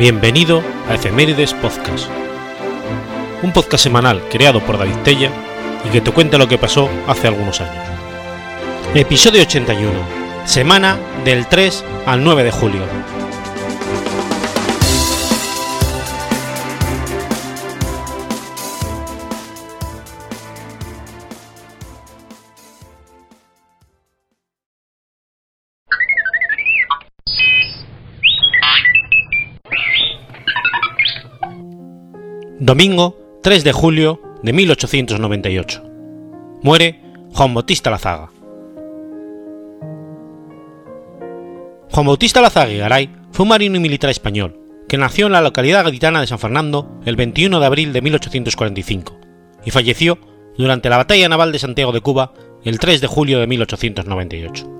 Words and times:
Bienvenido 0.00 0.62
a 0.88 0.94
Efemérides 0.94 1.52
Podcast, 1.52 2.08
un 3.42 3.52
podcast 3.52 3.84
semanal 3.84 4.22
creado 4.30 4.60
por 4.60 4.78
David 4.78 4.96
Tella 5.04 5.30
y 5.84 5.90
que 5.90 6.00
te 6.00 6.10
cuenta 6.10 6.38
lo 6.38 6.48
que 6.48 6.56
pasó 6.56 6.88
hace 7.06 7.28
algunos 7.28 7.60
años. 7.60 7.84
Episodio 8.94 9.42
81, 9.42 9.92
semana 10.46 10.96
del 11.22 11.46
3 11.46 11.84
al 12.06 12.24
9 12.24 12.44
de 12.44 12.50
julio. 12.50 12.80
Domingo 32.70 33.18
3 33.42 33.64
de 33.64 33.72
julio 33.72 34.22
de 34.44 34.52
1898. 34.52 35.82
Muere 36.62 37.00
Juan 37.34 37.52
Bautista 37.52 37.90
Lazaga. 37.90 38.30
Juan 41.90 42.06
Bautista 42.06 42.40
Lazaga 42.40 42.70
y 42.70 42.78
Garay 42.78 43.10
fue 43.32 43.42
un 43.42 43.48
marino 43.48 43.76
y 43.76 43.80
militar 43.80 44.08
español 44.08 44.56
que 44.88 44.98
nació 44.98 45.26
en 45.26 45.32
la 45.32 45.40
localidad 45.40 45.82
gaditana 45.82 46.20
de 46.20 46.28
San 46.28 46.38
Fernando 46.38 47.00
el 47.04 47.16
21 47.16 47.58
de 47.58 47.66
abril 47.66 47.92
de 47.92 48.02
1845 48.02 49.18
y 49.64 49.72
falleció 49.72 50.20
durante 50.56 50.88
la 50.90 50.98
batalla 50.98 51.28
naval 51.28 51.50
de 51.50 51.58
Santiago 51.58 51.90
de 51.90 52.02
Cuba 52.02 52.34
el 52.62 52.78
3 52.78 53.00
de 53.00 53.06
julio 53.08 53.40
de 53.40 53.48
1898. 53.48 54.70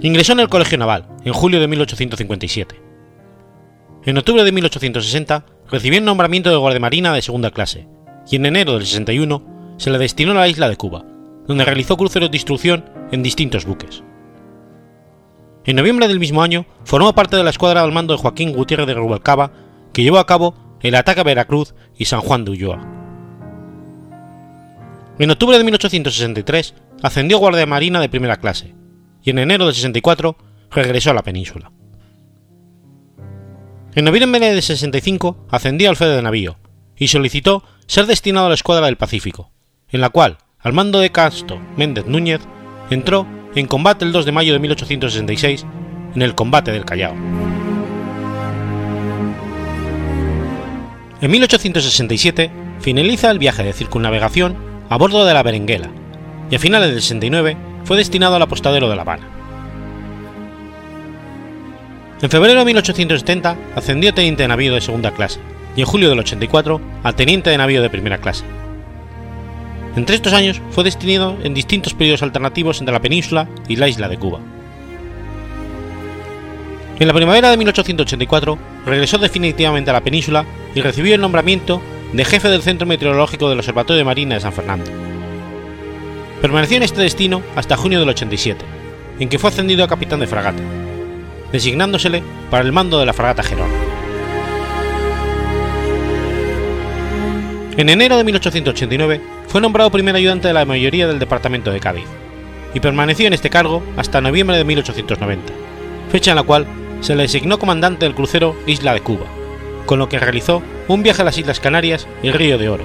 Ingresó 0.00 0.32
en 0.32 0.40
el 0.40 0.48
Colegio 0.48 0.76
Naval 0.76 1.06
en 1.24 1.32
julio 1.32 1.60
de 1.60 1.68
1857 1.68 2.83
en 4.04 4.18
octubre 4.18 4.44
de 4.44 4.52
1860 4.52 5.46
recibió 5.70 5.98
el 5.98 6.04
nombramiento 6.04 6.50
de 6.50 6.56
guardiamarina 6.56 7.12
de 7.14 7.22
segunda 7.22 7.50
clase, 7.50 7.88
y 8.30 8.36
en 8.36 8.46
enero 8.46 8.74
del 8.74 8.86
61 8.86 9.74
se 9.78 9.90
le 9.90 9.98
destinó 9.98 10.32
a 10.32 10.34
la 10.34 10.48
isla 10.48 10.68
de 10.68 10.76
Cuba, 10.76 11.04
donde 11.46 11.64
realizó 11.64 11.96
cruceros 11.96 12.30
de 12.30 12.36
instrucción 12.36 12.90
en 13.12 13.22
distintos 13.22 13.64
buques. 13.64 14.02
En 15.64 15.76
noviembre 15.76 16.08
del 16.08 16.20
mismo 16.20 16.42
año 16.42 16.66
formó 16.84 17.14
parte 17.14 17.36
de 17.36 17.44
la 17.44 17.50
escuadra 17.50 17.82
al 17.82 17.92
mando 17.92 18.14
de 18.14 18.20
Joaquín 18.20 18.52
Gutiérrez 18.52 18.86
de 18.86 18.94
Rubalcaba, 18.94 19.52
que 19.94 20.02
llevó 20.02 20.18
a 20.18 20.26
cabo 20.26 20.54
el 20.82 20.94
ataque 20.94 21.20
a 21.20 21.24
Veracruz 21.24 21.74
y 21.96 22.04
San 22.04 22.20
Juan 22.20 22.44
de 22.44 22.50
Ulloa. 22.50 22.80
En 25.18 25.30
octubre 25.30 25.56
de 25.56 25.64
1863 25.64 26.74
ascendió 27.02 27.38
guardia 27.38 27.64
marina 27.64 28.00
de 28.00 28.10
primera 28.10 28.36
clase, 28.36 28.74
y 29.22 29.30
en 29.30 29.38
enero 29.38 29.64
del 29.64 29.74
64 29.74 30.36
regresó 30.70 31.10
a 31.10 31.14
la 31.14 31.22
península. 31.22 31.72
En 33.96 34.04
noviembre 34.04 34.52
de 34.52 34.60
65 34.60 35.46
ascendió 35.50 35.88
al 35.88 35.94
fede 35.94 36.16
de 36.16 36.22
navío 36.22 36.58
y 36.96 37.06
solicitó 37.06 37.62
ser 37.86 38.06
destinado 38.06 38.46
a 38.46 38.48
la 38.48 38.56
escuadra 38.56 38.86
del 38.86 38.96
Pacífico, 38.96 39.52
en 39.88 40.00
la 40.00 40.08
cual, 40.08 40.38
al 40.58 40.72
mando 40.72 40.98
de 40.98 41.12
Castro 41.12 41.60
Méndez 41.76 42.04
Núñez, 42.06 42.40
entró 42.90 43.24
en 43.54 43.68
combate 43.68 44.04
el 44.04 44.10
2 44.10 44.24
de 44.24 44.32
mayo 44.32 44.52
de 44.52 44.58
1866 44.58 45.64
en 46.16 46.22
el 46.22 46.34
combate 46.34 46.72
del 46.72 46.84
Callao. 46.84 47.14
En 51.20 51.30
1867 51.30 52.50
finaliza 52.80 53.30
el 53.30 53.38
viaje 53.38 53.62
de 53.62 53.72
circunnavegación 53.72 54.56
a 54.90 54.96
bordo 54.98 55.24
de 55.24 55.34
la 55.34 55.44
Berenguela 55.44 55.90
y 56.50 56.56
a 56.56 56.58
finales 56.58 56.90
del 56.90 57.00
69 57.00 57.56
fue 57.84 57.96
destinado 57.96 58.34
al 58.34 58.42
apostadero 58.42 58.88
de 58.88 58.96
La 58.96 59.02
Habana. 59.02 59.33
En 62.24 62.30
febrero 62.30 62.60
de 62.60 62.64
1870 62.64 63.54
ascendió 63.76 64.08
a 64.08 64.14
teniente 64.14 64.44
de 64.44 64.48
navío 64.48 64.72
de 64.72 64.80
segunda 64.80 65.10
clase 65.10 65.40
y 65.76 65.80
en 65.82 65.86
julio 65.86 66.08
del 66.08 66.20
84 66.20 66.80
a 67.02 67.12
teniente 67.12 67.50
de 67.50 67.58
navío 67.58 67.82
de 67.82 67.90
primera 67.90 68.16
clase. 68.16 68.46
Entre 69.94 70.16
estos 70.16 70.32
años 70.32 70.58
fue 70.70 70.84
destinado 70.84 71.36
en 71.42 71.52
distintos 71.52 71.92
periodos 71.92 72.22
alternativos 72.22 72.80
entre 72.80 72.94
la 72.94 73.02
península 73.02 73.46
y 73.68 73.76
la 73.76 73.88
isla 73.88 74.08
de 74.08 74.16
Cuba. 74.16 74.40
En 76.98 77.08
la 77.08 77.12
primavera 77.12 77.50
de 77.50 77.58
1884 77.58 78.58
regresó 78.86 79.18
definitivamente 79.18 79.90
a 79.90 79.92
la 79.92 80.00
península 80.00 80.46
y 80.74 80.80
recibió 80.80 81.14
el 81.14 81.20
nombramiento 81.20 81.82
de 82.14 82.24
jefe 82.24 82.48
del 82.48 82.62
Centro 82.62 82.86
Meteorológico 82.86 83.50
del 83.50 83.58
Observatorio 83.58 83.98
de 83.98 84.04
Marina 84.04 84.36
de 84.36 84.40
San 84.40 84.54
Fernando. 84.54 84.90
Permaneció 86.40 86.78
en 86.78 86.84
este 86.84 87.02
destino 87.02 87.42
hasta 87.54 87.76
junio 87.76 88.00
del 88.00 88.08
87, 88.08 88.64
en 89.18 89.28
que 89.28 89.38
fue 89.38 89.50
ascendido 89.50 89.84
a 89.84 89.88
capitán 89.88 90.20
de 90.20 90.26
fragata, 90.26 90.62
designándosele 91.54 92.20
para 92.50 92.64
el 92.64 92.72
mando 92.72 92.98
de 92.98 93.06
la 93.06 93.12
fragata 93.12 93.44
Gerona. 93.44 93.72
En 97.76 97.88
enero 97.88 98.16
de 98.16 98.24
1889 98.24 99.20
fue 99.46 99.60
nombrado 99.60 99.92
primer 99.92 100.16
ayudante 100.16 100.48
de 100.48 100.54
la 100.54 100.64
mayoría 100.64 101.06
del 101.06 101.20
departamento 101.20 101.70
de 101.70 101.78
Cádiz 101.78 102.06
y 102.74 102.80
permaneció 102.80 103.28
en 103.28 103.34
este 103.34 103.50
cargo 103.50 103.84
hasta 103.96 104.20
noviembre 104.20 104.56
de 104.56 104.64
1890, 104.64 105.52
fecha 106.10 106.32
en 106.32 106.36
la 106.36 106.42
cual 106.42 106.66
se 107.00 107.14
le 107.14 107.22
designó 107.22 107.60
comandante 107.60 108.04
del 108.04 108.16
crucero 108.16 108.56
Isla 108.66 108.92
de 108.92 109.02
Cuba, 109.02 109.26
con 109.86 110.00
lo 110.00 110.08
que 110.08 110.18
realizó 110.18 110.60
un 110.88 111.04
viaje 111.04 111.22
a 111.22 111.24
las 111.24 111.38
Islas 111.38 111.60
Canarias 111.60 112.08
y 112.20 112.28
el 112.28 112.34
Río 112.34 112.58
de 112.58 112.68
Oro, 112.68 112.84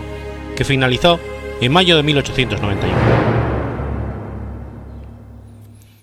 que 0.55 0.63
finalizó 0.63 1.19
en 1.59 1.71
mayo 1.71 1.97
de 1.97 2.03
1891. 2.03 3.28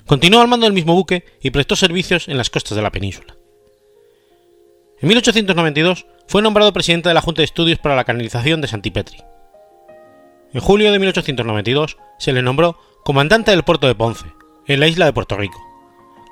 Continuó 0.06 0.40
al 0.40 0.48
mando 0.48 0.66
del 0.66 0.72
mismo 0.72 0.94
buque 0.94 1.24
y 1.42 1.50
prestó 1.50 1.74
servicios 1.74 2.28
en 2.28 2.38
las 2.38 2.48
costas 2.48 2.76
de 2.76 2.82
la 2.82 2.92
península. 2.92 3.36
En 5.00 5.08
1892 5.08 6.06
fue 6.28 6.42
nombrado 6.42 6.72
presidente 6.72 7.08
de 7.08 7.14
la 7.14 7.20
Junta 7.20 7.42
de 7.42 7.46
Estudios 7.46 7.80
para 7.80 7.96
la 7.96 8.04
Canalización 8.04 8.60
de 8.60 8.68
Santipetri. 8.68 9.18
En 10.52 10.60
julio 10.60 10.92
de 10.92 11.00
1892 11.00 11.96
se 12.18 12.32
le 12.32 12.40
nombró 12.40 12.78
comandante 13.04 13.50
del 13.50 13.64
puerto 13.64 13.88
de 13.88 13.96
Ponce, 13.96 14.26
en 14.66 14.80
la 14.80 14.86
isla 14.86 15.06
de 15.06 15.12
Puerto 15.12 15.36
Rico, 15.36 15.60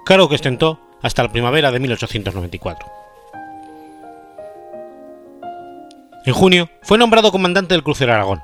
cargo 0.06 0.28
que 0.28 0.36
ostentó 0.36 0.80
hasta 1.02 1.24
la 1.24 1.32
primavera 1.32 1.72
de 1.72 1.80
1894. 1.80 2.88
En 6.26 6.32
junio 6.32 6.70
fue 6.82 6.96
nombrado 6.96 7.32
comandante 7.32 7.74
del 7.74 7.82
crucero 7.82 8.12
Aragón, 8.12 8.40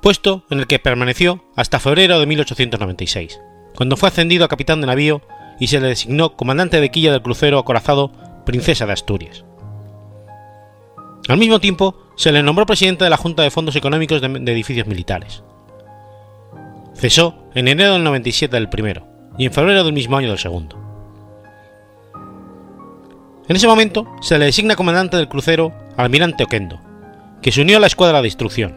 puesto 0.00 0.44
en 0.50 0.58
el 0.58 0.66
que 0.66 0.78
permaneció 0.78 1.44
hasta 1.54 1.78
febrero 1.78 2.18
de 2.18 2.26
1896 2.26 3.38
cuando 3.76 3.96
fue 3.96 4.08
ascendido 4.08 4.44
a 4.44 4.48
capitán 4.48 4.80
de 4.80 4.86
navío 4.86 5.22
y 5.58 5.66
se 5.66 5.80
le 5.80 5.88
designó 5.88 6.36
comandante 6.36 6.80
de 6.80 6.90
quilla 6.90 7.12
del 7.12 7.22
crucero 7.22 7.58
acorazado 7.58 8.12
Princesa 8.44 8.86
de 8.86 8.92
Asturias. 8.92 9.44
Al 11.28 11.38
mismo 11.38 11.58
tiempo, 11.58 11.96
se 12.16 12.32
le 12.32 12.42
nombró 12.42 12.66
presidente 12.66 13.04
de 13.04 13.10
la 13.10 13.16
Junta 13.16 13.42
de 13.42 13.50
Fondos 13.50 13.76
Económicos 13.76 14.20
de, 14.20 14.26
Edificios 14.52 14.86
Militares. 14.86 15.42
Cesó 16.94 17.34
en 17.54 17.68
enero 17.68 17.94
del 17.94 18.04
97 18.04 18.54
del 18.54 18.68
primero 18.68 19.06
y 19.38 19.46
en 19.46 19.52
febrero 19.52 19.84
del 19.84 19.94
mismo 19.94 20.16
año 20.16 20.28
del 20.28 20.38
segundo. 20.38 20.78
En 23.48 23.56
ese 23.56 23.66
momento 23.66 24.06
se 24.20 24.38
le 24.38 24.46
designa 24.46 24.76
comandante 24.76 25.16
del 25.16 25.28
crucero 25.28 25.72
Almirante 25.96 26.44
Oquendo, 26.44 26.80
que 27.42 27.52
se 27.52 27.62
unió 27.62 27.78
a 27.78 27.80
la 27.80 27.86
escuadra 27.86 28.20
de 28.20 28.28
instrucción. 28.28 28.74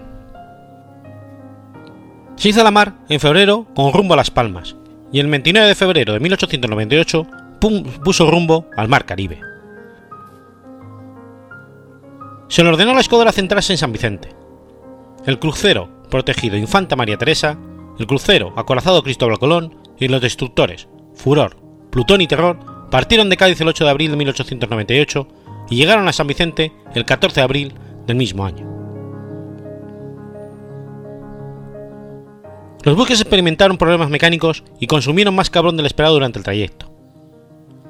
Se 2.37 2.49
hizo 2.49 2.63
la 2.63 2.71
mar 2.71 2.95
en 3.09 3.19
febrero 3.19 3.65
con 3.75 3.93
rumbo 3.93 4.13
a 4.13 4.17
Las 4.17 4.31
Palmas 4.31 4.75
y 5.11 5.19
el 5.19 5.27
29 5.27 5.67
de 5.67 5.75
febrero 5.75 6.13
de 6.13 6.19
1898 6.19 7.27
puso 8.03 8.29
rumbo 8.29 8.69
al 8.75 8.87
Mar 8.87 9.05
Caribe. 9.05 9.39
Se 12.47 12.63
le 12.63 12.69
ordenó 12.69 12.91
a 12.91 12.95
la 12.95 13.01
escuadra 13.01 13.31
centrarse 13.31 13.73
en 13.73 13.77
San 13.77 13.91
Vicente. 13.91 14.29
El 15.25 15.39
crucero 15.39 15.89
protegido 16.09 16.55
Infanta 16.55 16.95
María 16.95 17.17
Teresa, 17.17 17.57
el 17.99 18.07
crucero 18.07 18.53
acorazado 18.55 19.03
Cristóbal 19.03 19.39
Colón 19.39 19.75
y 19.97 20.07
los 20.07 20.21
destructores 20.21 20.87
Furor, 21.15 21.57
Plutón 21.89 22.21
y 22.21 22.27
Terror 22.27 22.87
partieron 22.89 23.29
de 23.29 23.37
Cádiz 23.37 23.59
el 23.59 23.67
8 23.67 23.83
de 23.83 23.89
abril 23.89 24.11
de 24.11 24.17
1898 24.17 25.27
y 25.69 25.75
llegaron 25.75 26.07
a 26.07 26.13
San 26.13 26.27
Vicente 26.27 26.71
el 26.93 27.05
14 27.05 27.41
de 27.41 27.43
abril 27.43 27.73
del 28.05 28.15
mismo 28.15 28.45
año. 28.45 28.76
Los 32.87 32.95
buques 32.95 33.19
experimentaron 33.19 33.77
problemas 33.77 34.09
mecánicos 34.09 34.63
y 34.79 34.87
consumieron 34.87 35.35
más 35.35 35.49
cabrón 35.49 35.75
del 35.75 35.87
esperado 35.87 36.13
durante 36.13 36.39
el 36.39 36.45
trayecto. 36.45 36.89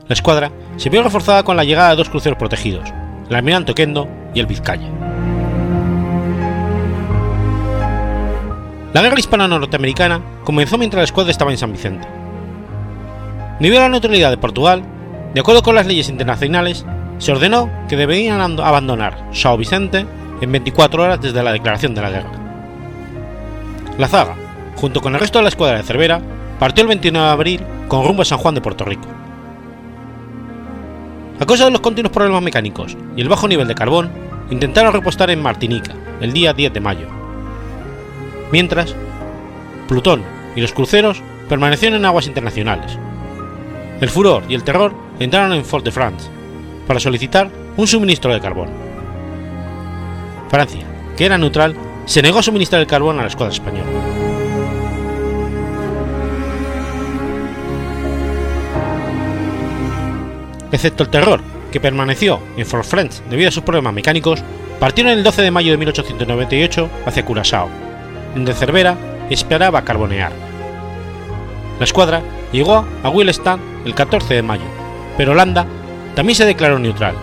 La 0.07 0.15
escuadra 0.15 0.51
se 0.77 0.89
vio 0.89 1.03
reforzada 1.03 1.44
con 1.44 1.55
la 1.55 1.63
llegada 1.63 1.91
de 1.91 1.97
dos 1.97 2.09
cruceros 2.09 2.39
protegidos, 2.39 2.89
el 3.29 3.35
Almirante 3.35 3.73
Oquendo 3.73 4.09
y 4.33 4.39
el 4.39 4.47
Vizcaya. 4.47 4.89
La 8.91 9.03
guerra 9.03 9.19
hispano-norteamericana 9.19 10.19
comenzó 10.44 10.79
mientras 10.79 11.01
la 11.01 11.05
escuadra 11.05 11.29
estaba 11.29 11.51
en 11.51 11.59
San 11.59 11.73
Vicente. 11.73 12.07
Debido 13.59 13.81
a 13.81 13.83
la 13.83 13.89
neutralidad 13.89 14.31
de 14.31 14.38
Portugal, 14.38 14.81
de 15.31 15.39
acuerdo 15.39 15.61
con 15.61 15.75
las 15.75 15.85
leyes 15.85 16.09
internacionales, 16.09 16.88
se 17.19 17.31
ordenó 17.31 17.69
que 17.88 17.97
debían 17.97 18.41
abandonar 18.41 19.29
Sao 19.31 19.57
Vicente 19.57 20.07
en 20.41 20.51
24 20.51 21.03
horas 21.03 21.21
desde 21.21 21.43
la 21.43 21.51
declaración 21.51 21.93
de 21.93 22.01
la 22.01 22.09
guerra. 22.09 22.31
La 24.00 24.07
zaga, 24.07 24.35
junto 24.77 25.01
con 25.01 25.13
el 25.13 25.19
resto 25.19 25.39
de 25.39 25.44
la 25.44 25.50
escuadra 25.50 25.77
de 25.77 25.83
Cervera, 25.83 26.21
partió 26.59 26.83
el 26.83 26.88
29 26.88 27.25
de 27.25 27.33
abril 27.33 27.62
con 27.88 28.06
rumbo 28.06 28.21
a 28.21 28.25
San 28.25 28.38
Juan 28.38 28.56
de 28.56 28.62
Puerto 28.62 28.85
Rico. 28.85 29.07
A 31.39 31.45
causa 31.45 31.65
de 31.65 31.71
los 31.71 31.81
continuos 31.81 32.13
problemas 32.13 32.41
mecánicos 32.41 32.95
y 33.15 33.21
el 33.21 33.29
bajo 33.29 33.47
nivel 33.47 33.68
de 33.68 33.75
carbón, 33.75 34.09
intentaron 34.50 34.94
repostar 34.94 35.29
en 35.29 35.41
Martinica 35.41 35.94
el 36.21 36.31
día 36.31 36.53
10 36.53 36.74
de 36.74 36.79
mayo. 36.79 37.07
Mientras, 38.51 38.95
Plutón 39.88 40.24
y 40.56 40.62
los 40.62 40.74
cruceros 40.74 41.21
permanecieron 41.50 42.00
en 42.00 42.06
aguas 42.06 42.27
internacionales. 42.27 42.97
El 44.00 44.09
furor 44.09 44.44
y 44.47 44.56
el 44.56 44.63
terror 44.63 44.94
entraron 45.19 45.53
en 45.53 45.65
Fort-de-France 45.65 46.29
para 46.85 47.00
solicitar 47.00 47.50
un 47.75 47.88
suministro 47.88 48.33
de 48.33 48.39
carbón. 48.39 48.69
Francia, 50.50 50.85
que 51.15 51.25
era 51.25 51.38
neutral, 51.38 51.75
se 52.06 52.21
negó 52.21 52.39
a 52.39 52.44
suministrar 52.44 52.81
el 52.81 52.88
carbón 52.88 53.19
a 53.19 53.24
la 53.24 53.27
escuadra 53.27 53.53
española. 53.53 54.26
Excepto 60.71 61.03
el 61.03 61.09
terror, 61.09 61.41
que 61.71 61.79
permaneció 61.79 62.39
en 62.57 62.65
Fort 62.65 62.85
France 62.85 63.23
debido 63.29 63.49
a 63.49 63.51
sus 63.51 63.63
problemas 63.63 63.93
mecánicos, 63.93 64.43
partieron 64.79 65.13
el 65.13 65.23
12 65.23 65.41
de 65.41 65.51
mayo 65.51 65.71
de 65.71 65.77
1898 65.77 66.89
hacia 67.05 67.25
Curaçao, 67.25 67.69
donde 68.35 68.53
Cervera 68.53 68.97
esperaba 69.29 69.83
carbonear. 69.83 70.31
La 71.79 71.85
escuadra 71.85 72.21
llegó 72.51 72.85
a 73.03 73.09
Willemstad 73.09 73.59
el 73.85 73.93
14 73.93 74.33
de 74.33 74.41
mayo, 74.41 74.65
pero 75.17 75.31
Holanda 75.31 75.65
también 76.15 76.35
se 76.35 76.45
declaró 76.45 76.79
neutral 76.79 77.15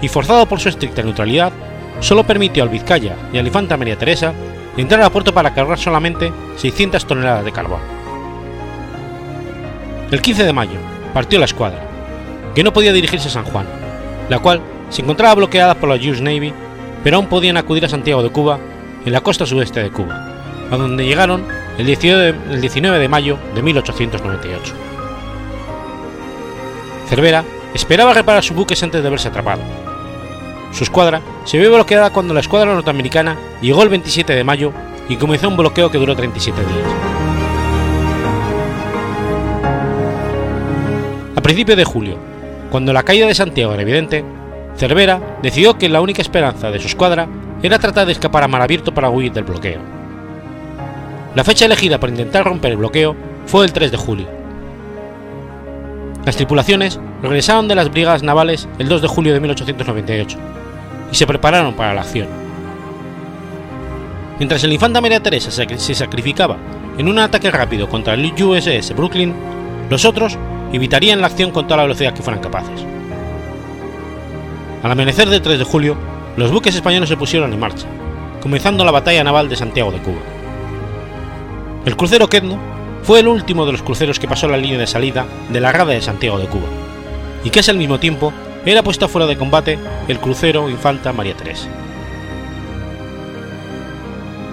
y, 0.00 0.08
forzado 0.08 0.46
por 0.46 0.60
su 0.60 0.68
estricta 0.68 1.02
neutralidad, 1.02 1.52
solo 2.00 2.24
permitió 2.24 2.62
al 2.62 2.68
Vizcaya 2.68 3.16
y 3.32 3.38
al 3.38 3.46
Infanta 3.46 3.76
María 3.76 3.98
Teresa 3.98 4.32
entrar 4.76 5.02
a 5.02 5.10
puerto 5.10 5.32
para 5.32 5.54
cargar 5.54 5.78
solamente 5.78 6.32
600 6.56 7.06
toneladas 7.06 7.44
de 7.44 7.52
carbón. 7.52 7.80
El 10.10 10.20
15 10.20 10.44
de 10.44 10.52
mayo 10.52 10.78
partió 11.12 11.38
la 11.38 11.46
escuadra, 11.46 11.85
que 12.56 12.64
no 12.64 12.72
podía 12.72 12.94
dirigirse 12.94 13.28
a 13.28 13.30
San 13.30 13.44
Juan, 13.44 13.66
la 14.30 14.38
cual 14.38 14.62
se 14.88 15.02
encontraba 15.02 15.34
bloqueada 15.34 15.74
por 15.74 15.90
la 15.90 15.96
US 15.96 16.22
Navy, 16.22 16.54
pero 17.04 17.18
aún 17.18 17.26
podían 17.26 17.58
acudir 17.58 17.84
a 17.84 17.88
Santiago 17.88 18.22
de 18.22 18.30
Cuba, 18.30 18.58
en 19.04 19.12
la 19.12 19.20
costa 19.20 19.44
sudeste 19.44 19.82
de 19.82 19.90
Cuba, 19.90 20.32
a 20.70 20.76
donde 20.78 21.04
llegaron 21.04 21.44
el 21.76 21.84
19 21.84 22.98
de 22.98 23.08
mayo 23.08 23.38
de 23.54 23.62
1898. 23.62 24.74
Cervera 27.10 27.44
esperaba 27.74 28.14
reparar 28.14 28.42
sus 28.42 28.56
buques 28.56 28.82
antes 28.82 29.02
de 29.02 29.10
verse 29.10 29.28
atrapado. 29.28 29.60
Su 30.72 30.84
escuadra 30.84 31.20
se 31.44 31.58
vio 31.58 31.70
bloqueada 31.70 32.08
cuando 32.08 32.32
la 32.32 32.40
escuadra 32.40 32.72
norteamericana 32.72 33.36
llegó 33.60 33.82
el 33.82 33.90
27 33.90 34.34
de 34.34 34.44
mayo 34.44 34.72
y 35.10 35.16
comenzó 35.16 35.48
un 35.48 35.58
bloqueo 35.58 35.90
que 35.90 35.98
duró 35.98 36.16
37 36.16 36.58
días. 36.58 36.88
A 41.36 41.40
principios 41.42 41.76
de 41.76 41.84
julio, 41.84 42.35
cuando 42.70 42.92
la 42.92 43.02
caída 43.02 43.26
de 43.26 43.34
Santiago 43.34 43.72
era 43.72 43.82
evidente, 43.82 44.24
Cervera 44.76 45.20
decidió 45.42 45.78
que 45.78 45.88
la 45.88 46.00
única 46.00 46.22
esperanza 46.22 46.70
de 46.70 46.78
su 46.78 46.88
escuadra 46.88 47.28
era 47.62 47.78
tratar 47.78 48.06
de 48.06 48.12
escapar 48.12 48.42
a 48.42 48.48
mar 48.48 48.62
abierto 48.62 48.92
para 48.92 49.08
huir 49.08 49.32
del 49.32 49.44
bloqueo. 49.44 49.80
La 51.34 51.44
fecha 51.44 51.66
elegida 51.66 51.98
para 51.98 52.12
intentar 52.12 52.44
romper 52.44 52.72
el 52.72 52.78
bloqueo 52.78 53.16
fue 53.46 53.64
el 53.64 53.72
3 53.72 53.90
de 53.90 53.96
julio. 53.96 54.26
Las 56.24 56.36
tripulaciones 56.36 56.98
regresaron 57.22 57.68
de 57.68 57.74
las 57.74 57.90
brigadas 57.90 58.22
navales 58.22 58.68
el 58.78 58.88
2 58.88 59.02
de 59.02 59.08
julio 59.08 59.32
de 59.32 59.40
1898 59.40 60.38
y 61.12 61.14
se 61.14 61.26
prepararon 61.26 61.74
para 61.74 61.94
la 61.94 62.00
acción. 62.00 62.28
Mientras 64.38 64.62
el 64.64 64.72
infanta 64.72 65.00
María 65.00 65.22
Teresa 65.22 65.50
se 65.50 65.94
sacrificaba 65.94 66.56
en 66.98 67.08
un 67.08 67.18
ataque 67.18 67.50
rápido 67.50 67.88
contra 67.88 68.14
el 68.14 68.32
USS 68.32 68.94
Brooklyn, 68.94 69.34
los 69.88 70.04
otros 70.04 70.36
evitarían 70.72 71.20
la 71.20 71.28
acción 71.28 71.50
con 71.50 71.66
toda 71.66 71.78
la 71.78 71.82
velocidad 71.84 72.14
que 72.14 72.22
fueran 72.22 72.42
capaces. 72.42 72.84
Al 74.82 74.92
amanecer 74.92 75.28
del 75.28 75.42
3 75.42 75.58
de 75.58 75.64
julio, 75.64 75.96
los 76.36 76.52
buques 76.52 76.74
españoles 76.74 77.08
se 77.08 77.16
pusieron 77.16 77.52
en 77.52 77.58
marcha, 77.58 77.86
comenzando 78.40 78.84
la 78.84 78.92
batalla 78.92 79.24
naval 79.24 79.48
de 79.48 79.56
Santiago 79.56 79.90
de 79.90 79.98
Cuba. 79.98 80.20
El 81.84 81.96
crucero 81.96 82.28
Quedno 82.28 82.58
fue 83.02 83.20
el 83.20 83.28
último 83.28 83.66
de 83.66 83.72
los 83.72 83.82
cruceros 83.82 84.18
que 84.18 84.28
pasó 84.28 84.48
la 84.48 84.56
línea 84.56 84.78
de 84.78 84.86
salida 84.86 85.26
de 85.50 85.60
la 85.60 85.72
rada 85.72 85.92
de 85.92 86.02
Santiago 86.02 86.38
de 86.38 86.46
Cuba, 86.46 86.66
y 87.44 87.50
casi 87.50 87.70
al 87.70 87.78
mismo 87.78 87.98
tiempo 87.98 88.32
era 88.64 88.82
puesto 88.82 89.08
fuera 89.08 89.26
de 89.26 89.36
combate 89.36 89.78
el 90.08 90.18
crucero 90.18 90.68
Infanta 90.68 91.12
María 91.12 91.36
Teresa. 91.36 91.68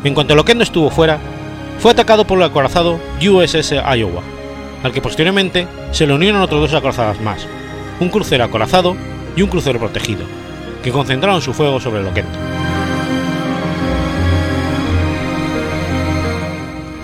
En 0.03 0.13
cuanto 0.13 0.33
el 0.33 0.39
Oquendo 0.39 0.63
estuvo 0.63 0.89
fuera, 0.89 1.19
fue 1.79 1.91
atacado 1.91 2.25
por 2.25 2.37
el 2.37 2.43
acorazado 2.43 2.99
USS 3.19 3.71
Iowa, 3.71 4.21
al 4.83 4.91
que 4.91 5.01
posteriormente 5.01 5.67
se 5.91 6.05
le 6.05 6.13
unieron 6.13 6.41
otros 6.41 6.61
dos 6.61 6.73
acorazadas 6.73 7.19
más, 7.21 7.47
un 7.99 8.09
crucero 8.09 8.43
acorazado 8.43 8.95
y 9.35 9.41
un 9.41 9.49
crucero 9.49 9.79
protegido, 9.79 10.25
que 10.83 10.91
concentraron 10.91 11.41
su 11.41 11.53
fuego 11.53 11.79
sobre 11.79 12.01
el 12.01 12.07
Oquendo. 12.07 12.37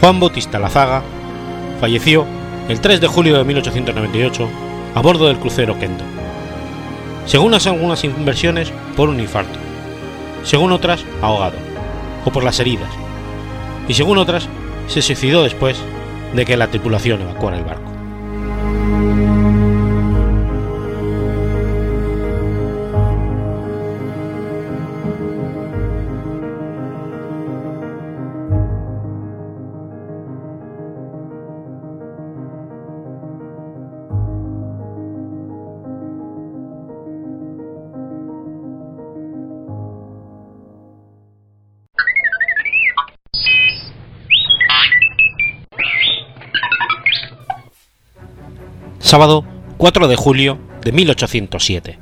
Juan 0.02 0.20
Bautista 0.20 0.60
Lazaga 0.60 1.04
falleció 1.80 2.26
el 2.68 2.80
3 2.80 3.02
de 3.02 3.08
julio 3.08 3.38
de 3.38 3.44
1898 3.44 4.50
a 4.96 5.02
bordo 5.02 5.28
del 5.28 5.40
crucero 5.40 5.78
Kendo. 5.80 6.04
Según 7.26 7.54
algunas 7.54 8.04
inversiones, 8.04 8.72
por 8.96 9.10
un 9.10 9.20
infarto, 9.20 9.60
según 10.44 10.72
otras, 10.72 11.04
ahogado, 11.22 11.58
o 12.26 12.32
por 12.32 12.44
las 12.44 12.60
heridas, 12.60 12.90
y 13.88 13.94
según 13.94 14.18
otras, 14.18 14.48
se 14.88 15.02
suicidó 15.02 15.44
después 15.44 15.78
de 16.34 16.46
que 16.46 16.58
la 16.58 16.68
tripulación 16.68 17.22
evacuara 17.22 17.58
el 17.58 17.64
barco. 17.64 19.29
Sábado 49.10 49.44
4 49.80 50.08
de 50.08 50.16
julio 50.16 50.60
de 50.84 50.92
1807. 50.92 51.98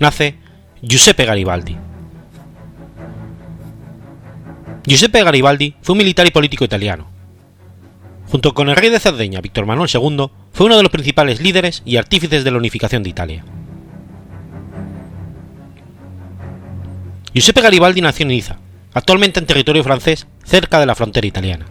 Nace 0.00 0.34
Giuseppe 0.82 1.24
Garibaldi. 1.24 1.76
Giuseppe 4.84 5.22
Garibaldi 5.22 5.76
fue 5.80 5.92
un 5.92 5.98
militar 5.98 6.26
y 6.26 6.32
político 6.32 6.64
italiano. 6.64 7.06
Junto 8.26 8.52
con 8.52 8.68
el 8.68 8.74
rey 8.74 8.90
de 8.90 8.98
Cerdeña, 8.98 9.40
Víctor 9.40 9.64
Manuel 9.64 9.88
II, 9.88 10.26
fue 10.52 10.66
uno 10.66 10.76
de 10.76 10.82
los 10.82 10.90
principales 10.90 11.40
líderes 11.40 11.82
y 11.84 11.98
artífices 11.98 12.42
de 12.42 12.50
la 12.50 12.58
unificación 12.58 13.04
de 13.04 13.10
Italia. 13.10 13.44
Giuseppe 17.32 17.60
Garibaldi 17.60 18.00
nació 18.00 18.24
en 18.24 18.30
Niza, 18.30 18.58
actualmente 18.92 19.38
en 19.38 19.46
territorio 19.46 19.84
francés 19.84 20.26
cerca 20.42 20.80
de 20.80 20.86
la 20.86 20.96
frontera 20.96 21.28
italiana. 21.28 21.66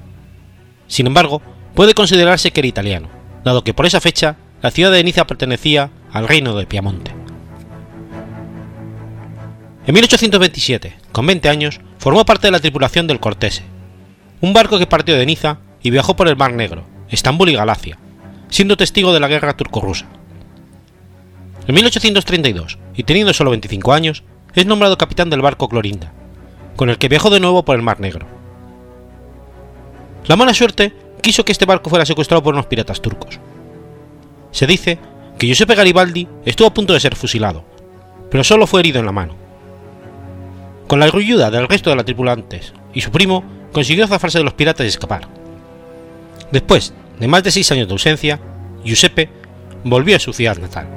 Sin 0.88 1.06
embargo, 1.06 1.42
puede 1.76 1.94
considerarse 1.94 2.52
que 2.52 2.62
era 2.62 2.68
italiano, 2.68 3.10
dado 3.44 3.66
que 3.66 3.74
por 3.74 3.86
esa 3.86 4.00
fecha 4.00 4.38
la 4.64 4.72
ciudad 4.72 4.94
de 4.94 5.04
Niza 5.04 5.28
pertenecía 5.28 5.90
al 6.14 6.26
reino 6.26 6.56
de 6.56 6.66
Piamonte. 6.66 7.12
En 9.86 9.94
1827, 9.94 10.96
con 11.12 11.28
20 11.28 11.50
años, 11.50 11.82
formó 11.98 12.26
parte 12.26 12.48
de 12.48 12.52
la 12.52 12.62
tripulación 12.62 13.06
del 13.06 13.20
Cortese, 13.20 13.64
un 14.40 14.54
barco 14.54 14.80
que 14.80 14.88
partió 14.88 15.18
de 15.18 15.26
Niza 15.26 15.58
y 15.82 15.92
viajó 15.92 16.16
por 16.16 16.30
el 16.30 16.38
Mar 16.38 16.54
Negro, 16.54 16.86
Estambul 17.10 17.50
y 17.50 17.56
Galacia, 17.56 18.00
siendo 18.48 18.78
testigo 18.78 19.14
de 19.14 19.20
la 19.20 19.28
guerra 19.28 19.58
turco-rusa. 19.58 20.06
En 21.68 21.76
1832, 21.76 22.80
y 22.96 23.04
teniendo 23.04 23.34
solo 23.34 23.50
25 23.50 23.92
años, 23.92 24.24
es 24.56 24.66
nombrado 24.66 24.98
capitán 24.98 25.30
del 25.30 25.42
barco 25.42 25.68
Clorinda, 25.68 26.14
con 26.78 26.90
el 26.90 26.98
que 26.98 27.10
viajó 27.10 27.30
de 27.30 27.42
nuevo 27.42 27.66
por 27.66 27.76
el 27.76 27.82
Mar 27.82 28.00
Negro. 28.00 28.28
La 30.26 30.38
mala 30.38 30.54
suerte 30.54 30.94
quiso 31.22 31.44
que 31.44 31.52
este 31.52 31.66
barco 31.66 31.90
fuera 31.90 32.06
secuestrado 32.06 32.42
por 32.42 32.54
unos 32.54 32.68
piratas 32.68 33.02
turcos, 33.02 33.40
se 34.54 34.68
dice 34.68 35.00
que 35.38 35.48
Giuseppe 35.48 35.76
Garibaldi 35.76 36.28
estuvo 36.46 36.68
a 36.68 36.74
punto 36.74 36.94
de 36.94 37.02
ser 37.02 37.16
fusilado, 37.16 37.66
pero 38.32 38.46
solo 38.46 38.66
fue 38.68 38.80
herido 38.80 39.00
en 39.00 39.06
la 39.06 39.12
mano. 39.12 39.36
Con 40.88 41.00
la 41.00 41.08
ayuda 41.08 41.52
del 41.52 41.68
resto 41.68 41.90
de 41.90 41.98
los 41.98 42.06
tripulantes 42.06 42.72
y 42.94 43.02
su 43.02 43.12
primo, 43.12 43.44
consiguió 43.74 44.08
zafarse 44.08 44.38
de 44.38 44.44
los 44.44 44.54
piratas 44.54 44.86
y 44.86 44.90
escapar. 44.90 45.28
Después 46.52 46.94
de 47.20 47.28
más 47.28 47.44
de 47.44 47.52
seis 47.52 47.72
años 47.72 47.88
de 47.88 47.94
ausencia, 47.94 48.40
Giuseppe 48.86 49.28
volvió 49.84 50.16
a 50.16 50.20
su 50.20 50.32
ciudad 50.32 50.58
natal. 50.58 50.88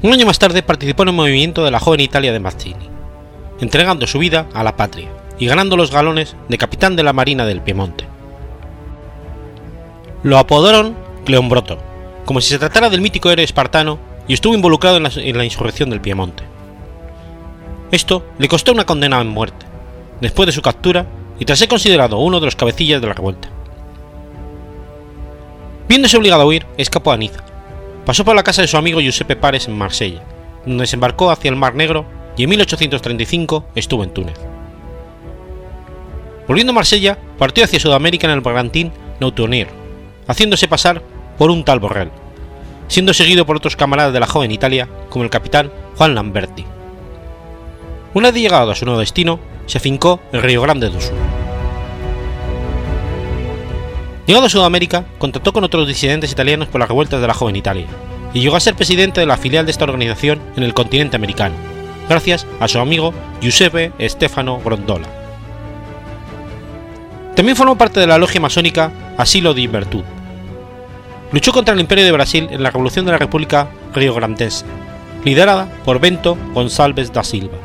Un 0.00 0.12
año 0.12 0.26
más 0.26 0.38
tarde 0.38 0.62
participó 0.62 1.02
en 1.02 1.10
el 1.10 1.14
movimiento 1.14 1.64
de 1.64 1.70
la 1.70 1.80
joven 1.80 2.00
Italia 2.00 2.32
de 2.32 2.40
Mazzini, 2.40 2.88
entregando 3.60 4.06
su 4.06 4.18
vida 4.18 4.46
a 4.54 4.64
la 4.64 4.76
patria 4.76 5.08
y 5.38 5.46
ganando 5.46 5.76
los 5.76 5.90
galones 5.90 6.34
de 6.48 6.58
capitán 6.58 6.96
de 6.96 7.02
la 7.02 7.12
Marina 7.12 7.44
del 7.44 7.60
Piemonte. 7.60 8.13
Lo 10.24 10.38
apodaron 10.38 10.96
Cleombroto, 11.26 11.76
como 12.24 12.40
si 12.40 12.48
se 12.48 12.58
tratara 12.58 12.88
del 12.88 13.02
mítico 13.02 13.30
héroe 13.30 13.44
espartano 13.44 13.98
y 14.26 14.32
estuvo 14.32 14.54
involucrado 14.54 14.96
en 14.96 15.36
la, 15.36 15.44
insurrección 15.44 15.90
del 15.90 16.00
Piemonte. 16.00 16.44
Esto 17.90 18.24
le 18.38 18.48
costó 18.48 18.72
una 18.72 18.86
condena 18.86 19.20
en 19.20 19.28
muerte, 19.28 19.66
después 20.22 20.46
de 20.46 20.52
su 20.52 20.62
captura 20.62 21.04
y 21.38 21.44
tras 21.44 21.58
ser 21.58 21.68
considerado 21.68 22.16
uno 22.20 22.40
de 22.40 22.46
los 22.46 22.56
cabecillas 22.56 23.02
de 23.02 23.06
la 23.06 23.12
revuelta. 23.12 23.50
Viéndose 25.90 26.16
obligado 26.16 26.40
a 26.40 26.46
huir, 26.46 26.64
escapó 26.78 27.12
a 27.12 27.18
Niza. 27.18 27.44
Pasó 28.06 28.24
por 28.24 28.34
la 28.34 28.42
casa 28.42 28.62
de 28.62 28.68
su 28.68 28.78
amigo 28.78 29.00
Giuseppe 29.00 29.36
Pares 29.36 29.68
en 29.68 29.76
Marsella, 29.76 30.22
donde 30.64 30.84
desembarcó 30.84 31.30
hacia 31.30 31.50
el 31.50 31.56
Mar 31.56 31.74
Negro 31.74 32.06
y 32.38 32.44
en 32.44 32.48
1835 32.48 33.66
estuvo 33.74 34.02
en 34.02 34.14
Túnez. 34.14 34.40
Volviendo 36.48 36.70
a 36.70 36.76
Marsella, 36.76 37.18
partió 37.36 37.64
hacia 37.64 37.78
Sudamérica 37.78 38.26
en 38.26 38.32
el 38.32 38.40
bergantín 38.40 38.90
Nautonier, 39.20 39.83
haciéndose 40.26 40.68
pasar 40.68 41.02
por 41.38 41.50
un 41.50 41.64
tal 41.64 41.80
Borrell, 41.80 42.10
siendo 42.88 43.14
seguido 43.14 43.46
por 43.46 43.56
otros 43.56 43.76
camaradas 43.76 44.12
de 44.12 44.20
la 44.20 44.26
joven 44.26 44.50
Italia, 44.50 44.88
como 45.08 45.24
el 45.24 45.30
capitán 45.30 45.70
Juan 45.96 46.14
Lamberti. 46.14 46.64
Una 48.14 48.30
vez 48.30 48.42
llegado 48.42 48.70
a 48.70 48.74
su 48.74 48.84
nuevo 48.84 49.00
destino, 49.00 49.40
se 49.66 49.78
afincó 49.78 50.20
en 50.32 50.42
Río 50.42 50.62
Grande 50.62 50.90
do 50.90 51.00
Sul. 51.00 51.16
Llegado 54.26 54.46
a 54.46 54.50
Sudamérica, 54.50 55.04
contactó 55.18 55.52
con 55.52 55.64
otros 55.64 55.86
disidentes 55.86 56.32
italianos 56.32 56.68
por 56.68 56.80
las 56.80 56.88
revueltas 56.88 57.20
de 57.20 57.26
la 57.26 57.34
joven 57.34 57.56
Italia, 57.56 57.86
y 58.32 58.40
llegó 58.40 58.56
a 58.56 58.60
ser 58.60 58.74
presidente 58.74 59.20
de 59.20 59.26
la 59.26 59.36
filial 59.36 59.66
de 59.66 59.72
esta 59.72 59.84
organización 59.84 60.40
en 60.56 60.62
el 60.62 60.74
continente 60.74 61.16
americano, 61.16 61.54
gracias 62.08 62.46
a 62.60 62.68
su 62.68 62.78
amigo 62.78 63.12
Giuseppe 63.40 63.92
Stefano 64.00 64.60
Grondola. 64.64 65.23
También 67.34 67.56
formó 67.56 67.76
parte 67.76 68.00
de 68.00 68.06
la 68.06 68.18
logia 68.18 68.40
masónica 68.40 68.92
Asilo 69.18 69.54
di 69.54 69.66
Virtud. 69.66 70.04
Luchó 71.32 71.52
contra 71.52 71.74
el 71.74 71.80
Imperio 71.80 72.04
de 72.04 72.12
Brasil 72.12 72.46
en 72.50 72.62
la 72.62 72.70
Revolución 72.70 73.04
de 73.04 73.12
la 73.12 73.18
República 73.18 73.68
Rio-Grandense, 73.92 74.64
liderada 75.24 75.68
por 75.84 75.98
Bento 75.98 76.36
Gonçalves 76.52 77.12
da 77.12 77.24
Silva. 77.24 77.58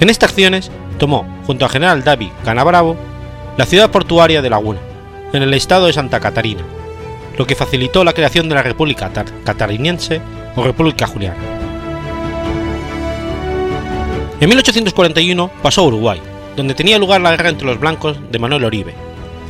En 0.00 0.10
estas 0.10 0.30
acciones 0.30 0.70
tomó, 0.98 1.26
junto 1.46 1.64
al 1.64 1.70
general 1.70 2.02
David 2.02 2.30
Canabravo, 2.44 2.96
la 3.56 3.66
ciudad 3.66 3.90
portuaria 3.90 4.42
de 4.42 4.50
Laguna, 4.50 4.80
en 5.32 5.42
el 5.42 5.54
estado 5.54 5.86
de 5.86 5.92
Santa 5.92 6.18
Catarina, 6.18 6.62
lo 7.38 7.46
que 7.46 7.54
facilitó 7.54 8.02
la 8.02 8.12
creación 8.12 8.48
de 8.48 8.56
la 8.56 8.62
República 8.62 9.12
Catarinense 9.44 10.20
o 10.56 10.64
República 10.64 11.06
Juliana. 11.06 11.36
En 14.40 14.48
1841 14.48 15.50
pasó 15.62 15.82
a 15.82 15.84
Uruguay, 15.84 16.20
donde 16.56 16.74
tenía 16.74 16.98
lugar 16.98 17.20
la 17.20 17.30
guerra 17.32 17.50
entre 17.50 17.66
los 17.66 17.80
blancos 17.80 18.18
de 18.30 18.38
Manuel 18.38 18.64
Oribe, 18.64 18.94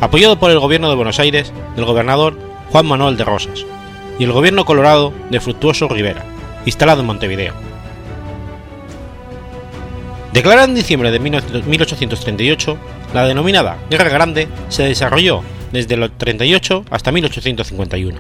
apoyado 0.01 0.39
por 0.39 0.51
el 0.51 0.59
gobierno 0.59 0.89
de 0.89 0.97
Buenos 0.97 1.19
Aires 1.19 1.53
del 1.77 1.85
gobernador 1.85 2.39
Juan 2.71 2.87
Manuel 2.87 3.17
de 3.17 3.25
Rosas, 3.25 3.65
y 4.19 4.25
el 4.25 4.33
gobierno 4.33 4.65
colorado 4.65 5.13
de 5.31 5.41
Fructuoso 5.41 5.89
Rivera, 5.89 6.25
instalado 6.67 7.01
en 7.01 7.07
Montevideo. 7.07 7.55
Declarada 10.33 10.67
en 10.67 10.75
diciembre 10.75 11.13
de 11.13 11.21
1838, 11.21 12.77
la 13.15 13.25
denominada 13.25 13.79
Guerra 13.89 14.09
Grande 14.09 14.49
se 14.69 14.83
desarrolló 14.83 15.43
desde 15.71 15.95
el 15.95 16.11
38 16.11 16.85
hasta 16.91 17.13
1851. 17.13 18.19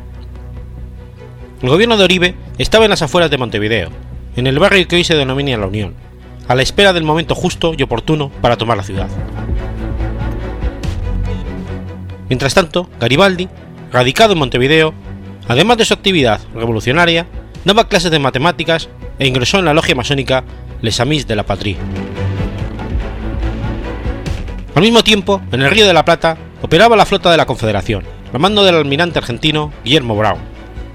El 1.63 1.69
gobierno 1.69 1.97
de 1.97 2.05
Oribe 2.05 2.35
estaba 2.59 2.85
en 2.85 2.91
las 2.91 3.03
afueras 3.03 3.31
de 3.31 3.39
Montevideo, 3.39 3.89
en 4.37 4.47
el 4.47 4.59
barrio 4.59 4.87
que 4.87 4.97
hoy 4.97 5.05
se 5.05 5.17
denomina 5.17 5.57
La 5.57 5.67
Unión, 5.67 5.95
a 6.49 6.55
la 6.55 6.63
espera 6.63 6.93
del 6.93 7.05
momento 7.05 7.35
justo 7.35 7.73
y 7.77 7.83
oportuno 7.83 8.31
para 8.41 8.57
tomar 8.57 8.77
la 8.77 8.83
ciudad. 8.83 9.09
Mientras 12.29 12.55
tanto, 12.55 12.89
Garibaldi, 12.99 13.49
radicado 13.93 14.33
en 14.33 14.39
Montevideo, 14.39 14.95
además 15.49 15.77
de 15.77 15.85
su 15.85 15.95
actividad 15.95 16.41
revolucionaria, 16.55 17.27
daba 17.65 17.89
clases 17.89 18.11
de 18.11 18.19
matemáticas 18.19 18.89
e 19.19 19.27
ingresó 19.27 19.59
en 19.59 19.67
la 19.67 19.75
logia 19.75 19.95
masónica 19.95 20.45
Les 20.83 21.01
Amis 21.01 21.27
de 21.27 21.37
la 21.37 21.45
Patrie. 21.45 21.77
Al 24.75 24.83
mismo 24.83 25.05
tiempo, 25.05 25.41
en 25.53 25.63
el 25.63 25.71
Río 25.71 25.87
de 25.87 25.93
la 25.93 26.05
Plata 26.05 26.37
operaba 26.61 26.97
la 26.97 27.07
flota 27.07 27.31
de 27.31 27.37
la 27.37 27.47
Confederación, 27.47 28.05
al 28.33 28.41
mando 28.41 28.65
del 28.65 28.75
almirante 28.75 29.19
argentino 29.19 29.73
Guillermo 29.85 30.17
Brown, 30.17 30.39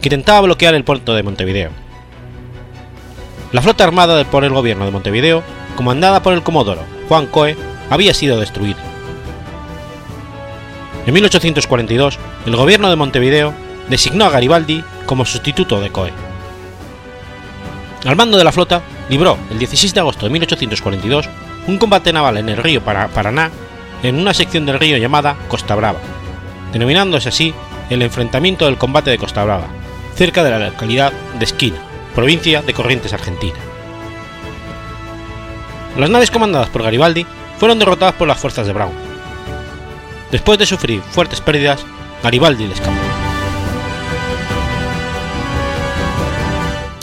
que 0.01 0.09
intentaba 0.09 0.41
bloquear 0.41 0.73
el 0.75 0.83
puerto 0.83 1.13
de 1.13 1.23
Montevideo. 1.23 1.69
La 3.51 3.61
flota 3.61 3.83
armada 3.83 4.23
por 4.25 4.43
el 4.43 4.53
gobierno 4.53 4.85
de 4.85 4.91
Montevideo, 4.91 5.43
comandada 5.75 6.21
por 6.21 6.33
el 6.33 6.43
comodoro 6.43 6.83
Juan 7.07 7.25
Coe, 7.25 7.57
había 7.89 8.13
sido 8.13 8.39
destruida. 8.39 8.77
En 11.07 11.13
1842, 11.13 12.19
el 12.45 12.55
gobierno 12.55 12.89
de 12.89 12.95
Montevideo 12.95 13.53
designó 13.89 14.25
a 14.25 14.29
Garibaldi 14.29 14.83
como 15.07 15.25
sustituto 15.25 15.81
de 15.81 15.89
Coe. 15.89 16.13
Al 18.05 18.15
mando 18.15 18.37
de 18.37 18.43
la 18.43 18.51
flota, 18.51 18.83
libró 19.09 19.37
el 19.49 19.57
16 19.57 19.95
de 19.95 19.99
agosto 19.99 20.27
de 20.27 20.31
1842 20.31 21.27
un 21.67 21.77
combate 21.77 22.13
naval 22.13 22.37
en 22.37 22.49
el 22.49 22.57
río 22.57 22.81
Paraná 22.81 23.49
en 24.03 24.19
una 24.19 24.33
sección 24.33 24.65
del 24.65 24.79
río 24.79 24.97
llamada 24.97 25.35
Costa 25.47 25.75
Brava, 25.75 25.99
denominándose 26.71 27.29
así 27.29 27.53
el 27.89 28.03
enfrentamiento 28.03 28.65
del 28.65 28.77
combate 28.77 29.09
de 29.09 29.17
Costa 29.17 29.43
Brava, 29.43 29.67
cerca 30.15 30.43
de 30.43 30.51
la 30.51 30.59
localidad 30.59 31.11
de 31.37 31.45
Esquina, 31.45 31.77
provincia 32.19 32.61
de 32.61 32.73
Corrientes, 32.73 33.13
Argentina. 33.13 33.55
Las 35.97 36.09
naves 36.09 36.29
comandadas 36.29 36.67
por 36.67 36.83
Garibaldi 36.83 37.25
fueron 37.57 37.79
derrotadas 37.79 38.13
por 38.15 38.27
las 38.27 38.37
fuerzas 38.37 38.67
de 38.67 38.73
Brown. 38.73 38.91
Después 40.29 40.59
de 40.59 40.65
sufrir 40.65 40.99
fuertes 40.99 41.39
pérdidas, 41.39 41.85
Garibaldi 42.21 42.67
le 42.67 42.73
escapó. 42.73 42.97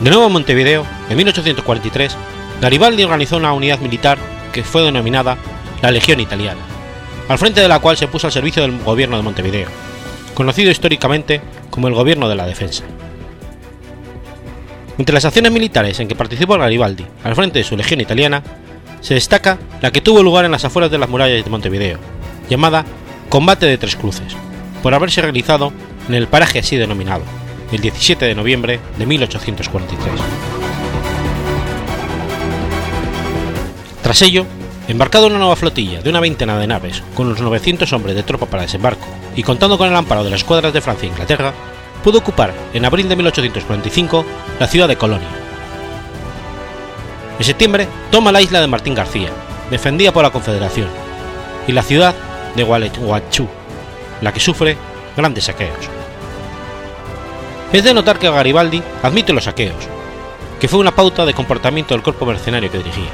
De 0.03 0.11
nuevo 0.11 0.27
en 0.27 0.33
Montevideo, 0.35 0.85
en 1.09 1.17
1843, 1.17 2.15
Garibaldi 2.61 3.05
organizó 3.05 3.39
una 3.39 3.55
unidad 3.55 3.79
militar 3.79 4.19
que 4.53 4.65
fue 4.65 4.83
denominada 4.83 5.39
la 5.81 5.93
Legión 5.93 6.21
Italiana, 6.21 6.61
al 7.31 7.39
frente 7.39 7.63
de 7.63 7.69
la 7.69 7.79
cual 7.79 7.97
se 7.97 8.07
puso 8.07 8.27
al 8.27 8.35
servicio 8.35 8.61
del 8.61 8.79
gobierno 8.83 9.17
de 9.17 9.23
Montevideo, 9.23 9.69
conocido 10.35 10.71
históricamente 10.71 11.41
como 11.71 11.89
el 11.89 11.95
Gobierno 11.95 12.29
de 12.29 12.35
la 12.35 12.45
Defensa. 12.45 12.85
Entre 14.99 15.13
las 15.13 15.25
acciones 15.25 15.53
militares 15.53 16.01
en 16.01 16.09
que 16.09 16.15
participó 16.15 16.57
Garibaldi 16.57 17.05
al 17.23 17.35
frente 17.35 17.59
de 17.59 17.65
su 17.65 17.77
legión 17.77 18.01
italiana, 18.01 18.43
se 19.01 19.15
destaca 19.15 19.59
la 19.83 19.91
que 19.91 20.01
tuvo 20.01 20.23
lugar 20.23 20.45
en 20.45 20.53
las 20.53 20.65
afueras 20.65 20.91
de 20.91 20.99
las 20.99 21.09
murallas 21.09 21.45
de 21.45 21.51
Montevideo, 21.51 21.99
llamada 22.49 22.85
Combate 23.29 23.67
de 23.67 23.77
Tres 23.77 23.97
Cruces, 23.97 24.35
por 24.83 24.95
haberse 24.95 25.21
realizado 25.21 25.73
en 26.09 26.15
el 26.15 26.29
paraje 26.29 26.61
así 26.61 26.77
denominado, 26.77 27.23
el 27.73 27.81
17 27.81 28.25
de 28.25 28.35
noviembre 28.35 28.81
de 28.99 29.07
1843. 29.07 30.15
Tras 34.03 34.23
ello, 34.23 34.47
embarcado 34.89 35.27
en 35.27 35.33
una 35.33 35.41
nueva 35.41 35.57
flotilla 35.57 36.01
de 36.01 36.11
una 36.11 36.21
veintena 36.21 36.59
de 36.59 36.69
naves 36.69 37.03
con 37.15 37.29
los 37.29 37.41
900 37.41 37.93
hombres 37.93 38.15
de 38.15 38.23
tropa 38.23 38.47
para 38.47 38.63
desembarco 38.63 39.07
y 39.35 39.43
contando 39.43 39.77
con 39.77 39.89
el 39.89 39.97
amparo 39.97 40.25
de 40.25 40.31
las 40.31 40.41
escuadras 40.41 40.73
de 40.73 40.81
Francia 40.81 41.07
e 41.07 41.11
Inglaterra, 41.11 41.53
pudo 42.07 42.19
ocupar 42.19 42.55
en 42.73 42.85
abril 42.85 43.09
de 43.09 43.17
1845 43.17 44.25
la 44.61 44.69
ciudad 44.69 44.87
de 44.87 44.97
Colonia. 44.97 45.27
En 47.37 47.45
septiembre 47.45 47.89
toma 48.13 48.31
la 48.31 48.41
isla 48.41 48.61
de 48.61 48.69
Martín 48.69 48.95
García, 48.95 49.31
defendida 49.73 50.13
por 50.13 50.23
la 50.23 50.31
Confederación, 50.31 50.87
y 51.67 51.73
la 51.73 51.83
ciudad 51.83 52.15
de 52.55 52.63
Gualeguaychú, 52.63 53.49
la 54.21 54.33
que 54.33 54.39
sufre 54.39 54.77
grandes 55.17 55.47
saqueos. 55.47 55.75
Es 57.73 57.83
de 57.83 57.93
notar 57.93 58.21
que 58.21 58.31
Garibaldi 58.31 58.85
admite 59.03 59.33
los 59.33 59.43
saqueos, 59.43 59.89
que 60.61 60.69
fue 60.69 60.79
una 60.79 60.95
pauta 60.95 61.27
de 61.27 61.35
comportamiento 61.35 61.93
del 61.93 62.05
cuerpo 62.05 62.25
mercenario 62.25 62.71
que 62.71 62.79
dirigía. 62.79 63.11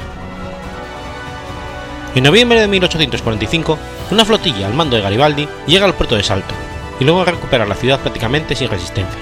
En 2.15 2.25
noviembre 2.25 2.61
de 2.61 2.69
1845, 2.69 3.79
una 4.11 4.27
flotilla 4.27 4.67
al 4.67 4.75
mando 4.75 4.97
de 4.97 5.03
Garibaldi 5.03 5.49
llega 5.67 5.87
al 5.87 5.95
puerto 5.95 6.15
de 6.15 6.23
Salto 6.23 6.55
y 7.01 7.05
luego 7.05 7.25
recupera 7.25 7.67
la 7.67 7.75
ciudad 7.75 8.01
prácticamente 8.01 8.55
sin 8.55 8.69
resistencia. 8.69 9.21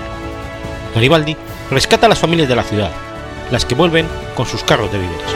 Garibaldi 0.95 1.37
rescata 1.71 2.07
a 2.07 2.09
las 2.09 2.19
familias 2.19 2.49
de 2.49 2.57
la 2.57 2.65
ciudad, 2.65 2.91
las 3.51 3.65
que 3.65 3.75
vuelven 3.75 4.07
con 4.35 4.47
sus 4.47 4.63
carros 4.65 4.91
de 4.93 4.99
víveres. 4.99 5.35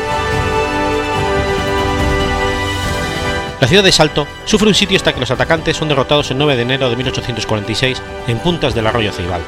La 3.60 3.68
ciudad 3.68 3.84
de 3.84 3.92
Salto 3.92 4.26
sufre 4.44 4.68
un 4.68 4.74
sitio 4.74 4.96
hasta 4.96 5.12
que 5.12 5.20
los 5.20 5.30
atacantes 5.30 5.76
son 5.76 5.88
derrotados 5.88 6.30
el 6.30 6.38
9 6.38 6.56
de 6.56 6.62
enero 6.62 6.90
de 6.90 6.96
1846 6.96 8.02
en 8.28 8.38
puntas 8.38 8.74
del 8.74 8.86
arroyo 8.86 9.12
Ceibal. 9.12 9.40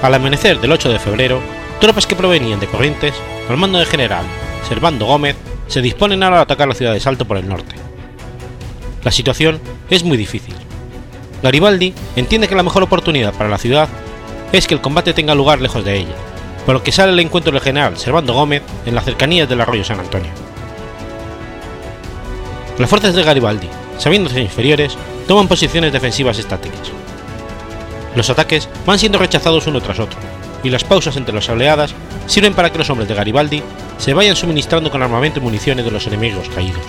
Al 0.00 0.14
amanecer 0.14 0.60
del 0.60 0.72
8 0.72 0.88
de 0.88 0.98
febrero, 0.98 1.40
tropas 1.80 2.06
que 2.06 2.16
provenían 2.16 2.60
de 2.60 2.66
Corrientes, 2.66 3.14
al 3.50 3.56
mando 3.56 3.78
del 3.78 3.86
general 3.86 4.24
Servando 4.68 5.04
Gómez, 5.04 5.36
se 5.66 5.82
disponen 5.82 6.22
ahora 6.22 6.38
a 6.38 6.42
atacar 6.42 6.68
la 6.68 6.74
ciudad 6.74 6.94
de 6.94 7.00
Salto 7.00 7.26
por 7.26 7.36
el 7.36 7.48
norte. 7.48 7.74
La 9.02 9.10
situación 9.10 9.60
es 9.90 10.02
muy 10.02 10.16
difícil. 10.16 10.54
Garibaldi 11.44 11.92
entiende 12.16 12.48
que 12.48 12.54
la 12.54 12.62
mejor 12.62 12.82
oportunidad 12.82 13.34
para 13.34 13.50
la 13.50 13.58
ciudad 13.58 13.86
es 14.50 14.66
que 14.66 14.72
el 14.72 14.80
combate 14.80 15.12
tenga 15.12 15.34
lugar 15.34 15.60
lejos 15.60 15.84
de 15.84 15.98
ella, 15.98 16.14
por 16.64 16.74
lo 16.74 16.82
que 16.82 16.90
sale 16.90 17.12
el 17.12 17.20
encuentro 17.20 17.52
del 17.52 17.60
general 17.60 17.98
Servando 17.98 18.32
Gómez 18.32 18.62
en 18.86 18.94
las 18.94 19.04
cercanías 19.04 19.46
del 19.46 19.60
arroyo 19.60 19.84
San 19.84 20.00
Antonio. 20.00 20.30
Las 22.78 22.88
fuerzas 22.88 23.14
de 23.14 23.22
Garibaldi, 23.22 23.68
sabiéndose 23.98 24.40
inferiores, 24.40 24.96
toman 25.28 25.46
posiciones 25.46 25.92
defensivas 25.92 26.38
estáticas. 26.38 26.90
Los 28.16 28.30
ataques 28.30 28.66
van 28.86 28.98
siendo 28.98 29.18
rechazados 29.18 29.66
uno 29.66 29.82
tras 29.82 29.98
otro, 29.98 30.18
y 30.62 30.70
las 30.70 30.82
pausas 30.82 31.18
entre 31.18 31.34
las 31.34 31.50
oleadas 31.50 31.94
sirven 32.26 32.54
para 32.54 32.72
que 32.72 32.78
los 32.78 32.88
hombres 32.88 33.06
de 33.06 33.16
Garibaldi 33.16 33.62
se 33.98 34.14
vayan 34.14 34.34
suministrando 34.34 34.90
con 34.90 35.02
armamento 35.02 35.40
y 35.40 35.42
municiones 35.42 35.84
de 35.84 35.90
los 35.90 36.06
enemigos 36.06 36.48
caídos. 36.48 36.80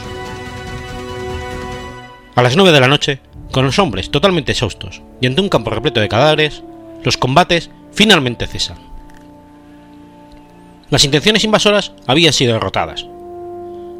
A 2.35 2.41
las 2.41 2.55
9 2.55 2.71
de 2.71 2.79
la 2.79 2.87
noche, 2.87 3.19
con 3.55 3.65
los 3.65 3.79
hombres 3.79 4.11
totalmente 4.11 4.51
exhaustos 4.51 5.01
y 5.21 5.27
ante 5.27 5.39
un 5.39 5.47
campo 5.47 5.69
repleto 5.69 6.01
de 6.01 6.09
cadáveres, 6.09 6.61
los 7.05 7.15
combates 7.15 7.69
finalmente 7.93 8.47
cesan. 8.47 8.75
Las 10.89 11.05
intenciones 11.05 11.45
invasoras 11.45 11.93
habían 12.05 12.33
sido 12.33 12.51
derrotadas. 12.51 13.07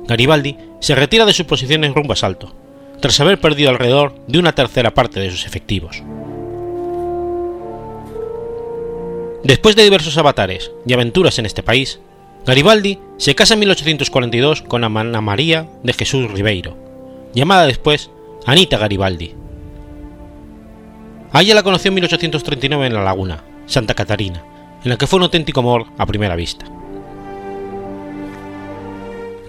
Garibaldi 0.09 0.57
se 0.81 0.93
retira 0.93 1.23
de 1.23 1.31
sus 1.31 1.45
posiciones 1.45 1.93
rumbo 1.93 2.11
a 2.11 2.17
Salto, 2.17 2.53
tras 2.99 3.17
haber 3.21 3.39
perdido 3.39 3.69
alrededor 3.69 4.15
de 4.27 4.39
una 4.39 4.53
tercera 4.53 4.93
parte 4.93 5.21
de 5.21 5.31
sus 5.31 5.45
efectivos. 5.45 6.03
Después 9.45 9.77
de 9.77 9.83
diversos 9.83 10.17
avatares 10.17 10.69
y 10.85 10.91
aventuras 10.91 11.39
en 11.39 11.45
este 11.45 11.63
país, 11.63 12.01
Garibaldi 12.45 12.99
se 13.15 13.35
casa 13.35 13.53
en 13.53 13.61
1842 13.61 14.63
con 14.63 14.83
Ana 14.83 15.21
María 15.21 15.69
de 15.81 15.93
Jesús 15.93 16.29
Ribeiro, 16.29 16.75
llamada 17.33 17.65
después 17.65 18.11
Anita 18.45 18.77
Garibaldi. 18.77 19.44
Ella 21.41 21.55
la 21.55 21.63
conoció 21.63 21.89
en 21.89 21.95
1839 21.95 22.87
en 22.87 22.93
La 22.93 23.03
Laguna, 23.03 23.43
Santa 23.65 23.93
Catarina, 23.93 24.43
en 24.83 24.89
la 24.89 24.97
que 24.97 25.07
fue 25.07 25.17
un 25.17 25.23
auténtico 25.23 25.59
amor 25.59 25.87
a 25.97 26.05
primera 26.05 26.35
vista. 26.35 26.65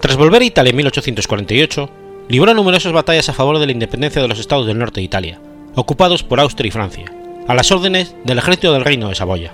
Tras 0.01 0.17
volver 0.17 0.41
a 0.41 0.45
Italia 0.45 0.71
en 0.71 0.77
1848, 0.77 1.89
libró 2.29 2.53
numerosas 2.53 2.91
batallas 2.91 3.29
a 3.29 3.33
favor 3.33 3.59
de 3.59 3.65
la 3.65 3.71
independencia 3.71 4.21
de 4.21 4.27
los 4.27 4.39
estados 4.39 4.67
del 4.67 4.77
norte 4.77 4.99
de 4.99 5.05
Italia, 5.05 5.39
ocupados 5.75 6.23
por 6.23 6.39
Austria 6.39 6.67
y 6.67 6.71
Francia, 6.71 7.05
a 7.47 7.55
las 7.55 7.71
órdenes 7.71 8.15
del 8.25 8.37
ejército 8.37 8.73
del 8.73 8.83
Reino 8.83 9.09
de 9.09 9.15
Saboya 9.15 9.53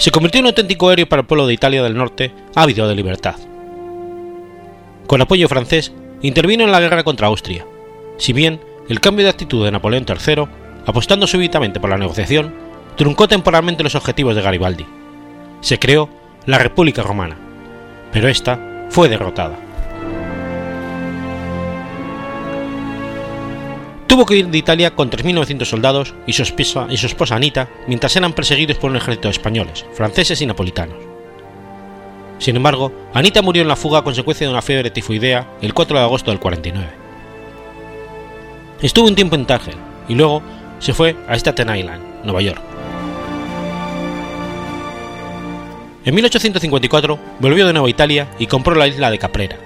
se 0.00 0.10
convirtió 0.10 0.38
en 0.38 0.46
un 0.46 0.48
auténtico 0.48 0.90
héroe 0.90 1.04
para 1.04 1.20
el 1.20 1.26
pueblo 1.26 1.46
de 1.46 1.52
Italia 1.52 1.82
del 1.82 1.94
Norte 1.94 2.32
ávido 2.54 2.88
de 2.88 2.94
libertad. 2.94 3.34
Con 5.06 5.20
apoyo 5.20 5.46
francés, 5.46 5.92
intervino 6.22 6.64
en 6.64 6.72
la 6.72 6.80
guerra 6.80 7.04
contra 7.04 7.26
Austria, 7.26 7.66
si 8.16 8.32
bien 8.32 8.60
el 8.88 8.98
cambio 8.98 9.24
de 9.26 9.30
actitud 9.30 9.62
de 9.62 9.70
Napoleón 9.70 10.06
III, 10.08 10.46
apostando 10.86 11.26
súbitamente 11.26 11.80
por 11.80 11.90
la 11.90 11.98
negociación, 11.98 12.54
truncó 12.96 13.28
temporalmente 13.28 13.82
los 13.82 13.94
objetivos 13.94 14.36
de 14.36 14.42
Garibaldi. 14.42 14.86
Se 15.60 15.78
creó 15.78 16.08
la 16.46 16.58
República 16.58 17.02
Romana, 17.02 17.36
pero 18.12 18.28
esta 18.28 18.86
fue 18.88 19.08
derrotada. 19.08 19.56
Tuvo 24.06 24.26
que 24.26 24.38
ir 24.38 24.48
de 24.48 24.58
Italia 24.58 24.94
con 24.96 25.08
3.900 25.08 25.64
soldados 25.64 26.14
y 26.26 26.32
su, 26.32 26.42
esposa, 26.42 26.88
y 26.90 26.96
su 26.96 27.06
esposa 27.06 27.36
Anita 27.36 27.68
mientras 27.86 28.16
eran 28.16 28.32
perseguidos 28.32 28.76
por 28.76 28.90
un 28.90 28.96
ejército 28.96 29.28
de 29.28 29.32
españoles, 29.32 29.86
franceses 29.94 30.42
y 30.42 30.46
napolitanos. 30.46 30.96
Sin 32.38 32.56
embargo, 32.56 32.90
Anita 33.14 33.40
murió 33.40 33.62
en 33.62 33.68
la 33.68 33.76
fuga 33.76 34.00
a 34.00 34.02
consecuencia 34.02 34.46
de 34.46 34.52
una 34.52 34.62
fiebre 34.62 34.90
tifoidea 34.90 35.46
el 35.60 35.74
4 35.74 35.96
de 35.96 36.02
agosto 36.02 36.32
del 36.32 36.40
49. 36.40 36.88
Estuvo 38.82 39.06
un 39.06 39.14
tiempo 39.14 39.36
en 39.36 39.46
Tánger 39.46 39.76
y 40.08 40.14
luego 40.14 40.42
se 40.80 40.92
fue 40.92 41.16
a 41.28 41.36
Staten 41.36 41.74
Island, 41.74 42.02
Nueva 42.24 42.42
York. 42.42 42.60
En 46.04 46.14
1854 46.14 47.18
volvió 47.38 47.66
de 47.66 47.72
nuevo 47.72 47.86
a 47.86 47.90
Italia 47.90 48.26
y 48.38 48.46
compró 48.46 48.74
la 48.74 48.88
isla 48.88 49.10
de 49.10 49.18
Caprera. 49.18 49.56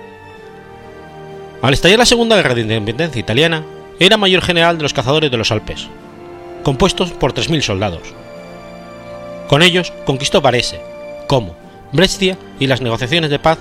Al 1.62 1.72
estallar 1.72 2.00
la 2.00 2.06
Segunda 2.06 2.36
Guerra 2.36 2.54
de 2.54 2.62
Independencia 2.62 3.20
Italiana, 3.20 3.64
era 4.00 4.16
mayor 4.16 4.42
general 4.42 4.76
de 4.76 4.82
los 4.82 4.92
cazadores 4.92 5.30
de 5.30 5.36
los 5.36 5.52
Alpes, 5.52 5.86
compuestos 6.64 7.12
por 7.12 7.32
3.000 7.32 7.62
soldados. 7.62 8.02
Con 9.48 9.62
ellos 9.62 9.92
conquistó 10.04 10.40
Varese, 10.40 10.80
Como, 11.28 11.54
Brescia 11.92 12.36
y 12.58 12.66
las 12.66 12.80
negociaciones 12.80 13.30
de 13.30 13.38
paz, 13.38 13.58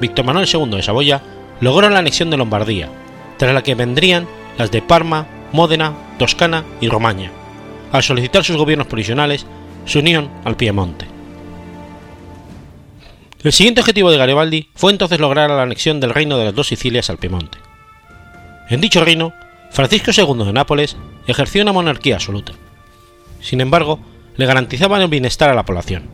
Víctor 0.00 0.26
Manuel 0.26 0.48
II 0.52 0.70
de 0.70 0.82
Saboya 0.82 1.22
logró 1.60 1.88
la 1.88 1.98
anexión 1.98 2.30
de 2.30 2.36
Lombardía, 2.36 2.90
tras 3.38 3.54
la 3.54 3.62
que 3.62 3.74
vendrían 3.74 4.28
las 4.58 4.70
de 4.70 4.82
Parma, 4.82 5.26
Módena, 5.52 5.94
Toscana 6.18 6.64
y 6.80 6.88
Romaña, 6.88 7.30
al 7.92 8.02
solicitar 8.02 8.44
sus 8.44 8.56
gobiernos 8.56 8.86
provisionales 8.86 9.46
su 9.84 9.98
unión 9.98 10.30
al 10.44 10.56
Piemonte. 10.56 11.06
El 13.42 13.52
siguiente 13.52 13.80
objetivo 13.80 14.10
de 14.10 14.18
Garibaldi 14.18 14.68
fue 14.74 14.92
entonces 14.92 15.18
lograr 15.18 15.48
la 15.48 15.62
anexión 15.62 15.98
del 15.98 16.14
reino 16.14 16.36
de 16.36 16.44
las 16.44 16.54
dos 16.54 16.68
Sicilias 16.68 17.08
al 17.08 17.18
Piemonte. 17.18 17.58
En 18.68 18.80
dicho 18.80 19.02
reino 19.02 19.32
Francisco 19.70 20.10
II 20.14 20.44
de 20.44 20.52
Nápoles 20.52 20.96
ejerció 21.26 21.62
una 21.62 21.72
monarquía 21.72 22.16
absoluta. 22.16 22.52
Sin 23.40 23.60
embargo, 23.60 24.00
le 24.36 24.46
garantizaban 24.46 25.00
el 25.00 25.08
bienestar 25.08 25.48
a 25.48 25.54
la 25.54 25.64
población. 25.64 26.08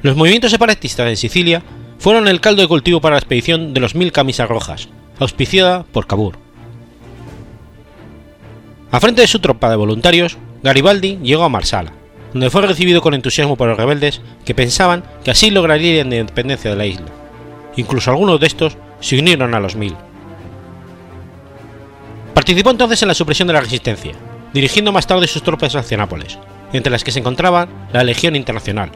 Los 0.00 0.16
movimientos 0.16 0.50
separatistas 0.50 1.08
en 1.08 1.16
Sicilia 1.16 1.62
fueron 1.98 2.28
el 2.28 2.40
caldo 2.40 2.62
de 2.62 2.68
cultivo 2.68 3.00
para 3.00 3.16
la 3.16 3.20
expedición 3.20 3.74
de 3.74 3.80
los 3.80 3.94
Mil 3.94 4.12
Camisas 4.12 4.48
Rojas, 4.48 4.88
auspiciada 5.18 5.84
por 5.84 6.06
Cabur. 6.06 6.38
A 8.90 9.00
frente 9.00 9.20
de 9.20 9.26
su 9.26 9.38
tropa 9.38 9.68
de 9.68 9.76
voluntarios, 9.76 10.38
Garibaldi 10.62 11.18
llegó 11.22 11.44
a 11.44 11.50
Marsala, 11.50 11.92
donde 12.32 12.48
fue 12.48 12.62
recibido 12.62 13.02
con 13.02 13.12
entusiasmo 13.12 13.54
por 13.54 13.68
los 13.68 13.76
rebeldes 13.76 14.22
que 14.46 14.54
pensaban 14.54 15.04
que 15.22 15.30
así 15.30 15.50
lograrían 15.50 16.08
la 16.08 16.16
independencia 16.16 16.70
de 16.70 16.76
la 16.76 16.86
isla. 16.86 17.06
Incluso 17.76 18.10
algunos 18.10 18.40
de 18.40 18.46
estos 18.46 18.78
se 19.00 19.18
unieron 19.18 19.54
a 19.54 19.60
los 19.60 19.76
Mil. 19.76 19.94
Participó 22.32 22.70
entonces 22.70 23.02
en 23.02 23.08
la 23.08 23.14
supresión 23.14 23.46
de 23.48 23.54
la 23.54 23.60
resistencia, 23.60 24.12
dirigiendo 24.54 24.90
más 24.90 25.06
tarde 25.06 25.26
sus 25.26 25.42
tropas 25.42 25.76
hacia 25.76 25.98
Nápoles, 25.98 26.38
entre 26.72 26.90
las 26.90 27.04
que 27.04 27.12
se 27.12 27.18
encontraba 27.18 27.68
la 27.92 28.04
Legión 28.04 28.36
Internacional, 28.36 28.90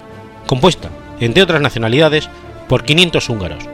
compuesta, 0.47 0.89
entre 1.21 1.43
otras 1.43 1.61
nacionalidades, 1.61 2.31
por 2.67 2.85
500 2.85 3.29
húngaros, 3.29 3.65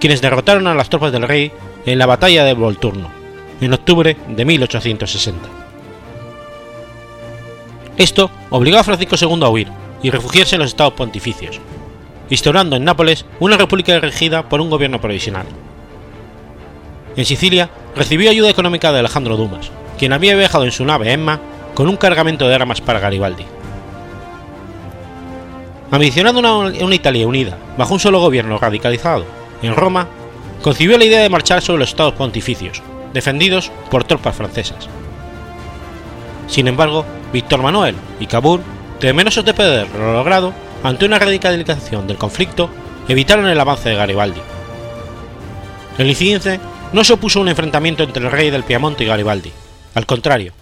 quienes 0.00 0.22
derrotaron 0.22 0.66
a 0.66 0.74
las 0.74 0.90
tropas 0.90 1.12
del 1.12 1.22
rey 1.22 1.52
en 1.86 1.98
la 1.98 2.06
batalla 2.06 2.42
de 2.42 2.54
Volturno, 2.54 3.10
en 3.60 3.72
octubre 3.72 4.16
de 4.28 4.44
1860. 4.44 5.67
Esto 7.98 8.30
obligó 8.50 8.78
a 8.78 8.84
Francisco 8.84 9.16
II 9.20 9.42
a 9.42 9.48
huir 9.48 9.68
y 10.02 10.10
refugiarse 10.10 10.54
en 10.54 10.60
los 10.60 10.70
estados 10.70 10.94
pontificios, 10.94 11.60
instaurando 12.30 12.76
en 12.76 12.84
Nápoles 12.84 13.26
una 13.40 13.56
república 13.56 13.98
regida 13.98 14.48
por 14.48 14.60
un 14.60 14.70
gobierno 14.70 15.00
provisional. 15.00 15.46
En 17.16 17.24
Sicilia 17.24 17.68
recibió 17.96 18.30
ayuda 18.30 18.50
económica 18.50 18.92
de 18.92 19.00
Alejandro 19.00 19.36
Dumas, 19.36 19.72
quien 19.98 20.12
había 20.12 20.36
viajado 20.36 20.64
en 20.64 20.70
su 20.70 20.84
nave 20.84 21.12
Emma 21.12 21.40
con 21.74 21.88
un 21.88 21.96
cargamento 21.96 22.46
de 22.46 22.54
armas 22.54 22.80
para 22.80 23.00
Garibaldi. 23.00 23.44
Ambicionando 25.90 26.38
una, 26.38 26.56
una 26.84 26.94
Italia 26.94 27.26
unida 27.26 27.58
bajo 27.76 27.94
un 27.94 28.00
solo 28.00 28.20
gobierno 28.20 28.58
radicalizado 28.58 29.24
en 29.62 29.74
Roma, 29.74 30.06
concibió 30.62 30.98
la 30.98 31.04
idea 31.04 31.22
de 31.22 31.30
marchar 31.30 31.62
sobre 31.62 31.80
los 31.80 31.88
estados 31.88 32.14
pontificios, 32.14 32.82
defendidos 33.12 33.72
por 33.90 34.04
tropas 34.04 34.36
francesas. 34.36 34.88
Sin 36.48 36.66
embargo, 36.66 37.04
Víctor 37.32 37.62
Manuel 37.62 37.94
y 38.18 38.26
Cabur, 38.26 38.60
temerosos 38.98 39.44
de 39.44 39.54
perder 39.54 39.88
lo 39.94 40.14
logrado 40.14 40.52
ante 40.82 41.04
una 41.04 41.18
radicalización 41.18 42.06
del 42.06 42.16
conflicto, 42.16 42.70
evitaron 43.08 43.46
el 43.46 43.60
avance 43.60 43.88
de 43.88 43.96
Garibaldi. 43.96 44.40
El 45.98 46.08
incidente 46.08 46.58
no 46.92 47.04
se 47.04 47.12
opuso 47.12 47.38
a 47.38 47.42
un 47.42 47.48
enfrentamiento 47.48 48.02
entre 48.02 48.24
el 48.24 48.30
rey 48.30 48.50
del 48.50 48.64
Piamonte 48.64 49.04
y 49.04 49.06
Garibaldi. 49.06 49.52
Al 49.94 50.06
contrario, 50.06 50.52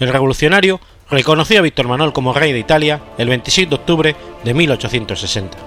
el 0.00 0.08
revolucionario 0.08 0.80
reconoció 1.10 1.58
a 1.58 1.62
Víctor 1.62 1.88
Manuel 1.88 2.12
como 2.12 2.32
rey 2.32 2.52
de 2.52 2.58
Italia 2.58 3.00
el 3.16 3.28
26 3.28 3.68
de 3.68 3.74
octubre 3.74 4.16
de 4.44 4.54
1860. 4.54 5.58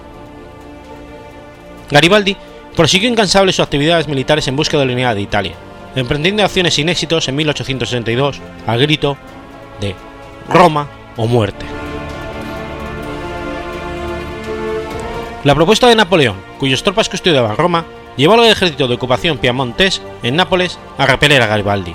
Garibaldi 1.90 2.36
prosiguió 2.76 3.10
incansable 3.10 3.52
sus 3.52 3.64
actividades 3.64 4.08
militares 4.08 4.48
en 4.48 4.56
busca 4.56 4.78
de 4.78 4.86
la 4.86 4.94
unidad 4.94 5.16
de 5.16 5.22
Italia, 5.22 5.54
emprendiendo 5.96 6.44
acciones 6.44 6.74
sin 6.74 6.90
éxitos 6.90 7.28
en 7.28 7.36
1862 7.36 8.40
al 8.66 8.80
grito 8.80 9.18
de 9.82 9.96
Roma 10.48 10.88
o 11.18 11.28
muerte. 11.28 11.66
La 15.44 15.56
propuesta 15.56 15.88
de 15.88 15.96
Napoleón, 15.96 16.38
cuyas 16.60 16.84
tropas 16.84 17.10
custodiaban 17.10 17.58
Roma, 17.58 17.86
llevó 18.16 18.36
al 18.36 18.46
ejército 18.46 18.88
de 18.88 18.96
ocupación 18.96 19.40
piamontés 19.40 20.02
en 20.22 20.36
Nápoles 20.36 20.78
a 20.98 21.06
repeler 21.06 21.42
a 21.42 21.48
Garibaldi, 21.48 21.94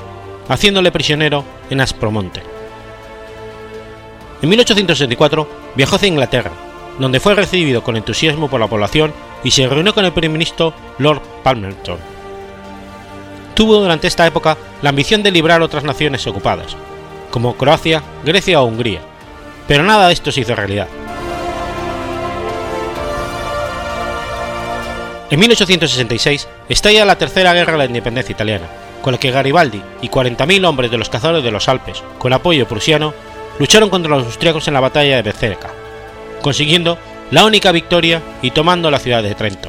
haciéndole 0.48 0.90
prisionero 0.90 1.44
en 1.70 1.80
Aspromonte. 1.80 2.42
En 4.42 4.48
1864 4.48 5.48
viajó 5.76 5.96
hacia 5.96 6.08
Inglaterra, 6.08 6.50
donde 6.98 7.20
fue 7.20 7.34
recibido 7.34 7.82
con 7.82 7.96
entusiasmo 7.96 8.48
por 8.48 8.60
la 8.60 8.66
población 8.66 9.14
y 9.44 9.52
se 9.52 9.68
reunió 9.68 9.94
con 9.94 10.04
el 10.04 10.12
primer 10.12 10.30
ministro 10.30 10.74
Lord 10.98 11.22
Palmerston. 11.42 11.98
Tuvo 13.54 13.76
durante 13.76 14.08
esta 14.08 14.26
época 14.26 14.58
la 14.82 14.90
ambición 14.90 15.22
de 15.22 15.30
librar 15.30 15.62
otras 15.62 15.84
naciones 15.84 16.26
ocupadas, 16.26 16.76
como 17.36 17.54
Croacia, 17.54 18.02
Grecia 18.24 18.62
o 18.62 18.64
Hungría, 18.64 19.02
pero 19.68 19.82
nada 19.82 20.06
de 20.06 20.14
esto 20.14 20.32
se 20.32 20.40
hizo 20.40 20.54
realidad. 20.54 20.88
En 25.28 25.40
1866 25.40 26.48
estalla 26.70 27.04
la 27.04 27.18
Tercera 27.18 27.52
Guerra 27.52 27.72
de 27.72 27.78
la 27.80 27.84
Independencia 27.84 28.32
Italiana, 28.32 28.64
con 29.02 29.12
la 29.12 29.20
que 29.20 29.32
Garibaldi 29.32 29.82
y 30.00 30.08
40.000 30.08 30.66
hombres 30.66 30.90
de 30.90 30.96
los 30.96 31.10
cazadores 31.10 31.44
de 31.44 31.50
los 31.50 31.68
Alpes, 31.68 32.02
con 32.18 32.32
apoyo 32.32 32.66
prusiano, 32.66 33.12
lucharon 33.58 33.90
contra 33.90 34.16
los 34.16 34.24
austriacos 34.24 34.66
en 34.68 34.72
la 34.72 34.80
batalla 34.80 35.16
de 35.16 35.22
Becerca, 35.22 35.68
consiguiendo 36.40 36.96
la 37.30 37.44
única 37.44 37.70
victoria 37.70 38.22
y 38.40 38.52
tomando 38.52 38.90
la 38.90 38.98
ciudad 38.98 39.22
de 39.22 39.34
Trento. 39.34 39.68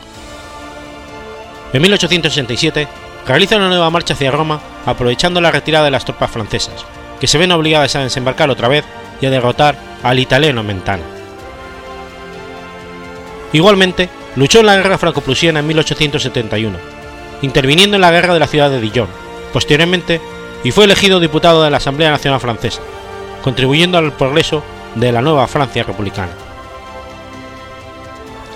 En 1.73 1.81
1867 1.81 2.87
realiza 3.27 3.57
una 3.57 3.67
nueva 3.67 3.89
marcha 3.89 4.13
hacia 4.13 4.31
Roma 4.31 4.61
aprovechando 4.85 5.41
la 5.41 5.51
retirada 5.51 5.83
de 5.83 5.91
las 5.91 6.05
tropas 6.05 6.31
francesas, 6.31 6.85
que 7.19 7.27
se 7.27 7.37
ven 7.37 7.51
obligadas 7.51 7.95
a 7.95 8.03
desembarcar 8.03 8.49
otra 8.49 8.67
vez 8.67 8.85
y 9.21 9.25
a 9.25 9.29
derrotar 9.29 9.75
al 10.03 10.19
italiano 10.19 10.63
Mentana. 10.63 11.03
Igualmente, 13.53 14.09
luchó 14.35 14.59
en 14.59 14.65
la 14.67 14.75
guerra 14.75 14.97
franco-prusiana 14.97 15.59
en 15.59 15.67
1871, 15.67 16.77
interviniendo 17.41 17.95
en 17.95 18.01
la 18.01 18.11
guerra 18.11 18.33
de 18.33 18.39
la 18.39 18.47
ciudad 18.47 18.69
de 18.69 18.81
Dijon, 18.81 19.07
posteriormente, 19.53 20.21
y 20.63 20.71
fue 20.71 20.85
elegido 20.85 21.19
diputado 21.19 21.63
de 21.63 21.69
la 21.69 21.77
Asamblea 21.77 22.11
Nacional 22.11 22.39
Francesa, 22.39 22.81
contribuyendo 23.41 23.97
al 23.97 24.11
progreso 24.13 24.63
de 24.95 25.11
la 25.11 25.21
nueva 25.21 25.47
Francia 25.47 25.83
republicana. 25.83 26.31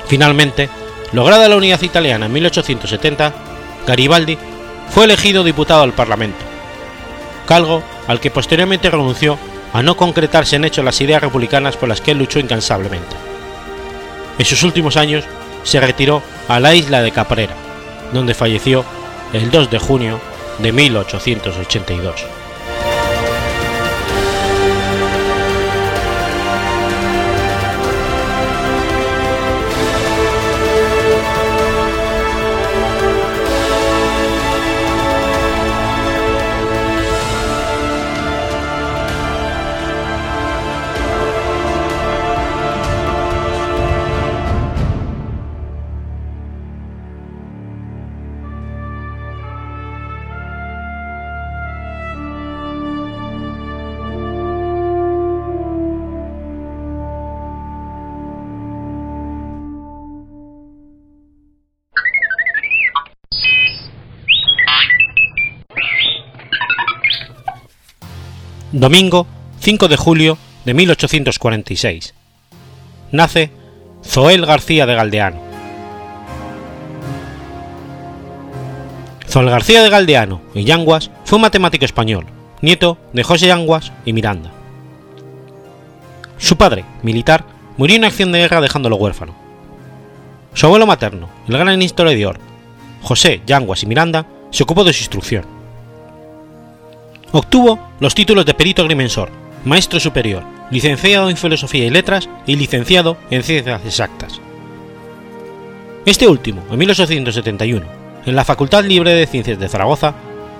Finalmente, 0.08 0.69
lograda 1.13 1.47
la 1.47 1.56
unidad 1.56 1.82
italiana 1.82 2.26
en 2.26 2.34
1870, 2.34 3.34
Garibaldi 3.88 4.38
fue 4.89 5.06
elegido 5.06 5.43
diputado 5.43 5.84
al 5.84 5.93
Parlamento, 5.93 6.43
cargo 7.45 7.82
al 8.08 8.20
que 8.20 8.32
posteriormente 8.32 8.90
renunció 8.90 9.38
a 9.74 9.82
no 9.82 9.96
concretarse 9.96 10.56
en 10.56 10.66
hecho 10.66 10.84
las 10.84 11.00
ideas 11.02 11.22
republicanas 11.22 11.78
por 11.78 11.90
las 11.90 12.02
que 12.02 12.14
luchó 12.14 12.40
incansablemente. 12.40 13.16
En 14.38 14.46
sus 14.46 14.64
últimos 14.64 14.98
años 14.98 15.24
se 15.64 15.80
retiró 15.80 16.22
a 16.48 16.60
la 16.60 16.74
isla 16.74 17.02
de 17.02 17.12
Caprera, 17.12 17.54
donde 18.14 18.34
falleció 18.34 18.84
el 19.34 19.52
2 19.52 19.70
de 19.70 19.80
junio 19.80 20.20
de 20.60 20.72
1882. 20.72 22.40
Domingo 68.82 69.28
5 69.60 69.89
de 69.89 69.96
julio 69.96 70.39
de 70.65 70.74
1846. 70.74 72.15
Nace 73.12 73.52
Zoel 74.04 74.44
García 74.44 74.88
de 74.88 74.96
Galdeano. 74.96 75.39
Zoel 79.30 79.52
García 79.52 79.84
de 79.84 79.89
Galdeano 79.91 80.41
y 80.56 80.63
Yanguas 80.63 81.12
fue 81.26 81.36
un 81.36 81.44
matemático 81.44 81.86
español, 81.86 82.26
nieto 82.62 82.98
de 83.13 83.22
José 83.22 83.46
Yanguas 83.46 83.91
y 84.04 84.13
Miranda. 84.13 84.52
Su 86.39 86.58
padre, 86.58 86.84
militar, 87.04 87.46
murió 87.78 87.98
en 87.98 88.06
acción 88.06 88.32
de 88.32 88.39
guerra 88.39 88.62
dejándolo 88.62 88.96
huérfano. 88.96 89.36
Su 90.56 90.65
abuelo 90.65 90.88
materno, 90.88 91.30
el 91.48 91.56
gran 91.56 91.80
historiador 91.84 92.39
José 93.04 93.44
Yanguas 93.46 93.84
y 93.84 93.86
Miranda, 93.86 94.26
se 94.50 94.63
ocupó 94.63 94.84
de 94.84 94.94
su 94.94 95.02
instrucción 95.02 95.61
Obtuvo 97.32 97.80
los 98.00 98.13
títulos 98.13 98.46
de 98.46 98.54
perito 98.54 98.82
agrimensor, 98.82 99.30
maestro 99.63 100.00
superior, 100.02 100.44
licenciado 100.70 101.30
en 101.30 101.38
Filosofía 101.38 101.86
y 101.86 101.89
Letras 101.89 102.28
y 102.46 102.58
licenciado 102.58 103.17
en 103.30 103.44
Ciencias 103.44 103.82
Exactas. 103.86 104.41
Este 106.06 106.28
último, 106.28 106.62
en 106.70 106.78
1871, 106.78 107.86
en 108.26 108.36
la 108.36 108.44
Facultad 108.44 108.84
Libre 108.84 109.13
de 109.13 109.28
Ciencias 109.28 109.60
de 109.60 109.70
Zaragoza, 109.70 110.13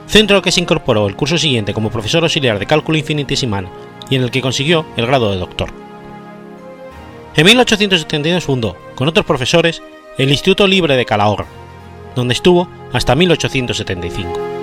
centro 0.08 0.38
al 0.38 0.44
que 0.44 0.52
se 0.52 0.62
incorporó 0.62 1.08
el 1.08 1.16
curso 1.16 1.38
siguiente 1.38 1.74
como 1.74 1.90
profesor 1.90 2.24
auxiliar 2.24 2.58
de 2.58 2.68
cálculo 2.68 2.98
infinitesimal 2.98 3.68
y 4.10 4.16
en 4.16 4.24
el 4.24 4.32
que 4.32 4.42
consiguió 4.42 4.86
el 4.96 5.08
grado 5.08 5.32
de 5.32 5.40
doctor. 5.40 5.70
En 7.36 7.46
1872 7.46 8.44
fundó, 8.44 8.78
con 8.96 9.10
otros 9.10 9.26
profesores, 9.26 9.82
el 10.18 10.30
Instituto 10.30 10.68
Libre 10.68 10.96
de 10.96 11.06
Calahorra, 11.06 11.48
donde 12.16 12.34
estuvo 12.34 12.70
hasta 12.94 13.16
1875. 13.16 14.61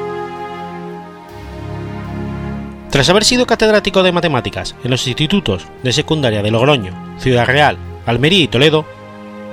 Tras 2.99 3.11
haber 3.11 3.25
sido 3.25 3.47
catedrático 3.47 4.03
de 4.03 4.11
matemáticas 4.11 4.75
en 4.83 4.91
los 4.91 5.07
institutos 5.07 5.69
de 5.85 5.93
secundaria 5.93 6.43
de 6.43 6.51
Logroño, 6.51 7.15
Ciudad 7.21 7.47
Real, 7.47 7.79
Almería 8.07 8.43
y 8.43 8.49
Toledo, 8.49 8.85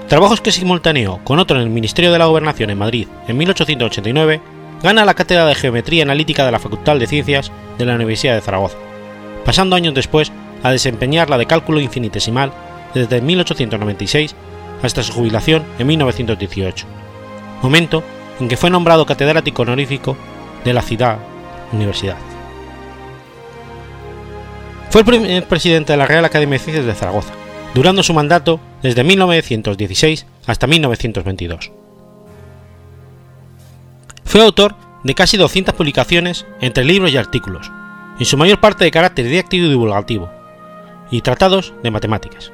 trabajos 0.08 0.42
que 0.42 0.52
simultaneó 0.52 1.20
con 1.24 1.38
otro 1.38 1.58
en 1.58 1.62
el 1.62 1.70
Ministerio 1.70 2.12
de 2.12 2.18
la 2.18 2.26
Gobernación 2.26 2.72
en 2.72 2.80
Madrid 2.80 3.08
en 3.28 3.38
1889, 3.38 4.42
gana 4.82 5.06
la 5.06 5.14
cátedra 5.14 5.46
de 5.46 5.54
Geometría 5.54 6.02
Analítica 6.02 6.44
de 6.44 6.54
la 6.54 6.58
Facultad 6.58 6.98
de 6.98 7.06
Ciencias 7.06 7.52
de 7.78 7.86
la 7.86 7.94
Universidad 7.94 8.34
de 8.34 8.42
Zaragoza, 8.42 8.78
pasando 9.46 9.76
años 9.76 9.94
después 9.94 10.32
a 10.64 10.72
desempeñar 10.72 11.30
la 11.30 11.38
de 11.38 11.46
cálculo 11.46 11.80
infinitesimal 11.80 12.52
desde 12.96 13.22
1896 13.22 14.34
hasta 14.82 15.04
su 15.04 15.14
jubilación 15.14 15.64
en 15.78 15.86
1918, 15.86 16.88
momento 17.62 18.04
en 18.40 18.48
que 18.48 18.58
fue 18.58 18.72
nombrado 18.72 19.06
catedrático 19.06 19.62
honorífico 19.62 20.18
de 20.64 20.74
la 20.74 20.82
ciudad 20.82 21.20
universidad. 21.72 22.18
Fue 24.96 25.02
el 25.02 25.08
primer 25.08 25.46
presidente 25.46 25.92
de 25.92 25.98
la 25.98 26.06
Real 26.06 26.24
Academia 26.24 26.58
de 26.58 26.64
Ciencias 26.64 26.86
de 26.86 26.94
Zaragoza, 26.94 27.34
durando 27.74 28.02
su 28.02 28.14
mandato 28.14 28.62
desde 28.82 29.04
1916 29.04 30.26
hasta 30.48 30.68
1922. 30.68 31.70
Fue 34.24 34.42
autor 34.42 34.74
de 35.04 35.14
casi 35.14 35.36
200 35.36 35.76
publicaciones 35.76 36.46
entre 36.62 36.86
libros 36.86 37.12
y 37.12 37.18
artículos, 37.18 37.70
en 38.18 38.26
su 38.26 38.38
mayor 38.38 38.62
parte 38.62 38.86
de 38.86 38.92
carácter 38.92 39.26
didáctico 39.26 39.66
y 39.66 39.70
divulgativo, 39.70 40.32
y 41.12 41.20
tratados 41.20 41.74
de 41.84 41.92
matemáticas. 41.92 42.54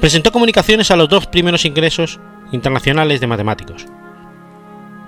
Presentó 0.00 0.32
comunicaciones 0.32 0.90
a 0.90 0.96
los 0.96 1.08
dos 1.08 1.26
primeros 1.28 1.64
ingresos 1.64 2.20
internacionales 2.52 3.22
de 3.22 3.26
matemáticos. 3.26 3.86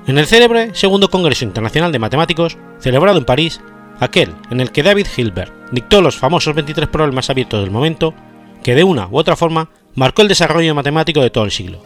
En 0.06 0.16
el 0.16 0.26
célebre 0.26 0.74
Segundo 0.74 1.10
Congreso 1.10 1.44
Internacional 1.44 1.92
de 1.92 1.98
Matemáticos, 1.98 2.56
celebrado 2.78 3.18
en 3.18 3.26
París 3.26 3.60
aquel 4.00 4.34
en 4.50 4.60
el 4.60 4.72
que 4.72 4.82
David 4.82 5.06
Hilbert 5.16 5.52
dictó 5.72 6.00
los 6.00 6.16
famosos 6.16 6.54
23 6.54 6.88
problemas 6.88 7.30
abiertos 7.30 7.60
del 7.60 7.70
momento, 7.70 8.14
que 8.62 8.74
de 8.74 8.84
una 8.84 9.06
u 9.08 9.18
otra 9.18 9.36
forma 9.36 9.68
marcó 9.94 10.22
el 10.22 10.28
desarrollo 10.28 10.74
matemático 10.74 11.20
de 11.20 11.30
todo 11.30 11.44
el 11.44 11.50
siglo. 11.50 11.82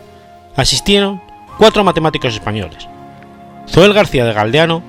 Asistieron 0.57 1.21
cuatro 1.59 1.85
matemáticos 1.85 2.35
españoles, 2.35 2.89
Zoel 3.69 3.95
García 3.95 4.25
de 4.25 4.33
Galdeano, 4.33 4.83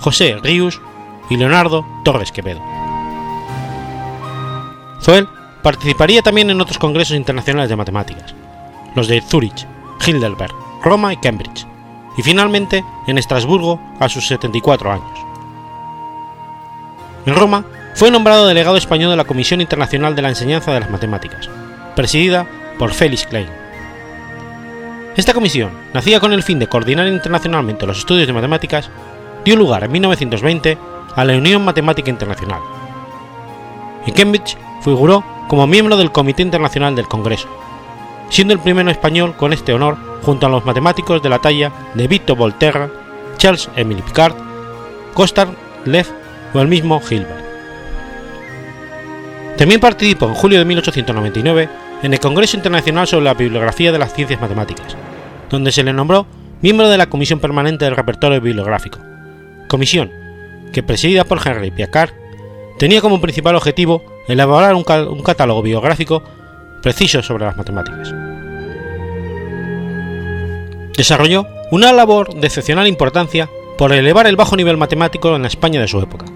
José 0.00 0.36
Ríos 0.42 0.80
y 1.30 1.36
Leonardo 1.36 1.86
Torres 2.04 2.32
Quevedo. 2.32 2.62
Zoel 5.00 5.28
participaría 5.62 6.22
también 6.22 6.50
en 6.50 6.60
otros 6.60 6.78
congresos 6.78 7.16
internacionales 7.16 7.70
de 7.70 7.76
matemáticas, 7.76 8.34
los 8.94 9.08
de 9.08 9.20
Zurich, 9.20 9.66
Heidelberg, 10.04 10.54
Roma 10.82 11.12
y 11.12 11.16
Cambridge, 11.16 11.66
y 12.16 12.22
finalmente 12.22 12.84
en 13.06 13.18
Estrasburgo 13.18 13.80
a 13.98 14.08
sus 14.08 14.26
74 14.26 14.92
años. 14.92 15.31
En 17.24 17.36
Roma 17.36 17.64
fue 17.94 18.10
nombrado 18.10 18.46
delegado 18.46 18.76
español 18.76 19.10
de 19.10 19.16
la 19.16 19.24
Comisión 19.24 19.60
Internacional 19.60 20.16
de 20.16 20.22
la 20.22 20.30
Enseñanza 20.30 20.72
de 20.72 20.80
las 20.80 20.90
Matemáticas, 20.90 21.48
presidida 21.94 22.46
por 22.78 22.92
Félix 22.92 23.26
Klein. 23.26 23.48
Esta 25.16 25.34
comisión, 25.34 25.70
nacida 25.92 26.18
con 26.18 26.32
el 26.32 26.42
fin 26.42 26.58
de 26.58 26.66
coordinar 26.66 27.06
internacionalmente 27.06 27.86
los 27.86 27.98
estudios 27.98 28.26
de 28.26 28.32
matemáticas, 28.32 28.90
dio 29.44 29.56
lugar 29.56 29.84
en 29.84 29.92
1920 29.92 30.78
a 31.14 31.24
la 31.24 31.36
Unión 31.36 31.64
Matemática 31.64 32.10
Internacional. 32.10 32.60
En 34.06 34.14
Cambridge 34.14 34.56
figuró 34.82 35.22
como 35.48 35.66
miembro 35.66 35.96
del 35.96 36.10
Comité 36.10 36.42
Internacional 36.42 36.96
del 36.96 37.06
Congreso, 37.06 37.46
siendo 38.30 38.54
el 38.54 38.60
primero 38.60 38.90
español 38.90 39.36
con 39.36 39.52
este 39.52 39.74
honor 39.74 39.96
junto 40.22 40.46
a 40.46 40.48
los 40.48 40.64
matemáticos 40.64 41.22
de 41.22 41.28
la 41.28 41.38
talla 41.38 41.70
de 41.94 42.08
Victor 42.08 42.36
Volterra, 42.36 42.90
Charles 43.36 43.68
Emile 43.76 44.02
Picard, 44.02 44.34
Costar 45.14 45.48
Lev 45.84 46.21
o 46.54 46.60
el 46.60 46.68
mismo 46.68 47.00
Hilbert. 47.08 47.42
También 49.56 49.80
participó 49.80 50.26
en 50.26 50.34
julio 50.34 50.58
de 50.58 50.64
1899 50.64 51.68
en 52.02 52.12
el 52.12 52.20
Congreso 52.20 52.56
Internacional 52.56 53.06
sobre 53.06 53.24
la 53.24 53.34
Bibliografía 53.34 53.92
de 53.92 53.98
las 53.98 54.14
Ciencias 54.14 54.40
Matemáticas, 54.40 54.96
donde 55.50 55.72
se 55.72 55.84
le 55.84 55.92
nombró 55.92 56.26
miembro 56.62 56.88
de 56.88 56.98
la 56.98 57.08
Comisión 57.08 57.38
Permanente 57.38 57.84
del 57.84 57.96
Repertorio 57.96 58.40
Bibliográfico, 58.40 58.98
comisión 59.68 60.10
que, 60.72 60.82
presidida 60.82 61.24
por 61.24 61.40
Henry 61.44 61.70
Piacard, 61.70 62.10
tenía 62.78 63.00
como 63.00 63.20
principal 63.20 63.54
objetivo 63.54 64.02
elaborar 64.26 64.74
un, 64.74 64.84
un 65.08 65.22
catálogo 65.22 65.62
biográfico 65.62 66.22
preciso 66.82 67.22
sobre 67.22 67.44
las 67.44 67.56
matemáticas. 67.56 68.12
Desarrolló 70.96 71.46
una 71.70 71.92
labor 71.92 72.34
de 72.34 72.46
excepcional 72.46 72.86
importancia 72.86 73.48
por 73.78 73.92
elevar 73.92 74.26
el 74.26 74.36
bajo 74.36 74.56
nivel 74.56 74.76
matemático 74.76 75.34
en 75.34 75.42
la 75.42 75.48
España 75.48 75.80
de 75.80 75.88
su 75.88 76.00
época, 76.00 76.26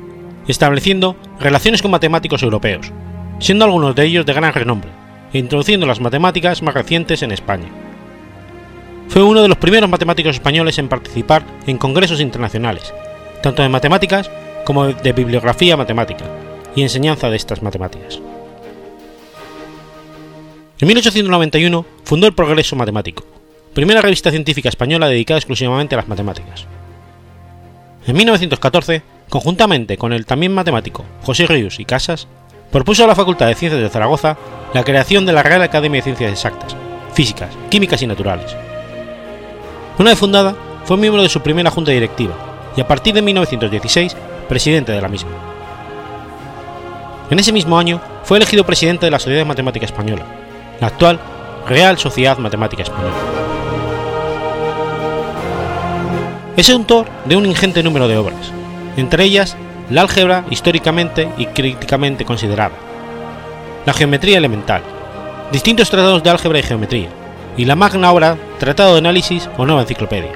estableciendo 0.48 1.16
relaciones 1.40 1.82
con 1.82 1.90
matemáticos 1.90 2.42
europeos, 2.42 2.92
siendo 3.38 3.64
algunos 3.64 3.94
de 3.94 4.04
ellos 4.04 4.26
de 4.26 4.32
gran 4.32 4.52
renombre, 4.52 4.90
e 5.32 5.38
introduciendo 5.38 5.86
las 5.86 6.00
matemáticas 6.00 6.62
más 6.62 6.74
recientes 6.74 7.22
en 7.22 7.32
España. 7.32 7.68
Fue 9.08 9.22
uno 9.22 9.42
de 9.42 9.48
los 9.48 9.58
primeros 9.58 9.88
matemáticos 9.88 10.36
españoles 10.36 10.78
en 10.78 10.88
participar 10.88 11.44
en 11.66 11.78
congresos 11.78 12.20
internacionales, 12.20 12.92
tanto 13.42 13.62
de 13.62 13.68
matemáticas 13.68 14.30
como 14.64 14.86
de 14.86 15.12
bibliografía 15.12 15.76
matemática 15.76 16.24
y 16.74 16.82
enseñanza 16.82 17.30
de 17.30 17.36
estas 17.36 17.62
matemáticas. 17.62 18.20
En 20.78 20.88
1891 20.88 21.86
fundó 22.04 22.26
el 22.26 22.34
Progreso 22.34 22.76
Matemático, 22.76 23.24
primera 23.72 24.02
revista 24.02 24.30
científica 24.30 24.68
española 24.68 25.08
dedicada 25.08 25.38
exclusivamente 25.38 25.94
a 25.94 25.98
las 25.98 26.08
matemáticas. 26.08 26.66
En 28.06 28.16
1914, 28.16 29.02
conjuntamente 29.28 29.98
con 29.98 30.12
el 30.12 30.26
también 30.26 30.54
matemático 30.54 31.04
José 31.22 31.46
Ríos 31.46 31.80
y 31.80 31.84
Casas, 31.84 32.28
propuso 32.70 33.02
a 33.02 33.08
la 33.08 33.16
Facultad 33.16 33.48
de 33.48 33.56
Ciencias 33.56 33.82
de 33.82 33.88
Zaragoza 33.88 34.36
la 34.74 34.84
creación 34.84 35.26
de 35.26 35.32
la 35.32 35.42
Real 35.42 35.62
Academia 35.62 35.98
de 35.98 36.04
Ciencias 36.04 36.30
Exactas, 36.30 36.76
Físicas, 37.14 37.50
Químicas 37.68 38.02
y 38.02 38.06
Naturales. 38.06 38.54
Una 39.98 40.10
vez 40.10 40.18
fundada, 40.18 40.54
fue 40.84 40.96
miembro 40.96 41.22
de 41.22 41.28
su 41.28 41.40
primera 41.40 41.70
junta 41.70 41.90
directiva 41.90 42.34
y 42.76 42.80
a 42.80 42.86
partir 42.86 43.12
de 43.12 43.22
1916 43.22 44.16
presidente 44.48 44.92
de 44.92 45.00
la 45.00 45.08
misma. 45.08 45.30
En 47.28 47.40
ese 47.40 47.52
mismo 47.52 47.76
año 47.76 48.00
fue 48.22 48.36
elegido 48.36 48.64
presidente 48.64 49.06
de 49.06 49.10
la 49.10 49.18
Sociedad 49.18 49.44
Matemática 49.44 49.84
Española, 49.84 50.24
la 50.80 50.86
actual 50.86 51.18
Real 51.66 51.98
Sociedad 51.98 52.38
Matemática 52.38 52.84
Española. 52.84 53.14
Es 56.56 56.70
autor 56.70 57.06
de 57.26 57.36
un 57.36 57.44
ingente 57.44 57.82
número 57.82 58.08
de 58.08 58.16
obras, 58.16 58.50
entre 58.96 59.24
ellas 59.24 59.58
la 59.90 60.00
álgebra 60.00 60.46
históricamente 60.48 61.28
y 61.36 61.44
críticamente 61.44 62.24
considerada, 62.24 62.74
la 63.84 63.92
geometría 63.92 64.38
elemental, 64.38 64.80
distintos 65.52 65.90
tratados 65.90 66.22
de 66.22 66.30
álgebra 66.30 66.58
y 66.58 66.62
geometría, 66.62 67.08
y 67.58 67.66
la 67.66 67.76
magna 67.76 68.10
obra 68.10 68.38
Tratado 68.58 68.92
de 68.92 69.00
Análisis 69.00 69.50
o 69.58 69.66
Nueva 69.66 69.82
Enciclopedia. 69.82 70.32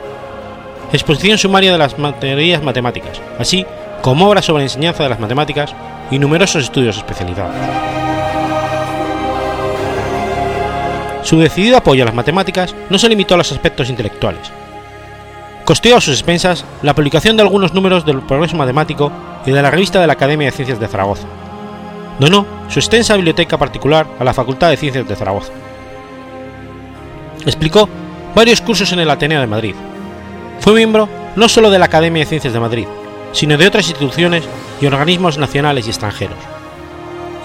Exposición 0.92 1.38
sumaria 1.38 1.72
de 1.72 1.78
las 1.78 1.98
materias 1.98 2.62
matemáticas, 2.62 3.18
así 3.38 3.64
como 4.02 4.28
obras 4.28 4.44
sobre 4.44 4.64
enseñanza 4.64 5.02
de 5.02 5.08
las 5.08 5.20
matemáticas 5.20 5.74
y 6.10 6.18
numerosos 6.18 6.64
estudios 6.64 6.98
especializados. 6.98 7.54
Su 11.22 11.38
decidido 11.38 11.78
apoyo 11.78 12.02
a 12.02 12.06
las 12.06 12.14
matemáticas 12.14 12.74
no 12.90 12.98
se 12.98 13.08
limitó 13.08 13.34
a 13.34 13.38
los 13.38 13.52
aspectos 13.52 13.88
intelectuales. 13.88 14.52
Costeó 15.70 15.98
a 15.98 16.00
sus 16.00 16.14
expensas 16.14 16.64
la 16.82 16.96
publicación 16.96 17.36
de 17.36 17.44
algunos 17.44 17.74
números 17.74 18.04
del 18.04 18.22
Progreso 18.22 18.56
Matemático 18.56 19.12
y 19.46 19.52
de 19.52 19.62
la 19.62 19.70
revista 19.70 20.00
de 20.00 20.08
la 20.08 20.14
Academia 20.14 20.46
de 20.46 20.56
Ciencias 20.56 20.80
de 20.80 20.88
Zaragoza. 20.88 21.28
Donó 22.18 22.44
su 22.68 22.80
extensa 22.80 23.14
biblioteca 23.14 23.56
particular 23.56 24.04
a 24.18 24.24
la 24.24 24.34
Facultad 24.34 24.70
de 24.70 24.76
Ciencias 24.76 25.06
de 25.06 25.14
Zaragoza. 25.14 25.52
Explicó 27.46 27.88
varios 28.34 28.60
cursos 28.60 28.90
en 28.90 28.98
el 28.98 29.10
Ateneo 29.10 29.40
de 29.40 29.46
Madrid. 29.46 29.76
Fue 30.58 30.74
miembro 30.74 31.08
no 31.36 31.48
solo 31.48 31.70
de 31.70 31.78
la 31.78 31.84
Academia 31.84 32.24
de 32.24 32.28
Ciencias 32.28 32.52
de 32.52 32.58
Madrid, 32.58 32.88
sino 33.30 33.56
de 33.56 33.68
otras 33.68 33.88
instituciones 33.88 34.42
y 34.80 34.86
organismos 34.86 35.38
nacionales 35.38 35.86
y 35.86 35.90
extranjeros. 35.90 36.38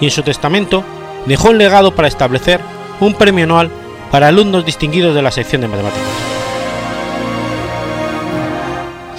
Y 0.00 0.06
en 0.06 0.10
su 0.10 0.24
testamento 0.24 0.82
dejó 1.26 1.50
un 1.50 1.58
legado 1.58 1.94
para 1.94 2.08
establecer 2.08 2.60
un 2.98 3.14
premio 3.14 3.44
anual 3.44 3.70
para 4.10 4.26
alumnos 4.26 4.66
distinguidos 4.66 5.14
de 5.14 5.22
la 5.22 5.30
sección 5.30 5.60
de 5.60 5.68
matemáticas. 5.68 6.25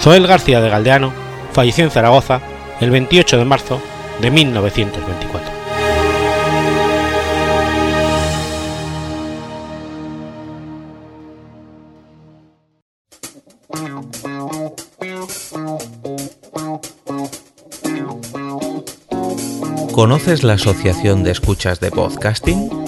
Zoel 0.00 0.26
García 0.26 0.60
de 0.60 0.68
Galdeano 0.68 1.12
falleció 1.52 1.84
en 1.84 1.90
Zaragoza 1.90 2.40
el 2.80 2.90
28 2.90 3.38
de 3.38 3.44
marzo 3.44 3.80
de 4.20 4.30
1924. 4.30 5.58
¿Conoces 19.92 20.44
la 20.44 20.52
Asociación 20.52 21.24
de 21.24 21.32
Escuchas 21.32 21.80
de 21.80 21.90
Podcasting? 21.90 22.87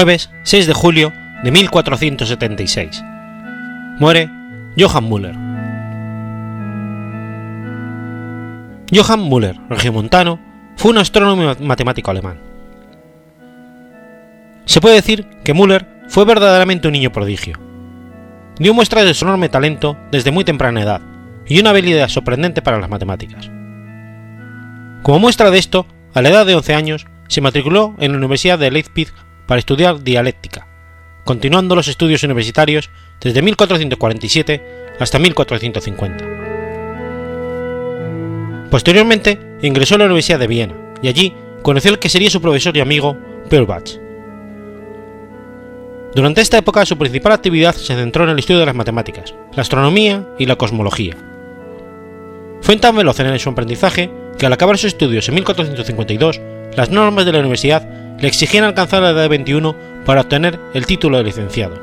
Jueves 0.00 0.30
6 0.44 0.66
de 0.66 0.72
julio 0.72 1.12
de 1.44 1.50
1476. 1.50 3.04
Muere 3.98 4.30
Johann 4.78 5.06
Müller. 5.10 5.34
Johann 8.90 9.28
Müller, 9.28 9.56
regiomontano, 9.68 10.40
fue 10.76 10.92
un 10.92 10.96
astrónomo 10.96 11.52
y 11.52 11.62
matemático 11.66 12.10
alemán. 12.10 12.40
Se 14.64 14.80
puede 14.80 14.94
decir 14.94 15.26
que 15.44 15.52
Müller 15.52 15.86
fue 16.08 16.24
verdaderamente 16.24 16.88
un 16.88 16.92
niño 16.92 17.12
prodigio. 17.12 17.58
Dio 18.58 18.72
muestras 18.72 19.04
de 19.04 19.12
su 19.12 19.26
enorme 19.26 19.50
talento 19.50 19.98
desde 20.10 20.30
muy 20.30 20.44
temprana 20.44 20.80
edad 20.80 21.02
y 21.46 21.60
una 21.60 21.70
habilidad 21.70 22.08
sorprendente 22.08 22.62
para 22.62 22.80
las 22.80 22.88
matemáticas. 22.88 23.50
Como 25.02 25.18
muestra 25.18 25.50
de 25.50 25.58
esto, 25.58 25.86
a 26.14 26.22
la 26.22 26.30
edad 26.30 26.46
de 26.46 26.54
11 26.54 26.74
años, 26.74 27.06
se 27.28 27.42
matriculó 27.42 27.96
en 27.98 28.12
la 28.12 28.16
Universidad 28.16 28.58
de 28.58 28.70
Leipzig 28.70 29.12
para 29.50 29.58
estudiar 29.58 30.04
dialéctica, 30.04 30.68
continuando 31.24 31.74
los 31.74 31.88
estudios 31.88 32.22
universitarios 32.22 32.88
desde 33.20 33.42
1447 33.42 34.62
hasta 35.00 35.18
1450. 35.18 36.24
Posteriormente 38.70 39.40
ingresó 39.60 39.96
a 39.96 39.98
la 39.98 40.04
Universidad 40.04 40.38
de 40.38 40.46
Viena 40.46 40.76
y 41.02 41.08
allí 41.08 41.34
conoció 41.62 41.90
al 41.90 41.98
que 41.98 42.08
sería 42.08 42.30
su 42.30 42.40
profesor 42.40 42.76
y 42.76 42.80
amigo 42.80 43.16
Bach. 43.66 43.90
Durante 46.14 46.42
esta 46.42 46.58
época 46.58 46.86
su 46.86 46.96
principal 46.96 47.32
actividad 47.32 47.74
se 47.74 47.96
centró 47.96 48.22
en 48.22 48.30
el 48.30 48.38
estudio 48.38 48.60
de 48.60 48.66
las 48.66 48.76
matemáticas, 48.76 49.34
la 49.56 49.62
astronomía 49.62 50.28
y 50.38 50.46
la 50.46 50.54
cosmología. 50.54 51.16
Fue 52.60 52.76
tan 52.76 52.94
veloz 52.94 53.18
en 53.18 53.36
su 53.40 53.50
aprendizaje 53.50 54.12
que 54.38 54.46
al 54.46 54.52
acabar 54.52 54.78
sus 54.78 54.92
estudios 54.92 55.28
en 55.28 55.34
1452, 55.34 56.40
las 56.76 56.90
normas 56.90 57.24
de 57.24 57.32
la 57.32 57.40
universidad 57.40 57.99
le 58.20 58.28
exigían 58.28 58.64
alcanzar 58.64 59.02
la 59.02 59.10
edad 59.10 59.22
de 59.22 59.28
21 59.28 59.74
para 60.04 60.20
obtener 60.20 60.58
el 60.74 60.86
título 60.86 61.18
de 61.18 61.24
licenciado. 61.24 61.76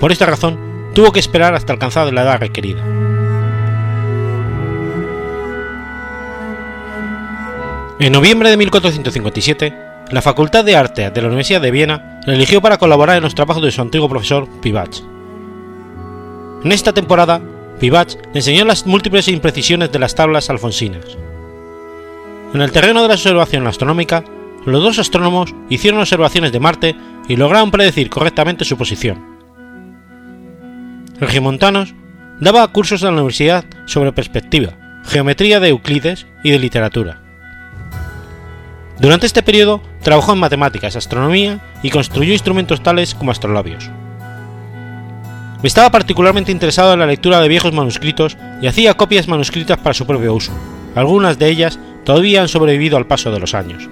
Por 0.00 0.12
esta 0.12 0.26
razón, 0.26 0.58
tuvo 0.94 1.12
que 1.12 1.20
esperar 1.20 1.54
hasta 1.54 1.72
alcanzar 1.72 2.12
la 2.12 2.22
edad 2.22 2.40
requerida. 2.40 2.82
En 7.98 8.12
noviembre 8.12 8.50
de 8.50 8.56
1457, 8.56 9.74
la 10.10 10.22
Facultad 10.22 10.64
de 10.64 10.76
Arte 10.76 11.10
de 11.10 11.20
la 11.22 11.28
Universidad 11.28 11.60
de 11.60 11.70
Viena 11.70 12.20
le 12.26 12.34
eligió 12.34 12.60
para 12.60 12.78
colaborar 12.78 13.16
en 13.16 13.22
los 13.22 13.34
trabajos 13.34 13.62
de 13.62 13.70
su 13.70 13.80
antiguo 13.80 14.08
profesor 14.08 14.46
Pivach. 14.60 15.00
En 16.62 16.72
esta 16.72 16.92
temporada, 16.92 17.40
Pivach 17.80 18.14
le 18.32 18.40
enseñó 18.40 18.64
las 18.64 18.86
múltiples 18.86 19.28
imprecisiones 19.28 19.92
de 19.92 19.98
las 19.98 20.14
tablas 20.14 20.50
alfonsinas. 20.50 21.04
En 22.54 22.60
el 22.60 22.72
terreno 22.72 23.02
de 23.02 23.08
la 23.08 23.14
observación 23.14 23.66
astronómica, 23.66 24.24
los 24.66 24.82
dos 24.82 24.98
astrónomos 24.98 25.54
hicieron 25.70 26.00
observaciones 26.00 26.52
de 26.52 26.60
Marte 26.60 26.96
y 27.28 27.36
lograron 27.36 27.70
predecir 27.70 28.10
correctamente 28.10 28.64
su 28.64 28.76
posición. 28.76 29.36
Regimontanos 31.20 31.94
daba 32.40 32.66
cursos 32.68 33.02
en 33.02 33.08
la 33.08 33.14
universidad 33.14 33.64
sobre 33.86 34.12
perspectiva, 34.12 35.02
geometría 35.04 35.60
de 35.60 35.68
Euclides 35.68 36.26
y 36.42 36.50
de 36.50 36.58
literatura. 36.58 37.22
Durante 38.98 39.26
este 39.26 39.42
periodo 39.42 39.82
trabajó 40.02 40.32
en 40.32 40.40
matemáticas, 40.40 40.96
astronomía 40.96 41.60
y 41.82 41.90
construyó 41.90 42.32
instrumentos 42.32 42.82
tales 42.82 43.14
como 43.14 43.30
astrolabios. 43.30 43.90
Estaba 45.62 45.90
particularmente 45.90 46.52
interesado 46.52 46.92
en 46.92 47.00
la 47.00 47.06
lectura 47.06 47.40
de 47.40 47.48
viejos 47.48 47.72
manuscritos 47.72 48.36
y 48.60 48.66
hacía 48.66 48.94
copias 48.94 49.28
manuscritas 49.28 49.78
para 49.78 49.94
su 49.94 50.06
propio 50.06 50.34
uso. 50.34 50.52
Algunas 50.94 51.38
de 51.38 51.48
ellas 51.48 51.78
todavía 52.04 52.42
han 52.42 52.48
sobrevivido 52.48 52.96
al 52.96 53.06
paso 53.06 53.30
de 53.30 53.40
los 53.40 53.54
años. 53.54 53.88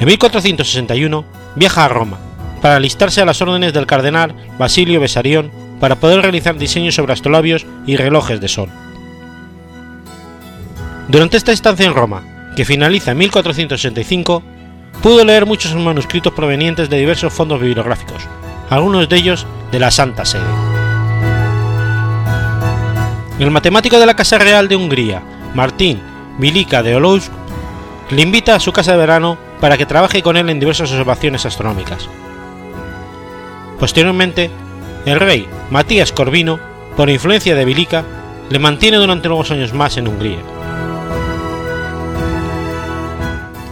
En 0.00 0.06
1461 0.06 1.24
viaja 1.56 1.84
a 1.84 1.88
Roma 1.88 2.18
para 2.62 2.76
alistarse 2.76 3.20
a 3.20 3.26
las 3.26 3.40
órdenes 3.42 3.74
del 3.74 3.86
cardenal 3.86 4.34
Basilio 4.58 4.98
Besarión 4.98 5.50
para 5.78 5.96
poder 5.96 6.22
realizar 6.22 6.56
diseños 6.56 6.94
sobre 6.94 7.12
astrolabios 7.12 7.66
y 7.86 7.96
relojes 7.96 8.40
de 8.40 8.48
sol. 8.48 8.70
Durante 11.08 11.36
esta 11.36 11.52
estancia 11.52 11.86
en 11.86 11.94
Roma, 11.94 12.22
que 12.56 12.64
finaliza 12.64 13.10
en 13.10 13.18
1465, 13.18 14.42
pudo 15.02 15.24
leer 15.24 15.44
muchos 15.44 15.74
manuscritos 15.74 16.32
provenientes 16.32 16.88
de 16.88 16.98
diversos 16.98 17.32
fondos 17.32 17.60
bibliográficos, 17.60 18.22
algunos 18.70 19.08
de 19.08 19.16
ellos 19.16 19.46
de 19.70 19.80
la 19.80 19.90
Santa 19.90 20.24
Sede. 20.24 20.42
El 23.38 23.50
matemático 23.50 23.98
de 23.98 24.06
la 24.06 24.16
Casa 24.16 24.38
Real 24.38 24.68
de 24.68 24.76
Hungría, 24.76 25.22
Martín 25.54 26.00
Milica 26.38 26.82
de 26.82 26.96
Olousk, 26.96 27.32
le 28.10 28.22
invita 28.22 28.54
a 28.54 28.60
su 28.60 28.72
casa 28.72 28.92
de 28.92 28.98
verano 28.98 29.49
para 29.60 29.76
que 29.76 29.86
trabaje 29.86 30.22
con 30.22 30.36
él 30.36 30.48
en 30.50 30.60
diversas 30.60 30.90
observaciones 30.90 31.46
astronómicas. 31.46 32.08
Posteriormente, 33.78 34.50
el 35.06 35.20
rey 35.20 35.48
Matías 35.70 36.12
Corvino, 36.12 36.60
por 36.96 37.08
influencia 37.10 37.54
de 37.54 37.66
Milica, 37.66 38.04
le 38.50 38.58
mantiene 38.58 38.98
durante 38.98 39.28
unos 39.28 39.50
años 39.50 39.72
más 39.72 39.96
en 39.96 40.08
Hungría. 40.08 40.38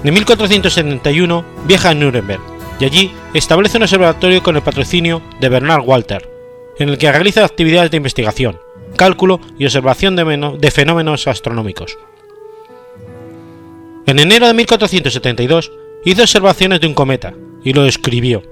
En 0.04 0.14
1471 0.14 1.44
viaja 1.66 1.90
a 1.90 1.94
Nuremberg 1.94 2.40
y 2.80 2.84
allí 2.84 3.12
establece 3.34 3.76
un 3.76 3.82
observatorio 3.82 4.42
con 4.42 4.56
el 4.56 4.62
patrocinio 4.62 5.20
de 5.40 5.48
Bernard 5.48 5.82
Walter, 5.84 6.30
en 6.78 6.88
el 6.88 6.98
que 6.98 7.10
realiza 7.10 7.44
actividades 7.44 7.90
de 7.90 7.96
investigación, 7.96 8.60
cálculo 8.96 9.40
y 9.58 9.64
observación 9.64 10.16
de, 10.16 10.70
fenómenos 10.70 11.26
astronómicos. 11.26 11.98
En 14.08 14.18
enero 14.18 14.46
de 14.46 14.54
1472 14.54 15.70
hizo 16.06 16.22
observaciones 16.22 16.80
de 16.80 16.86
un 16.86 16.94
cometa 16.94 17.34
y 17.62 17.74
lo 17.74 17.84
escribió. 17.84 18.42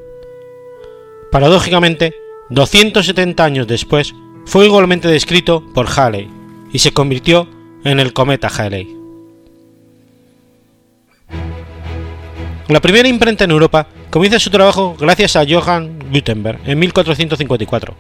Paradójicamente, 1.33 2.13
270 2.51 3.43
años 3.43 3.67
después, 3.67 4.15
fue 4.45 4.67
igualmente 4.67 5.09
descrito 5.09 5.65
por 5.73 5.87
Halley 5.89 6.29
y 6.75 6.79
se 6.81 6.93
convirtió 6.93 7.49
en 7.85 8.01
el 8.01 8.13
cometa 8.13 8.49
Halley. 8.49 8.95
La 12.69 12.83
primera 12.83 13.09
imprenta 13.09 13.45
en 13.45 13.51
Europa 13.51 13.89
comienza 14.11 14.39
su 14.39 14.51
trabajo 14.51 14.95
gracias 15.01 15.37
a 15.37 15.47
Johann 15.49 15.99
Gutenberg 16.13 16.61
en 16.67 16.79
1454, 16.81 17.95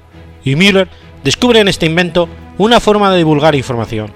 y 0.45 0.57
Müller 0.57 0.89
descubre 1.25 1.61
en 1.61 1.69
este 1.69 1.87
invento 1.87 2.29
una 2.59 2.81
forma 2.81 3.11
de 3.11 3.17
divulgar 3.17 3.55
información. 3.55 4.13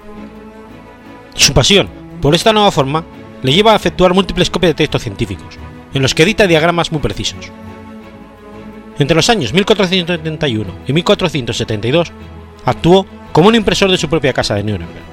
Su 1.33 1.53
pasión 1.53 1.89
por 2.21 2.35
esta 2.35 2.53
nueva 2.53 2.69
forma 2.69 3.03
le 3.41 3.53
lleva 3.53 3.73
a 3.73 3.75
efectuar 3.75 4.13
múltiples 4.13 4.49
copias 4.49 4.71
de 4.71 4.75
textos 4.75 5.03
científicos, 5.03 5.57
en 5.93 6.01
los 6.01 6.13
que 6.13 6.23
edita 6.23 6.47
diagramas 6.47 6.91
muy 6.91 7.01
precisos. 7.01 7.51
Entre 8.99 9.15
los 9.15 9.29
años 9.29 9.53
1471 9.53 10.73
y 10.87 10.93
1472 10.93 12.11
actuó 12.65 13.05
como 13.31 13.47
un 13.47 13.55
impresor 13.55 13.89
de 13.89 13.97
su 13.97 14.09
propia 14.09 14.33
casa 14.33 14.55
de 14.55 14.63
Nuremberg. 14.63 15.03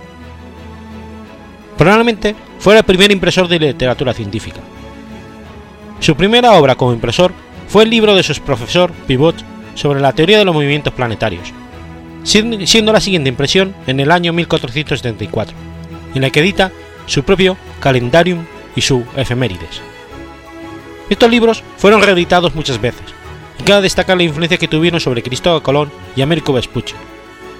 Probablemente 1.76 2.34
fuera 2.58 2.80
el 2.80 2.86
primer 2.86 3.10
impresor 3.10 3.48
de 3.48 3.58
literatura 3.58 4.12
científica, 4.12 4.60
su 6.00 6.14
primera 6.14 6.52
obra 6.52 6.76
como 6.76 6.92
impresor 6.92 7.32
fue 7.66 7.82
el 7.82 7.90
libro 7.90 8.14
de 8.14 8.22
su 8.22 8.32
profesor 8.42 8.92
Pivot 9.06 9.34
sobre 9.74 10.00
la 10.00 10.12
teoría 10.12 10.38
de 10.38 10.44
los 10.44 10.54
movimientos 10.54 10.92
planetarios, 10.92 11.52
siendo 12.22 12.92
la 12.92 13.00
siguiente 13.00 13.28
impresión 13.28 13.74
en 13.86 14.00
el 14.00 14.12
año 14.12 14.32
1474, 14.32 15.56
en 16.14 16.22
la 16.22 16.30
que 16.30 16.40
edita 16.40 16.70
su 17.08 17.24
propio 17.24 17.56
Calendarium 17.80 18.44
y 18.76 18.80
su 18.80 19.04
Efemérides. 19.16 19.82
Estos 21.10 21.30
libros 21.30 21.62
fueron 21.76 22.02
reeditados 22.02 22.54
muchas 22.54 22.80
veces, 22.80 23.02
y 23.58 23.62
cabe 23.62 23.82
destacar 23.82 24.16
la 24.16 24.22
influencia 24.22 24.58
que 24.58 24.68
tuvieron 24.68 25.00
sobre 25.00 25.22
Cristóbal 25.22 25.62
Colón 25.62 25.90
y 26.14 26.22
Américo 26.22 26.52
Vespucci, 26.52 26.94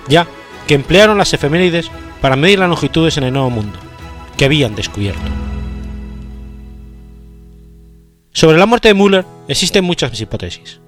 ya 0.09 0.27
que 0.67 0.75
emplearon 0.75 1.19
las 1.19 1.33
efemérides 1.33 1.91
para 2.21 2.37
medir 2.37 2.59
las 2.59 2.69
longitudes 2.69 3.17
en 3.17 3.25
el 3.25 3.33
Nuevo 3.33 3.51
Mundo, 3.51 3.79
que 4.37 4.45
habían 4.45 4.75
descubierto. 4.75 5.21
Sobre 8.33 8.59
la 8.59 8.67
muerte 8.67 8.89
de 8.89 8.95
Müller 8.95 9.25
existen 9.49 9.85
muchas 9.85 10.21
hipótesis. 10.21 10.81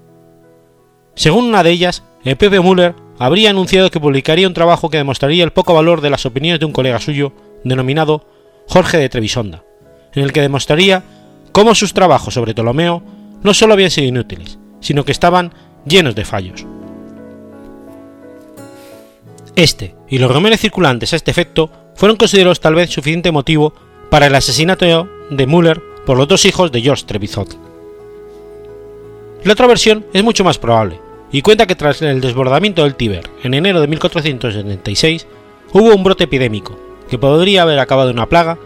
Según 1.17 1.47
una 1.47 1.63
de 1.63 1.71
ellas, 1.71 2.05
el 2.25 2.37
propio 2.37 2.63
Müller 2.63 2.95
habría 3.19 3.51
anunciado 3.51 3.91
que 3.91 4.01
publicaría 4.01 4.47
un 4.47 4.55
trabajo 4.55 4.91
que 4.91 4.99
demostraría 4.99 5.45
el 5.45 5.51
poco 5.51 5.75
valor 5.75 6.01
de 6.01 6.11
las 6.11 6.27
opiniones 6.27 6.61
de 6.61 6.67
un 6.67 6.73
colega 6.73 7.01
suyo 7.01 7.33
denominado 7.65 8.27
Jorge 8.71 8.99
de 8.99 9.09
Trevisonda, 9.09 9.65
en 10.15 10.23
el 10.23 10.33
que 10.33 10.43
demostraría 10.43 11.03
cómo 11.51 11.75
sus 11.75 11.93
trabajos 11.93 12.35
sobre 12.35 12.55
Ptolomeo 12.55 13.03
no 13.43 13.53
solo 13.53 13.73
habían 13.73 13.91
sido 13.91 14.07
inútiles, 14.07 14.61
sino 14.79 15.05
que 15.05 15.11
estaban 15.11 15.53
llenos 15.85 16.15
de 16.15 16.25
fallos. 16.25 16.65
Este 19.57 19.97
y 20.09 20.19
los 20.19 20.33
rumores 20.33 20.61
circulantes 20.61 21.13
a 21.13 21.17
este 21.17 21.33
efecto 21.33 21.73
fueron 21.97 22.17
considerados 22.17 22.61
tal 22.61 22.77
vez 22.77 22.91
suficiente 22.91 23.33
motivo 23.33 23.75
para 24.09 24.29
el 24.29 24.35
asesinato 24.37 25.09
de 25.31 25.47
Müller 25.49 25.83
por 26.07 26.17
los 26.17 26.29
dos 26.29 26.45
hijos 26.45 26.71
de 26.71 26.81
George 26.81 27.07
Trevizot. 27.07 27.59
La 29.43 29.55
otra 29.55 29.67
versión 29.67 30.07
es 30.13 30.23
mucho 30.23 30.45
más 30.45 30.59
probable, 30.59 31.01
y 31.33 31.43
cuenta 31.43 31.67
que 31.67 31.75
tras 31.75 32.03
el 32.03 32.21
desbordamiento 32.21 32.85
del 32.85 32.95
Tíber 32.95 33.29
en 33.43 33.55
enero 33.55 33.81
de 33.81 33.89
1476 33.89 35.27
hubo 35.73 35.93
un 35.93 36.05
brote 36.05 36.25
epidémico 36.25 36.90
que 37.11 37.19
podría 37.19 37.63
haber 37.63 37.79
acabado 37.81 38.11
una 38.11 38.27
plaga 38.27 38.57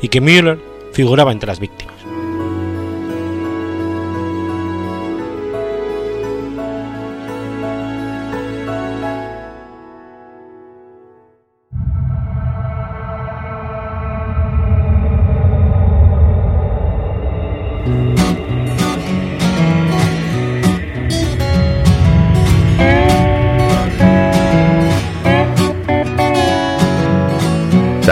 y 0.00 0.08
que 0.08 0.20
Müller 0.20 0.58
figuraba 0.92 1.32
entre 1.32 1.48
las 1.48 1.60
víctimas. 1.60 1.96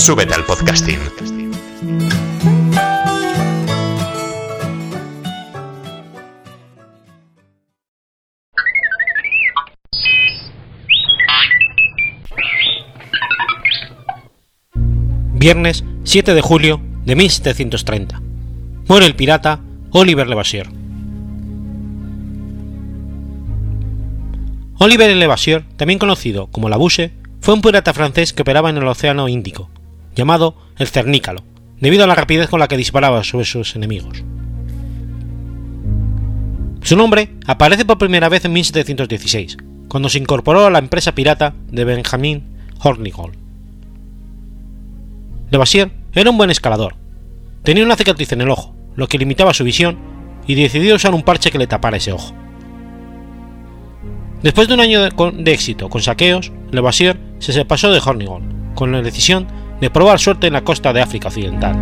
Súbete 0.00 0.32
al 0.32 0.46
podcasting. 0.46 0.98
Viernes 15.34 15.84
7 16.04 16.32
de 16.32 16.40
julio 16.40 16.80
de 17.04 17.14
1730. 17.14 18.22
Muere 18.88 19.04
el 19.04 19.14
pirata 19.14 19.60
Oliver 19.90 20.26
Levasseur. 20.26 20.68
Oliver 24.78 25.14
Levasseur, 25.14 25.64
también 25.76 25.98
conocido 25.98 26.46
como 26.46 26.70
la 26.70 26.78
Bouche, 26.78 27.12
fue 27.40 27.52
un 27.52 27.60
pirata 27.60 27.92
francés 27.92 28.32
que 28.32 28.40
operaba 28.40 28.70
en 28.70 28.78
el 28.78 28.86
Océano 28.86 29.28
Índico, 29.28 29.68
llamado 30.14 30.56
el 30.78 30.88
Cernícalo, 30.88 31.44
debido 31.80 32.04
a 32.04 32.06
la 32.06 32.14
rapidez 32.14 32.48
con 32.48 32.60
la 32.60 32.68
que 32.68 32.76
disparaba 32.76 33.24
sobre 33.24 33.44
sus 33.44 33.76
enemigos. 33.76 34.22
Su 36.82 36.96
nombre 36.96 37.30
aparece 37.46 37.84
por 37.84 37.98
primera 37.98 38.28
vez 38.28 38.44
en 38.44 38.52
1716, 38.52 39.56
cuando 39.88 40.08
se 40.08 40.18
incorporó 40.18 40.66
a 40.66 40.70
la 40.70 40.78
empresa 40.78 41.14
pirata 41.14 41.54
de 41.70 41.84
Benjamin 41.84 42.44
Hornigold. 42.82 43.34
Levasseur 45.50 45.90
era 46.14 46.30
un 46.30 46.38
buen 46.38 46.50
escalador. 46.50 46.94
Tenía 47.62 47.84
una 47.84 47.96
cicatriz 47.96 48.32
en 48.32 48.40
el 48.40 48.50
ojo, 48.50 48.74
lo 48.96 49.08
que 49.08 49.18
limitaba 49.18 49.52
su 49.52 49.64
visión, 49.64 49.98
y 50.46 50.54
decidió 50.54 50.94
usar 50.94 51.14
un 51.14 51.22
parche 51.22 51.50
que 51.50 51.58
le 51.58 51.66
tapara 51.66 51.98
ese 51.98 52.12
ojo. 52.12 52.34
Después 54.42 54.68
de 54.68 54.74
un 54.74 54.80
año 54.80 55.02
de, 55.02 55.52
éxito 55.52 55.90
con 55.90 56.00
saqueos, 56.00 56.50
Levasseur 56.70 57.18
se 57.40 57.52
sepasó 57.52 57.90
de 57.90 58.00
Hornigold, 58.04 58.74
con 58.74 58.90
la 58.92 59.02
decisión 59.02 59.46
de 59.80 59.90
probar 59.90 60.18
suerte 60.18 60.46
en 60.46 60.52
la 60.52 60.64
costa 60.64 60.92
de 60.92 61.00
África 61.00 61.28
Occidental. 61.28 61.76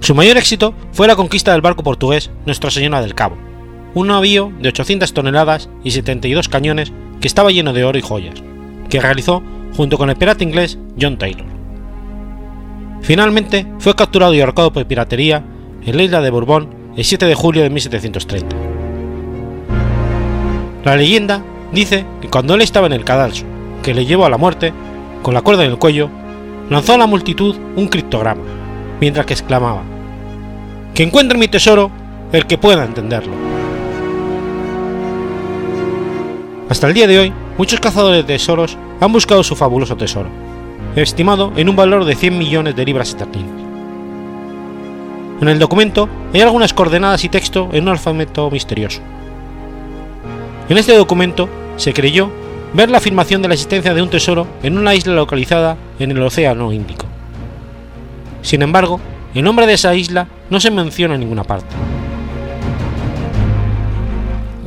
Su 0.00 0.14
mayor 0.14 0.36
éxito 0.36 0.74
fue 0.92 1.06
la 1.06 1.16
conquista 1.16 1.52
del 1.52 1.60
barco 1.60 1.82
portugués 1.82 2.30
Nuestra 2.44 2.70
Señora 2.70 3.00
del 3.00 3.14
Cabo, 3.14 3.36
un 3.94 4.08
navío 4.08 4.52
de 4.60 4.68
800 4.70 5.12
toneladas 5.14 5.68
y 5.84 5.92
72 5.92 6.48
cañones 6.48 6.92
que 7.20 7.28
estaba 7.28 7.52
lleno 7.52 7.72
de 7.72 7.84
oro 7.84 7.98
y 7.98 8.02
joyas, 8.02 8.42
que 8.90 9.00
realizó 9.00 9.42
junto 9.76 9.98
con 9.98 10.10
el 10.10 10.16
pirata 10.16 10.44
inglés 10.44 10.78
John 11.00 11.18
Taylor. 11.18 11.46
Finalmente 13.00 13.66
fue 13.78 13.94
capturado 13.94 14.34
y 14.34 14.40
ahorcado 14.40 14.72
por 14.72 14.86
piratería 14.86 15.44
en 15.84 15.96
la 15.96 16.02
isla 16.02 16.20
de 16.20 16.30
Bourbon 16.30 16.68
el 16.96 17.04
7 17.04 17.26
de 17.26 17.34
julio 17.34 17.62
de 17.62 17.70
1730. 17.70 18.56
La 20.84 20.96
leyenda 20.96 21.44
dice 21.72 22.04
que 22.20 22.28
cuando 22.28 22.54
él 22.54 22.60
estaba 22.60 22.86
en 22.86 22.92
el 22.92 23.04
cadalso, 23.04 23.44
que 23.82 23.94
le 23.94 24.06
llevó 24.06 24.24
a 24.24 24.30
la 24.30 24.38
muerte, 24.38 24.72
con 25.22 25.34
la 25.34 25.42
cuerda 25.42 25.64
en 25.64 25.70
el 25.70 25.78
cuello, 25.78 26.08
lanzó 26.70 26.94
a 26.94 26.98
la 26.98 27.06
multitud 27.06 27.56
un 27.76 27.88
criptograma, 27.88 28.42
mientras 29.00 29.26
que 29.26 29.34
exclamaba: 29.34 29.82
Que 30.94 31.02
encuentre 31.02 31.38
mi 31.38 31.48
tesoro 31.48 31.90
el 32.32 32.46
que 32.46 32.58
pueda 32.58 32.84
entenderlo. 32.84 33.34
Hasta 36.68 36.86
el 36.86 36.94
día 36.94 37.06
de 37.06 37.18
hoy, 37.18 37.32
muchos 37.58 37.80
cazadores 37.80 38.26
de 38.26 38.32
tesoros 38.32 38.78
han 39.00 39.12
buscado 39.12 39.42
su 39.42 39.54
fabuloso 39.56 39.96
tesoro, 39.96 40.30
estimado 40.96 41.52
en 41.56 41.68
un 41.68 41.76
valor 41.76 42.04
de 42.04 42.14
100 42.14 42.38
millones 42.38 42.74
de 42.74 42.84
libras 42.84 43.10
esterlinas. 43.10 43.60
En 45.42 45.48
el 45.48 45.58
documento 45.58 46.08
hay 46.32 46.40
algunas 46.40 46.72
coordenadas 46.72 47.24
y 47.24 47.28
texto 47.28 47.68
en 47.72 47.82
un 47.82 47.88
alfabeto 47.90 48.48
misterioso. 48.50 49.00
En 50.68 50.78
este 50.78 50.96
documento 50.96 51.48
se 51.76 51.92
creyó 51.92 52.30
ver 52.74 52.90
la 52.90 52.98
afirmación 52.98 53.42
de 53.42 53.48
la 53.48 53.54
existencia 53.54 53.94
de 53.94 54.02
un 54.02 54.10
tesoro 54.10 54.46
en 54.62 54.78
una 54.78 54.94
isla 54.94 55.14
localizada 55.14 55.76
en 55.98 56.10
el 56.10 56.22
Océano 56.22 56.72
Índico. 56.72 57.06
Sin 58.42 58.62
embargo, 58.62 59.00
el 59.34 59.44
nombre 59.44 59.66
de 59.66 59.74
esa 59.74 59.94
isla 59.94 60.28
no 60.50 60.60
se 60.60 60.70
menciona 60.70 61.14
en 61.14 61.20
ninguna 61.20 61.44
parte. 61.44 61.74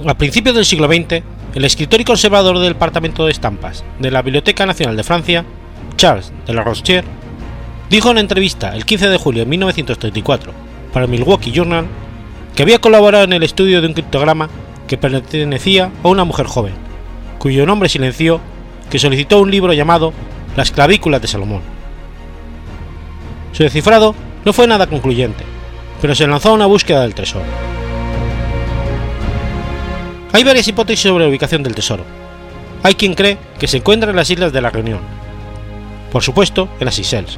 A 0.08 0.18
principios 0.18 0.56
del 0.56 0.66
siglo 0.66 0.88
XX, 0.88 1.24
el 1.56 1.66
escritor 1.66 2.02
y 2.02 2.06
conservador 2.06 2.60
del 2.60 2.74
Departamento 2.74 3.26
de 3.26 3.32
Estampas 3.32 3.84
de 4.00 4.12
la 4.12 4.22
Biblioteca 4.22 4.66
Nacional 4.66 4.96
de 4.96 5.04
Francia, 5.04 5.46
Charles 5.98 6.32
de 6.46 6.54
la 6.54 6.64
Rochère, 6.64 7.06
dijo 7.90 8.10
en 8.10 8.14
una 8.14 8.22
entrevista 8.22 8.76
el 8.76 8.86
15 8.86 9.10
de 9.10 9.18
julio 9.18 9.44
de 9.44 9.50
1934 9.50 10.52
para 10.94 11.06
el 11.06 11.12
Milwaukee 11.12 11.52
Journal 11.52 11.88
que 12.56 12.64
había 12.64 12.80
colaborado 12.80 13.24
en 13.24 13.34
el 13.34 13.44
estudio 13.44 13.82
de 13.82 13.88
un 13.88 13.94
criptograma 13.94 14.50
que 14.88 14.98
pertenecía 14.98 15.92
a 16.04 16.08
una 16.08 16.24
mujer 16.24 16.46
joven, 16.46 16.74
cuyo 17.46 17.68
nombre 17.68 17.90
silenció, 17.90 18.42
que 18.90 18.98
solicitó 18.98 19.40
un 19.40 19.52
libro 19.52 19.72
llamado 19.72 20.14
Las 20.56 20.72
clavículas 20.72 21.22
de 21.22 21.28
Salomón. 21.28 21.62
Su 23.52 23.62
descifrado 23.62 24.16
no 24.44 24.52
fue 24.52 24.66
nada 24.66 24.88
concluyente, 24.88 25.44
pero 26.02 26.16
se 26.16 26.26
lanzó 26.26 26.50
a 26.50 26.54
una 26.54 26.66
búsqueda 26.66 27.04
del 27.04 27.14
tesoro. 27.14 27.46
Hay 30.34 30.44
varias 30.44 30.68
hipótesis 30.68 31.08
sobre 31.08 31.26
la 31.26 31.30
ubicación 31.30 31.62
del 31.62 31.76
tesoro. 31.76 32.04
Hay 32.82 32.96
quien 32.96 33.14
cree 33.14 33.38
que 33.60 33.68
se 33.68 33.78
encuentra 33.78 34.10
en 34.10 34.16
las 34.16 34.32
islas 34.32 34.52
de 34.52 34.62
la 34.62 34.72
Reunión, 34.72 35.02
por 36.12 36.24
supuesto 36.24 36.68
en 36.80 36.86
las 36.86 36.96
Seychelles, 36.96 37.38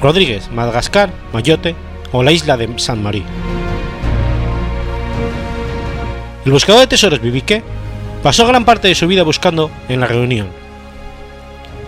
Rodríguez, 0.00 0.48
Madagascar, 0.52 1.10
Mayotte 1.32 1.74
o 2.12 2.22
la 2.22 2.30
isla 2.30 2.56
de 2.56 2.68
San 2.78 3.02
Marí. 3.02 3.24
El 6.44 6.52
buscador 6.52 6.82
de 6.82 6.86
tesoros 6.86 7.20
Vivique 7.20 7.64
pasó 8.22 8.46
gran 8.46 8.64
parte 8.64 8.88
de 8.88 8.94
su 8.94 9.06
vida 9.06 9.22
buscando 9.22 9.70
en 9.88 10.00
la 10.00 10.06
Reunión. 10.06 10.48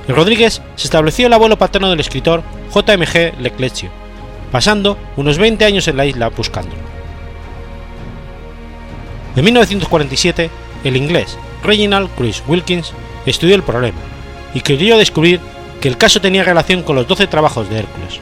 En 0.09 0.17
Rodríguez 0.17 0.63
se 0.77 0.87
estableció 0.87 1.27
el 1.27 1.33
abuelo 1.33 1.59
paterno 1.59 1.91
del 1.91 2.01
escritor 2.01 2.43
J.M.G. 2.71 3.35
Leclerc, 3.39 3.91
pasando 4.51 4.99
unos 5.17 5.39
20 5.39 5.65
años 5.65 5.87
en 5.89 5.97
la 5.97 6.07
isla 6.07 6.29
buscándolo. 6.29 6.83
En 9.37 9.45
1947, 9.45 10.51
el 10.85 10.97
inglés 10.97 11.39
Reginald 11.63 12.11
Chris 12.17 12.43
Wilkins 12.47 12.93
estudió 13.27 13.55
el 13.55 13.63
problema 13.63 13.99
y 14.55 14.61
creyó 14.61 14.99
descubrir 14.99 15.41
que 15.81 15.89
el 15.89 15.97
caso 15.97 16.21
tenía 16.21 16.45
relación 16.45 16.83
con 16.83 16.97
los 16.97 17.07
12 17.07 17.27
trabajos 17.27 17.69
de 17.71 17.79
Hércules. 17.79 18.21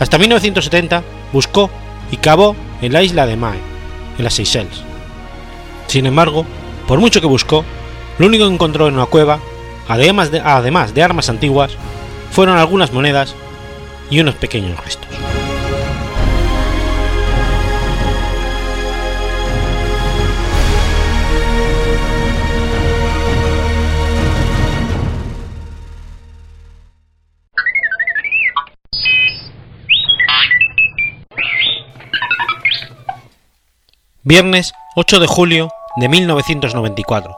Hasta 0.00 0.18
1970 0.18 1.02
buscó 1.32 1.70
y 2.10 2.16
cavó 2.16 2.56
en 2.80 2.92
la 2.92 3.02
isla 3.02 3.26
de 3.26 3.36
Mae, 3.36 3.58
en 4.16 4.24
las 4.24 4.34
Seychelles. 4.34 4.82
Sin 5.86 6.06
embargo, 6.06 6.46
por 6.88 7.00
mucho 7.00 7.20
que 7.20 7.26
buscó, 7.26 7.66
lo 8.18 8.26
único 8.26 8.48
que 8.48 8.54
encontró 8.54 8.88
en 8.88 8.94
una 8.94 9.04
cueva, 9.04 9.40
además 9.88 10.30
de, 10.32 10.40
armas 11.02 11.28
antiguas, 11.28 11.76
fueron 12.32 12.56
algunas 12.56 12.92
monedas 12.92 13.34
y 14.10 14.20
unos 14.20 14.34
pequeños 14.36 14.82
restos. 14.82 15.06
Viernes 34.22 34.72
8 34.96 35.20
de 35.20 35.26
julio 35.26 35.70
de 35.98 36.08
1994. 36.08 37.36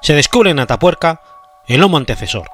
Se 0.00 0.14
descubre 0.14 0.50
en 0.50 0.58
Atapuerca 0.58 1.20
el 1.66 1.82
Homo 1.82 1.98
antecesor. 1.98 2.48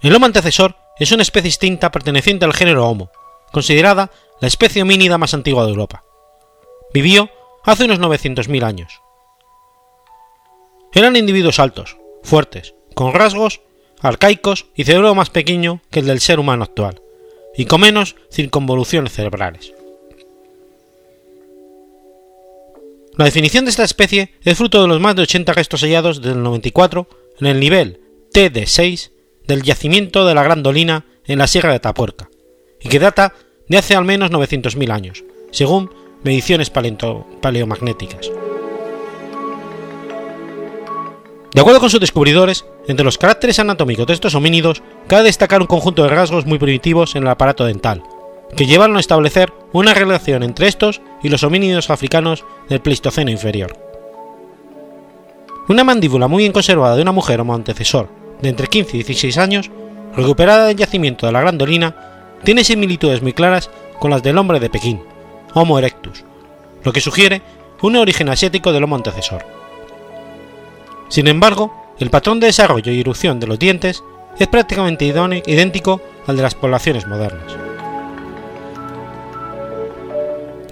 El 0.00 0.14
Homo 0.14 0.26
antecesor 0.26 0.76
es 0.98 1.10
una 1.10 1.22
especie 1.22 1.48
extinta 1.48 1.90
perteneciente 1.90 2.44
al 2.44 2.54
género 2.54 2.88
Homo, 2.88 3.10
considerada 3.50 4.10
la 4.40 4.46
especie 4.46 4.82
homínida 4.82 5.18
más 5.18 5.34
antigua 5.34 5.64
de 5.64 5.70
Europa. 5.70 6.04
Vivió 6.92 7.30
hace 7.64 7.86
unos 7.86 7.98
900.000 7.98 8.62
años. 8.62 9.00
Eran 10.92 11.16
individuos 11.16 11.58
altos, 11.58 11.96
fuertes, 12.22 12.74
con 12.94 13.12
rasgos 13.12 13.60
arcaicos 14.00 14.66
y 14.76 14.84
cerebro 14.84 15.14
más 15.16 15.30
pequeño 15.30 15.80
que 15.90 16.00
el 16.00 16.06
del 16.06 16.20
ser 16.20 16.38
humano 16.38 16.62
actual 16.62 17.00
y 17.56 17.64
con 17.64 17.80
menos 17.80 18.14
circunvoluciones 18.30 19.12
cerebrales. 19.12 19.72
La 23.16 23.26
definición 23.26 23.64
de 23.64 23.70
esta 23.70 23.84
especie 23.84 24.32
es 24.42 24.58
fruto 24.58 24.82
de 24.82 24.88
los 24.88 25.00
más 25.00 25.14
de 25.14 25.22
80 25.22 25.52
restos 25.52 25.82
hallados 25.82 26.20
desde 26.20 26.36
el 26.36 26.42
94 26.42 27.08
en 27.40 27.46
el 27.46 27.60
nivel 27.60 28.00
TD6 28.32 29.12
del 29.46 29.62
yacimiento 29.62 30.26
de 30.26 30.34
la 30.34 30.42
Gran 30.42 30.64
Dolina 30.64 31.04
en 31.24 31.38
la 31.38 31.46
Sierra 31.46 31.72
de 31.72 31.78
Tapuerca, 31.78 32.28
y 32.80 32.88
que 32.88 32.98
data 32.98 33.34
de 33.68 33.78
hace 33.78 33.94
al 33.94 34.04
menos 34.04 34.32
900.000 34.32 34.90
años, 34.90 35.24
según 35.52 35.90
mediciones 36.24 36.70
paleomagnéticas. 36.70 38.32
De 41.54 41.60
acuerdo 41.60 41.78
con 41.78 41.90
sus 41.90 42.00
descubridores, 42.00 42.64
entre 42.88 43.04
los 43.04 43.16
caracteres 43.16 43.60
anatómicos 43.60 44.08
de 44.08 44.14
estos 44.14 44.34
homínidos 44.34 44.82
cabe 45.06 45.24
destacar 45.24 45.60
un 45.60 45.68
conjunto 45.68 46.02
de 46.02 46.08
rasgos 46.08 46.46
muy 46.46 46.58
primitivos 46.58 47.14
en 47.14 47.22
el 47.22 47.28
aparato 47.28 47.64
dental, 47.64 48.02
que 48.56 48.66
llevaron 48.66 48.96
a 48.96 49.00
establecer 49.00 49.52
una 49.72 49.94
relación 49.94 50.42
entre 50.42 50.66
estos 50.66 51.00
y 51.22 51.28
los 51.28 51.44
homínidos 51.44 51.90
africanos 51.90 52.44
del 52.68 52.80
Pleistoceno 52.80 53.30
inferior. 53.30 53.76
Una 55.68 55.84
mandíbula 55.84 56.28
muy 56.28 56.42
bien 56.42 56.52
conservada 56.52 56.96
de 56.96 57.02
una 57.02 57.12
mujer 57.12 57.40
homo 57.40 57.54
antecesor 57.54 58.08
de 58.42 58.48
entre 58.48 58.66
15 58.66 58.96
y 58.96 59.02
16 59.02 59.38
años, 59.38 59.70
recuperada 60.14 60.66
del 60.66 60.76
yacimiento 60.76 61.26
de 61.26 61.32
la 61.32 61.40
Gran 61.40 61.56
Dolina, 61.56 61.96
tiene 62.42 62.64
similitudes 62.64 63.22
muy 63.22 63.32
claras 63.32 63.70
con 63.98 64.10
las 64.10 64.22
del 64.22 64.36
hombre 64.38 64.60
de 64.60 64.68
Pekín, 64.68 65.02
Homo 65.54 65.78
erectus, 65.78 66.24
lo 66.82 66.92
que 66.92 67.00
sugiere 67.00 67.40
un 67.80 67.96
origen 67.96 68.28
asiático 68.28 68.72
del 68.72 68.84
Homo 68.84 68.96
antecesor. 68.96 69.44
Sin 71.08 71.28
embargo, 71.28 71.94
el 71.98 72.10
patrón 72.10 72.40
de 72.40 72.48
desarrollo 72.48 72.92
y 72.92 73.00
erupción 73.00 73.38
de 73.40 73.46
los 73.46 73.58
dientes 73.58 74.02
es 74.38 74.48
prácticamente 74.48 75.06
idéntico 75.06 76.00
al 76.26 76.36
de 76.36 76.42
las 76.42 76.54
poblaciones 76.54 77.06
modernas. 77.06 77.56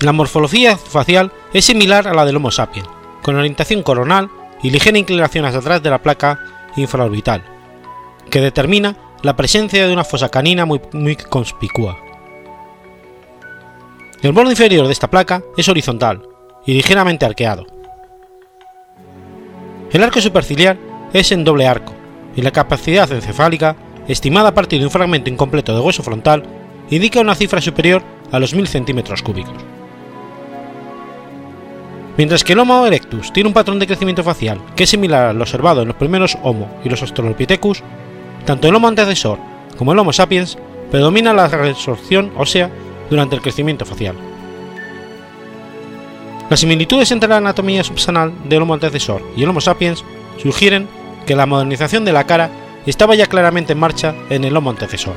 La 0.01 0.13
morfología 0.13 0.77
facial 0.77 1.31
es 1.53 1.65
similar 1.65 2.09
a 2.09 2.15
la 2.15 2.25
del 2.25 2.37
Homo 2.37 2.51
sapiens, 2.51 2.89
con 3.23 3.37
orientación 3.37 3.83
coronal 3.83 4.31
y 4.63 4.71
ligera 4.71 4.99
inclinación 4.99 5.45
hacia 5.45 5.59
atrás 5.59 5.83
de 5.83 5.91
la 5.91 6.03
placa 6.03 6.39
infraorbital, 6.77 7.43
que 8.31 8.41
determina 8.41 8.97
la 9.23 9.37
presencia 9.37 9.87
de 9.87 9.93
una 9.93 10.05
fosa 10.05 10.29
canina 10.29 10.65
muy, 10.65 11.17
conspicua. 11.29 11.99
El 14.23 14.33
borde 14.33 14.51
inferior 14.51 14.87
de 14.87 14.93
esta 14.93 15.11
placa 15.11 15.43
es 15.57 15.69
horizontal 15.69 16.23
y 16.65 16.75
ligeramente 16.75 17.27
arqueado. 17.27 17.67
El 19.91 20.03
arco 20.03 20.21
superciliar 20.21 20.79
es 21.13 21.33
en 21.33 21.45
doble 21.45 21.67
arco 21.67 21.93
y 22.35 22.43
la 22.43 22.51
capacidad 22.51 23.11
encefálica, 23.13 23.77
estimada 24.09 24.49
a 24.49 24.55
partir 24.55 24.79
de 24.79 24.87
un 24.87 24.91
fragmento 24.91 25.29
incompleto 25.29 25.75
de 25.75 25.81
hueso 25.81 26.03
frontal, 26.03 26.45
indica 26.89 27.21
una 27.21 27.35
cifra 27.35 27.61
superior 27.61 28.03
a 28.31 28.39
los 28.39 28.55
1000 28.55 28.69
centímetros 28.69 29.23
cúbicos. 29.23 29.72
Mientras 32.17 32.45
que 32.45 32.53
el 32.53 32.59
Homo 32.59 32.87
erectus 32.87 33.33
tiene 33.33 33.49
un 33.49 33.55
patrón 33.55 33.79
de 33.79 33.87
crecimiento 33.87 34.23
facial 34.23 34.61
que 34.77 34.85
es 34.85 34.91
similar 34.91 35.27
al 35.27 35.41
observado 35.41 35.83
en 35.83 35.89
los 35.89 35.97
primeros 35.97 36.37
Homo 36.43 36.69
y 36.85 36.91
los 36.91 37.01
Australopithecus, 37.01 37.83
tanto 38.45 38.69
el 38.69 38.75
Homo 38.75 38.89
antecesor 38.89 39.39
como 39.79 39.93
el 39.93 39.99
Homo 39.99 40.13
sapiens 40.13 40.59
predomina 40.91 41.33
la 41.33 41.49
resorción 41.49 42.31
ósea 42.37 42.71
durante 43.09 43.35
el 43.35 43.41
crecimiento 43.41 43.87
facial. 43.87 44.15
Las 46.51 46.61
similitudes 46.61 47.11
entre 47.13 47.31
la 47.31 47.39
anatomía 47.39 47.83
subsanal 47.83 48.33
del 48.47 48.61
Homo 48.61 48.75
antecesor 48.75 49.23
y 49.35 49.43
el 49.43 49.49
Homo 49.49 49.63
sapiens 49.63 50.05
sugieren 50.37 50.87
que 51.25 51.35
la 51.35 51.47
modernización 51.47 52.05
de 52.05 52.13
la 52.13 52.27
cara 52.27 52.51
estaba 52.85 53.15
ya 53.15 53.27
claramente 53.27 53.73
en 53.73 53.79
marcha 53.79 54.15
en 54.29 54.45
el 54.45 54.55
Homo 54.55 54.69
antecesor. 54.69 55.15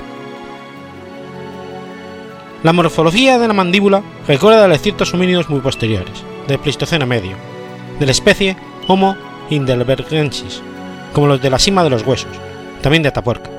La 2.65 2.73
morfología 2.73 3.37
de 3.37 3.47
la 3.47 3.53
mandíbula 3.53 4.01
recuerda 4.27 4.65
a 4.65 4.67
de 4.67 4.79
ciertos 4.79 5.13
homínidos 5.13 5.51
muy 5.51 5.59
posteriores, 5.59 6.23
del 6.47 6.57
Pleistoceno 6.57 7.05
medio, 7.05 7.37
de 7.99 8.07
la 8.07 8.11
especie 8.11 8.57
Homo 8.87 9.15
heidelbergensis, 9.51 10.63
como 11.13 11.27
los 11.27 11.39
de 11.43 11.51
la 11.51 11.59
cima 11.59 11.83
de 11.83 11.91
los 11.91 12.01
huesos, 12.01 12.35
también 12.81 13.03
de 13.03 13.09
Atapuerca. 13.09 13.51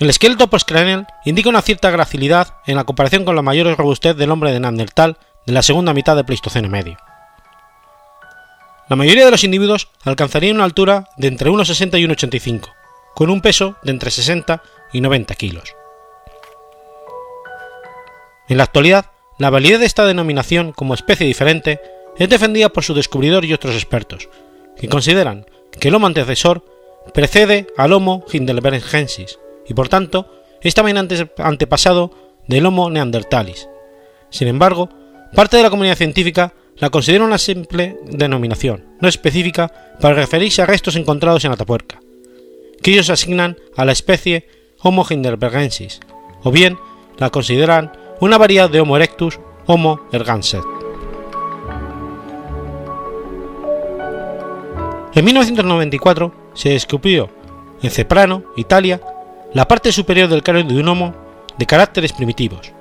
El 0.00 0.08
esqueleto 0.08 0.48
postcraneal 0.48 1.06
indica 1.26 1.50
una 1.50 1.60
cierta 1.60 1.90
gracilidad 1.90 2.54
en 2.66 2.76
la 2.76 2.84
comparación 2.84 3.26
con 3.26 3.36
la 3.36 3.42
mayor 3.42 3.76
robustez 3.76 4.16
del 4.16 4.30
hombre 4.30 4.50
de 4.50 4.60
Neandertal 4.60 5.18
de 5.44 5.52
la 5.52 5.62
segunda 5.62 5.92
mitad 5.92 6.16
del 6.16 6.24
Pleistoceno 6.24 6.70
medio. 6.70 6.96
La 8.88 8.96
mayoría 8.96 9.26
de 9.26 9.30
los 9.30 9.44
individuos 9.44 9.88
alcanzarían 10.04 10.56
una 10.56 10.64
altura 10.64 11.10
de 11.18 11.28
entre 11.28 11.50
1,60 11.50 12.00
y 12.00 12.06
1,85, 12.06 12.70
con 13.14 13.28
un 13.28 13.42
peso 13.42 13.76
de 13.82 13.90
entre 13.90 14.10
60 14.10 14.62
y 14.94 15.02
90 15.02 15.34
kilos. 15.34 15.74
En 18.52 18.58
la 18.58 18.64
actualidad, 18.64 19.06
la 19.38 19.48
validez 19.48 19.80
de 19.80 19.86
esta 19.86 20.04
denominación 20.04 20.72
como 20.72 20.92
especie 20.92 21.26
diferente 21.26 21.80
es 22.18 22.28
defendida 22.28 22.68
por 22.68 22.84
su 22.84 22.92
descubridor 22.92 23.46
y 23.46 23.54
otros 23.54 23.74
expertos, 23.74 24.28
que 24.76 24.90
consideran 24.90 25.46
que 25.80 25.88
el 25.88 25.94
Homo 25.94 26.06
antecesor 26.06 26.62
precede 27.14 27.66
al 27.78 27.94
Homo 27.94 28.26
heidelbergensis 28.30 29.38
y 29.66 29.72
por 29.72 29.88
tanto 29.88 30.30
es 30.60 30.74
también 30.74 30.98
antepasado 31.38 32.10
del 32.46 32.66
Homo 32.66 32.90
neanderthalis. 32.90 33.70
Sin 34.28 34.48
embargo, 34.48 34.90
parte 35.34 35.56
de 35.56 35.62
la 35.62 35.70
comunidad 35.70 35.96
científica 35.96 36.52
la 36.76 36.90
considera 36.90 37.24
una 37.24 37.38
simple 37.38 37.96
denominación, 38.04 38.84
no 39.00 39.08
específica, 39.08 39.94
para 39.98 40.14
referirse 40.14 40.60
a 40.60 40.66
restos 40.66 40.96
encontrados 40.96 41.42
en 41.46 41.52
Atapuerca, 41.52 42.00
que 42.82 42.90
ellos 42.90 43.08
asignan 43.08 43.56
a 43.78 43.86
la 43.86 43.92
especie 43.92 44.46
Homo 44.82 45.06
heidelbergensis, 45.08 46.00
o 46.42 46.50
bien 46.50 46.76
la 47.16 47.30
consideran 47.30 48.01
una 48.22 48.38
variedad 48.38 48.70
de 48.70 48.80
Homo 48.80 48.96
erectus, 48.96 49.40
Homo 49.66 50.02
erganset. 50.12 50.62
En 55.12 55.24
1994 55.24 56.32
se 56.54 56.68
descubrió 56.68 57.28
en 57.82 57.90
Ceprano, 57.90 58.44
Italia, 58.56 59.00
la 59.52 59.66
parte 59.66 59.90
superior 59.90 60.28
del 60.28 60.44
cráneo 60.44 60.62
de 60.62 60.80
un 60.80 60.86
Homo 60.86 61.14
de 61.58 61.66
caracteres 61.66 62.12
primitivos, 62.12 62.72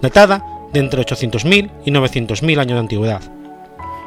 datada 0.00 0.42
de 0.72 0.80
entre 0.80 1.02
800.000 1.02 1.70
y 1.84 1.90
900.000 1.90 2.58
años 2.58 2.72
de 2.72 2.78
antigüedad, 2.78 3.20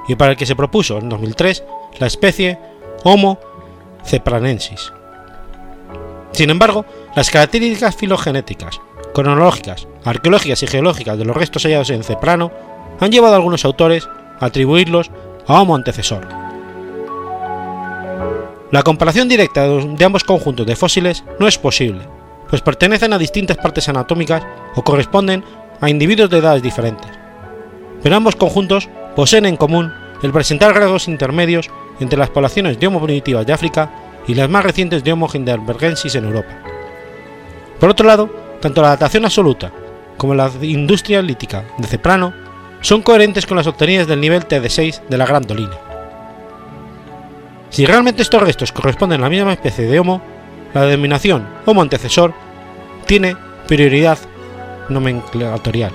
y 0.07 0.15
para 0.15 0.31
el 0.31 0.37
que 0.37 0.47
se 0.47 0.55
propuso 0.55 0.97
en 0.97 1.07
2003 1.07 1.63
la 1.99 2.07
especie 2.07 2.57
Homo 3.03 3.37
cepranensis. 4.03 4.91
Sin 6.31 6.49
embargo, 6.49 6.83
las 7.15 7.29
características 7.29 7.95
filogenéticas, 7.95 8.81
cronológicas, 9.13 9.87
arqueológicas 10.03 10.63
y 10.63 10.67
geológicas 10.67 11.17
de 11.17 11.25
los 11.25 11.35
restos 11.35 11.63
hallados 11.63 11.89
en 11.89 12.03
Ceprano 12.03 12.51
han 12.99 13.11
llevado 13.11 13.33
a 13.33 13.37
algunos 13.37 13.65
autores 13.65 14.07
a 14.39 14.45
atribuirlos 14.45 15.11
a 15.47 15.61
Homo 15.61 15.75
antecesor. 15.75 16.27
La 18.71 18.83
comparación 18.83 19.27
directa 19.27 19.67
de 19.67 20.05
ambos 20.05 20.23
conjuntos 20.23 20.65
de 20.65 20.75
fósiles 20.75 21.23
no 21.39 21.47
es 21.47 21.57
posible, 21.57 22.01
pues 22.49 22.61
pertenecen 22.61 23.13
a 23.13 23.17
distintas 23.17 23.57
partes 23.57 23.89
anatómicas 23.89 24.43
o 24.75 24.83
corresponden 24.83 25.43
a 25.81 25.89
individuos 25.89 26.29
de 26.29 26.37
edades 26.37 26.61
diferentes. 26.61 27.09
Pero 28.03 28.15
ambos 28.15 28.35
conjuntos 28.35 28.87
poseen 29.15 29.45
en 29.45 29.57
común 29.57 29.91
el 30.21 30.31
presentar 30.31 30.75
rasgos 30.75 31.07
intermedios 31.07 31.69
entre 31.99 32.19
las 32.19 32.29
poblaciones 32.29 32.79
de 32.79 32.87
Homo 32.87 33.01
primitivas 33.01 33.45
de 33.45 33.53
África 33.53 33.89
y 34.27 34.35
las 34.35 34.49
más 34.49 34.63
recientes 34.63 35.03
de 35.03 35.13
Homo 35.13 35.27
heidelbergensis 35.33 36.15
en 36.15 36.25
Europa. 36.25 36.61
Por 37.79 37.89
otro 37.89 38.05
lado, 38.05 38.29
tanto 38.59 38.81
la 38.81 38.89
datación 38.89 39.25
absoluta 39.25 39.71
como 40.17 40.35
la 40.35 40.51
industria 40.61 41.21
lítica 41.21 41.63
de 41.77 41.87
Ceprano 41.87 42.33
son 42.81 43.01
coherentes 43.01 43.45
con 43.45 43.57
las 43.57 43.67
obtenidas 43.67 44.07
del 44.07 44.21
nivel 44.21 44.47
TD6 44.47 45.07
de 45.07 45.17
la 45.17 45.25
Gran 45.25 45.43
Dolina. 45.43 45.77
Si 47.69 47.85
realmente 47.85 48.21
estos 48.21 48.41
restos 48.41 48.71
corresponden 48.71 49.21
a 49.21 49.23
la 49.23 49.29
misma 49.29 49.53
especie 49.53 49.85
de 49.85 49.99
Homo, 49.99 50.21
la 50.73 50.85
denominación 50.85 51.47
Homo 51.65 51.81
antecesor 51.81 52.33
tiene 53.05 53.35
prioridad 53.67 54.17
nomenclatorial. 54.89 55.91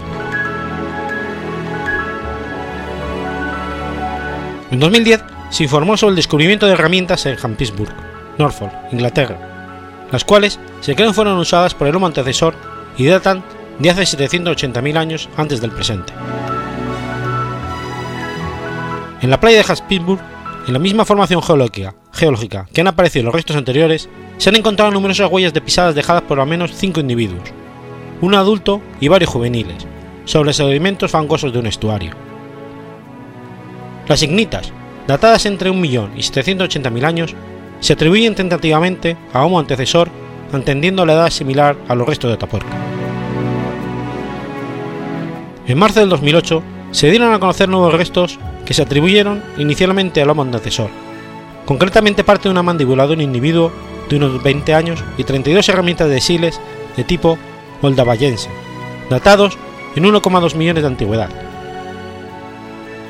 En 4.70 4.80
2010 4.80 5.22
se 5.50 5.62
informó 5.64 5.96
sobre 5.96 6.10
el 6.10 6.16
descubrimiento 6.16 6.66
de 6.66 6.72
herramientas 6.72 7.26
en 7.26 7.36
Hampisburg, 7.40 7.92
Norfolk, 8.38 8.72
Inglaterra, 8.90 9.53
las 10.10 10.24
cuales 10.24 10.58
se 10.80 10.94
creen 10.94 11.14
fueron 11.14 11.38
usadas 11.38 11.74
por 11.74 11.88
el 11.88 11.96
Homo 11.96 12.06
antecesor 12.06 12.54
y 12.96 13.06
datan 13.06 13.42
de 13.78 13.90
hace 13.90 14.02
780.000 14.02 14.96
años 14.96 15.28
antes 15.36 15.60
del 15.60 15.72
presente. 15.72 16.12
En 19.20 19.30
la 19.30 19.40
playa 19.40 19.58
de 19.58 19.72
Hampisburg 19.72 20.20
en 20.66 20.72
la 20.72 20.78
misma 20.78 21.04
formación 21.04 21.42
geológica, 21.42 22.66
que 22.72 22.80
han 22.80 22.86
aparecido 22.86 23.20
en 23.20 23.26
los 23.26 23.34
restos 23.34 23.56
anteriores, 23.56 24.08
se 24.38 24.48
han 24.48 24.56
encontrado 24.56 24.90
numerosas 24.90 25.30
huellas 25.30 25.52
de 25.52 25.60
pisadas 25.60 25.94
dejadas 25.94 26.22
por 26.22 26.40
al 26.40 26.48
menos 26.48 26.72
cinco 26.74 27.00
individuos, 27.00 27.52
un 28.22 28.34
adulto 28.34 28.80
y 28.98 29.08
varios 29.08 29.30
juveniles, 29.30 29.86
sobre 30.24 30.54
sedimentos 30.54 31.10
fangosos 31.10 31.52
de 31.52 31.58
un 31.58 31.66
estuario. 31.66 32.12
Las 34.08 34.22
ignitas, 34.22 34.72
datadas 35.06 35.44
entre 35.44 35.70
1.000.000 35.70 36.12
y 36.16 36.20
780.000 36.20 37.04
años, 37.04 37.34
se 37.84 37.92
atribuyen 37.92 38.34
tentativamente 38.34 39.14
a 39.34 39.44
Homo 39.44 39.58
antecesor, 39.58 40.08
entendiendo 40.54 41.04
la 41.04 41.12
edad 41.12 41.28
similar 41.28 41.76
a 41.86 41.94
los 41.94 42.08
restos 42.08 42.30
de 42.30 42.36
Atapuerca. 42.36 42.74
En 45.66 45.76
marzo 45.76 46.00
del 46.00 46.08
2008 46.08 46.62
se 46.92 47.10
dieron 47.10 47.34
a 47.34 47.38
conocer 47.38 47.68
nuevos 47.68 47.92
restos 47.92 48.38
que 48.64 48.72
se 48.72 48.80
atribuyeron 48.80 49.42
inicialmente 49.58 50.22
al 50.22 50.30
Homo 50.30 50.40
antecesor, 50.40 50.88
concretamente 51.66 52.24
parte 52.24 52.44
de 52.44 52.52
una 52.52 52.62
mandíbula 52.62 53.06
de 53.06 53.12
un 53.12 53.20
individuo 53.20 53.70
de 54.08 54.16
unos 54.16 54.42
20 54.42 54.72
años 54.72 55.04
y 55.18 55.24
32 55.24 55.68
herramientas 55.68 56.08
de 56.08 56.22
siles 56.22 56.58
de 56.96 57.04
tipo 57.04 57.36
Oldavayense, 57.82 58.48
datados 59.10 59.58
en 59.94 60.04
1,2 60.04 60.54
millones 60.54 60.84
de 60.84 60.88
antigüedad, 60.88 61.28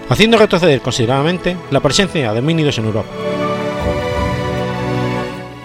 haciendo 0.09 0.37
retroceder 0.37 0.81
considerablemente 0.81 1.57
la 1.71 1.79
presencia 1.79 2.33
de 2.33 2.41
homínidos 2.41 2.77
en 2.79 2.87
Europa. 2.87 3.09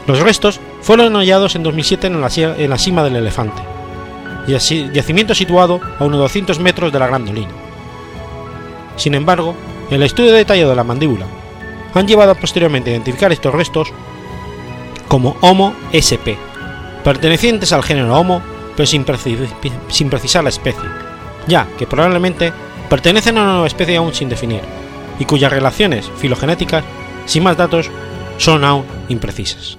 Los 0.10 0.22
restos 0.22 0.60
fueron 0.82 1.14
hallados 1.14 1.54
en 1.54 1.62
2007 1.62 2.08
en 2.08 2.20
la, 2.20 2.78
cima 2.80 3.04
del 3.04 3.18
elefante, 3.18 3.62
yacimiento 4.48 5.36
situado 5.36 5.80
a 6.00 6.04
unos 6.04 6.20
200 6.22 6.60
metros 6.60 6.92
de 6.92 6.98
la 6.98 7.06
Gran 7.06 7.26
Dolina. 7.26 7.52
Sin 8.96 9.14
embargo, 9.14 9.54
el 9.92 10.02
estudio 10.02 10.34
detallado 10.34 10.72
de 10.72 10.76
la 10.76 10.84
mandíbula 10.84 11.28
han 11.94 12.08
llevado 12.08 12.34
posteriormente 12.34 12.90
a 12.90 12.94
identificar 12.94 13.32
estos 13.32 13.54
restos 13.54 13.94
como 15.08 15.38
Homo 15.42 15.76
sp, 15.94 16.40
pertenecientes 17.04 17.72
al 17.72 17.84
género 17.84 18.20
Homo, 18.20 18.42
pero 18.76 18.88
sin, 18.88 19.06
sin 19.90 20.10
precisar 20.10 20.44
la 20.44 20.50
especie, 20.50 20.90
ya 21.46 21.68
que 21.78 21.86
probablemente 21.86 22.52
pertenecen 22.90 23.38
a 23.38 23.44
una 23.44 23.52
nueva 23.52 23.68
especie 23.68 23.98
aún 23.98 24.16
sin 24.16 24.28
definir, 24.28 24.62
y 25.20 25.26
cuyas 25.26 25.52
relaciones 25.54 26.10
filogenéticas, 26.18 26.84
sin 27.28 27.44
más 27.44 27.58
datos, 27.58 27.92
son 28.40 28.64
aún 28.64 28.86
imprecisas. 29.08 29.79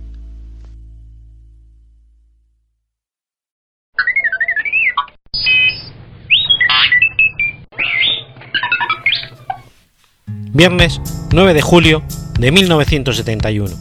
Viernes 10.61 11.01
9 11.31 11.55
de 11.55 11.61
julio 11.63 12.03
de 12.39 12.51
1971. 12.51 13.75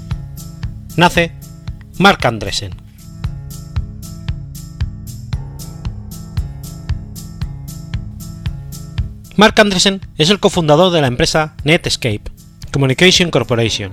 Nace 0.96 1.30
Mark 1.98 2.26
Andresen. 2.26 2.74
Mark 9.36 9.60
Andresen 9.60 10.00
es 10.16 10.30
el 10.30 10.40
cofundador 10.40 10.90
de 10.90 11.02
la 11.02 11.08
empresa 11.08 11.54
Netscape 11.64 12.22
Communication 12.72 13.30
Corporation 13.30 13.92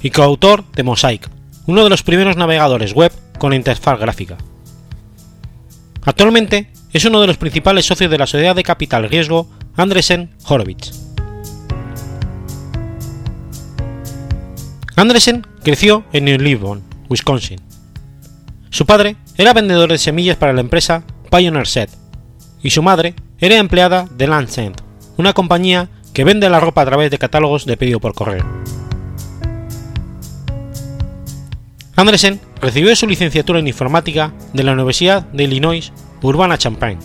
y 0.00 0.10
coautor 0.10 0.70
de 0.70 0.84
Mosaic, 0.84 1.28
uno 1.66 1.82
de 1.82 1.90
los 1.90 2.04
primeros 2.04 2.36
navegadores 2.36 2.92
web 2.92 3.10
con 3.40 3.52
interfaz 3.52 3.98
gráfica. 3.98 4.38
Actualmente 6.04 6.70
es 6.92 7.04
uno 7.04 7.20
de 7.20 7.26
los 7.26 7.38
principales 7.38 7.86
socios 7.86 8.08
de 8.08 8.18
la 8.18 8.28
sociedad 8.28 8.54
de 8.54 8.62
capital 8.62 9.08
riesgo 9.08 9.50
Andresen 9.74 10.30
Horowitz. 10.46 11.09
Andresen 15.00 15.46
creció 15.62 16.04
en 16.12 16.26
New 16.26 16.38
Lisbon, 16.38 16.82
Wisconsin. 17.08 17.58
Su 18.68 18.84
padre 18.84 19.16
era 19.38 19.54
vendedor 19.54 19.90
de 19.90 19.96
semillas 19.96 20.36
para 20.36 20.52
la 20.52 20.60
empresa 20.60 21.04
Pioneer 21.30 21.66
Set 21.66 21.88
y 22.62 22.68
su 22.68 22.82
madre 22.82 23.14
era 23.38 23.56
empleada 23.56 24.06
de 24.14 24.26
Lancet, 24.26 24.74
una 25.16 25.32
compañía 25.32 25.88
que 26.12 26.24
vende 26.24 26.50
la 26.50 26.60
ropa 26.60 26.82
a 26.82 26.84
través 26.84 27.10
de 27.10 27.16
catálogos 27.16 27.64
de 27.64 27.78
pedido 27.78 27.98
por 27.98 28.12
correo. 28.12 28.44
Andresen 31.96 32.38
recibió 32.60 32.94
su 32.94 33.06
licenciatura 33.06 33.58
en 33.58 33.68
informática 33.68 34.34
de 34.52 34.64
la 34.64 34.72
Universidad 34.72 35.22
de 35.28 35.44
Illinois 35.44 35.94
Urbana-Champaign. 36.20 36.98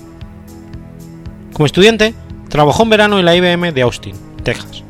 Como 1.53 1.65
estudiante, 1.65 2.13
trabajó 2.49 2.83
en 2.83 2.89
verano 2.89 3.19
en 3.19 3.23
la 3.23 3.37
IBM 3.37 3.71
de 3.71 3.81
Austin, 3.83 4.17
Texas. 4.43 4.84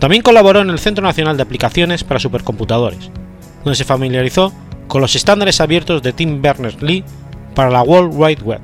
También 0.00 0.22
colaboró 0.22 0.60
en 0.60 0.70
el 0.70 0.78
Centro 0.78 1.04
Nacional 1.04 1.36
de 1.36 1.42
Aplicaciones 1.42 2.02
para 2.02 2.18
Supercomputadores, 2.18 3.10
donde 3.62 3.76
se 3.76 3.84
familiarizó 3.84 4.52
con 4.88 5.02
los 5.02 5.14
estándares 5.14 5.60
abiertos 5.60 6.02
de 6.02 6.12
Tim 6.12 6.42
Berners-Lee 6.42 7.04
para 7.54 7.70
la 7.70 7.82
World 7.82 8.12
Wide 8.14 8.42
Web. 8.42 8.60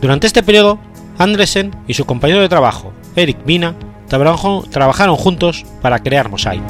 Durante 0.00 0.28
este 0.28 0.44
periodo, 0.44 0.78
Andresen 1.18 1.72
y 1.88 1.94
su 1.94 2.06
compañero 2.06 2.40
de 2.40 2.48
trabajo, 2.48 2.92
Eric 3.16 3.44
Bina, 3.44 3.74
trabajaron 4.08 5.16
juntos 5.16 5.66
para 5.82 5.98
crear 5.98 6.30
Mosaic. 6.30 6.62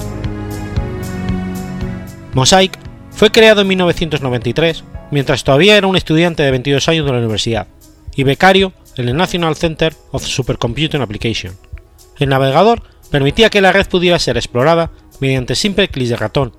Mosaic 2.32 2.78
fue 3.11 3.30
creado 3.30 3.61
en 3.61 3.68
1993 3.68 4.84
mientras 5.11 5.44
todavía 5.44 5.76
era 5.76 5.86
un 5.86 5.96
estudiante 5.96 6.42
de 6.42 6.51
22 6.51 6.88
años 6.88 7.05
de 7.05 7.12
la 7.12 7.18
universidad 7.18 7.66
y 8.16 8.24
becario 8.24 8.72
en 8.96 9.09
el 9.09 9.16
National 9.16 9.55
Center 9.55 9.94
of 10.12 10.24
Supercomputing 10.24 11.03
Application, 11.03 11.55
el 12.18 12.28
navegador 12.28 12.82
permitía 13.10 13.50
que 13.50 13.60
la 13.60 13.72
red 13.72 13.86
pudiera 13.88 14.18
ser 14.18 14.36
explorada 14.36 14.90
mediante 15.20 15.54
simple 15.54 15.88
clic 15.88 16.08
de 16.08 16.16
ratón, 16.16 16.52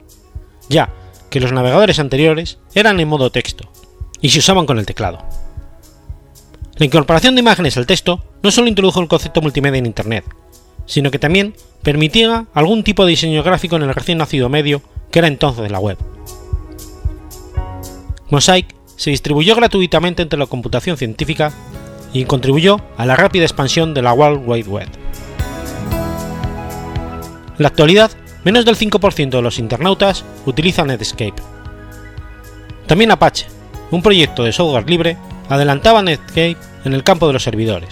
ya 0.67 0.89
que 1.29 1.39
los 1.39 1.51
navegadores 1.51 1.99
anteriores 1.99 2.59
eran 2.73 2.99
en 2.99 3.07
modo 3.07 3.31
texto 3.31 3.69
y 4.21 4.29
se 4.29 4.39
usaban 4.39 4.65
con 4.65 4.79
el 4.79 4.85
teclado. 4.85 5.19
La 6.77 6.85
incorporación 6.85 7.35
de 7.35 7.41
imágenes 7.41 7.77
al 7.77 7.85
texto 7.85 8.23
no 8.41 8.51
solo 8.51 8.67
introdujo 8.67 9.01
el 9.01 9.07
concepto 9.07 9.41
multimedia 9.41 9.79
en 9.79 9.85
Internet, 9.85 10.23
sino 10.85 11.11
que 11.11 11.19
también 11.19 11.55
permitía 11.83 12.47
algún 12.53 12.83
tipo 12.83 13.05
de 13.05 13.11
diseño 13.11 13.43
gráfico 13.43 13.75
en 13.75 13.83
el 13.83 13.93
recién 13.93 14.17
nacido 14.17 14.49
medio 14.49 14.81
que 15.11 15.19
era 15.19 15.27
entonces 15.27 15.71
la 15.71 15.79
web. 15.79 15.97
Mosaic 18.29 18.75
se 18.95 19.09
distribuyó 19.09 19.55
gratuitamente 19.55 20.21
entre 20.21 20.39
la 20.39 20.45
computación 20.45 20.97
científica 20.97 21.51
y 22.13 22.25
contribuyó 22.25 22.81
a 22.97 23.05
la 23.05 23.15
rápida 23.15 23.43
expansión 23.43 23.93
de 23.93 24.01
la 24.01 24.13
World 24.13 24.47
Wide 24.47 24.69
Web. 24.69 24.89
En 27.59 27.63
la 27.63 27.67
actualidad, 27.67 28.09
menos 28.45 28.63
del 28.63 28.77
5% 28.77 29.31
de 29.31 29.41
los 29.41 29.59
internautas 29.59 30.23
utilizan 30.45 30.87
Netscape. 30.87 31.33
También 32.87 33.11
Apache, 33.11 33.47
un 33.91 34.01
proyecto 34.01 34.45
de 34.45 34.53
software 34.53 34.89
libre, 34.89 35.17
adelantaba 35.49 36.01
Netscape 36.01 36.55
en 36.85 36.93
el 36.93 37.03
campo 37.03 37.27
de 37.27 37.33
los 37.33 37.43
servidores. 37.43 37.89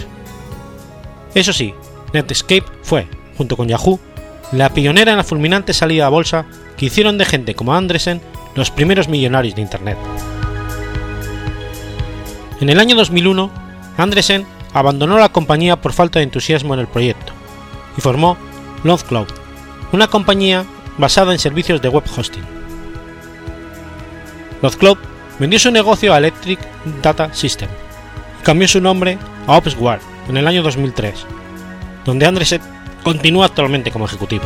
Eso 1.35 1.51
sí, 1.51 1.73
Netscape 2.13 2.63
fue, 2.81 3.09
junto 3.37 3.57
con 3.57 3.67
Yahoo, 3.67 3.99
la 4.53 4.69
pionera 4.69 5.11
en 5.11 5.17
la 5.17 5.25
fulminante 5.25 5.73
salida 5.73 6.05
a 6.05 6.09
bolsa 6.09 6.45
que 6.77 6.85
hicieron 6.85 7.17
de 7.17 7.25
gente 7.25 7.53
como 7.53 7.75
Andresen 7.75 8.21
los 8.55 8.71
primeros 8.71 9.09
millonarios 9.09 9.55
de 9.55 9.63
Internet. 9.63 9.97
En 12.61 12.69
el 12.69 12.79
año 12.79 12.95
2001, 12.95 13.51
Andresen 13.97 14.45
abandonó 14.71 15.19
la 15.19 15.33
compañía 15.33 15.75
por 15.81 15.91
falta 15.91 16.19
de 16.19 16.23
entusiasmo 16.23 16.73
en 16.73 16.79
el 16.79 16.87
proyecto 16.87 17.33
y 17.97 18.01
formó 18.01 18.37
Cloud 18.81 19.27
una 19.91 20.07
compañía 20.07 20.65
basada 20.97 21.31
en 21.31 21.39
servicios 21.39 21.81
de 21.81 21.89
web 21.89 22.03
hosting. 22.15 22.43
Club 24.79 24.97
vendió 25.39 25.59
su 25.59 25.71
negocio 25.71 26.13
a 26.13 26.17
Electric 26.17 26.59
Data 27.01 27.33
System 27.33 27.69
y 28.39 28.43
cambió 28.43 28.67
su 28.67 28.81
nombre 28.81 29.17
a 29.45 29.57
OpsWare 29.57 30.01
en 30.27 30.37
el 30.37 30.47
año 30.47 30.63
2003, 30.63 31.25
donde 32.05 32.25
Andreset 32.25 32.61
continúa 33.03 33.45
actualmente 33.45 33.91
como 33.91 34.05
ejecutivo. 34.05 34.43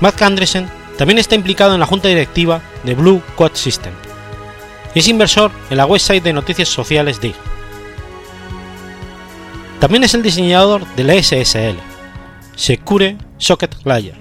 Matt 0.00 0.20
Andresen 0.22 0.68
también 0.98 1.18
está 1.18 1.34
implicado 1.34 1.74
en 1.74 1.80
la 1.80 1.86
junta 1.86 2.08
directiva 2.08 2.60
de 2.84 2.94
Blue 2.94 3.22
Quad 3.36 3.52
System 3.54 3.92
y 4.94 4.98
es 4.98 5.08
inversor 5.08 5.50
en 5.70 5.76
la 5.78 5.86
website 5.86 6.22
de 6.22 6.32
noticias 6.32 6.68
sociales 6.68 7.20
DIG 7.20 7.34
también 9.82 10.04
es 10.04 10.14
el 10.14 10.22
diseñador 10.22 10.86
de 10.94 11.02
la 11.02 11.20
SSL, 11.20 11.76
Secure 12.54 13.16
Socket 13.36 13.74
Layer, 13.82 14.14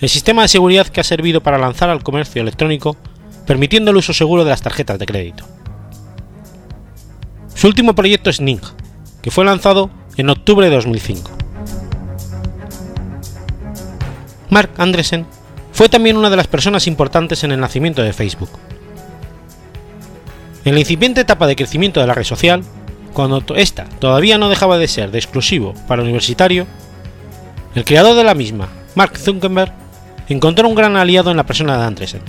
el 0.00 0.08
sistema 0.08 0.42
de 0.42 0.48
seguridad 0.48 0.88
que 0.88 1.00
ha 1.00 1.04
servido 1.04 1.40
para 1.40 1.56
lanzar 1.56 1.88
al 1.88 2.02
comercio 2.02 2.42
electrónico, 2.42 2.96
permitiendo 3.46 3.92
el 3.92 3.96
uso 3.98 4.12
seguro 4.12 4.42
de 4.42 4.50
las 4.50 4.60
tarjetas 4.60 4.98
de 4.98 5.06
crédito. 5.06 5.44
Su 7.54 7.68
último 7.68 7.94
proyecto 7.94 8.28
es 8.28 8.40
Ning, 8.40 8.58
que 9.22 9.30
fue 9.30 9.44
lanzado 9.44 9.88
en 10.16 10.30
octubre 10.30 10.68
de 10.68 10.74
2005. 10.74 11.30
Mark 14.50 14.70
Andresen 14.78 15.26
fue 15.70 15.88
también 15.88 16.16
una 16.16 16.28
de 16.28 16.36
las 16.38 16.48
personas 16.48 16.88
importantes 16.88 17.44
en 17.44 17.52
el 17.52 17.60
nacimiento 17.60 18.02
de 18.02 18.12
Facebook. 18.12 18.50
En 20.64 20.74
la 20.74 20.80
incipiente 20.80 21.20
etapa 21.20 21.46
de 21.46 21.54
crecimiento 21.54 22.00
de 22.00 22.08
la 22.08 22.14
red 22.14 22.24
social, 22.24 22.64
cuando 23.18 23.42
esta 23.56 23.84
todavía 23.98 24.38
no 24.38 24.48
dejaba 24.48 24.78
de 24.78 24.86
ser 24.86 25.10
de 25.10 25.18
exclusivo 25.18 25.74
para 25.88 26.02
universitario, 26.02 26.68
el 27.74 27.84
creador 27.84 28.14
de 28.14 28.22
la 28.22 28.36
misma, 28.36 28.68
Mark 28.94 29.18
Zuckerberg, 29.18 29.72
encontró 30.28 30.68
un 30.68 30.76
gran 30.76 30.96
aliado 30.96 31.32
en 31.32 31.36
la 31.36 31.42
persona 31.42 31.76
de 31.76 31.82
Andresen, 31.82 32.20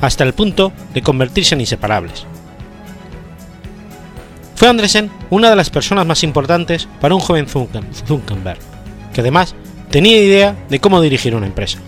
hasta 0.00 0.22
el 0.22 0.34
punto 0.34 0.72
de 0.94 1.02
convertirse 1.02 1.56
en 1.56 1.62
inseparables. 1.62 2.24
Fue 4.54 4.68
Andresen 4.68 5.10
una 5.28 5.50
de 5.50 5.56
las 5.56 5.70
personas 5.70 6.06
más 6.06 6.22
importantes 6.22 6.86
para 7.00 7.16
un 7.16 7.20
joven 7.20 7.48
Zuckerberg, 7.48 8.60
que 9.12 9.22
además 9.22 9.56
tenía 9.90 10.22
idea 10.22 10.54
de 10.68 10.78
cómo 10.78 11.00
dirigir 11.00 11.34
una 11.34 11.46
empresa. 11.46 11.80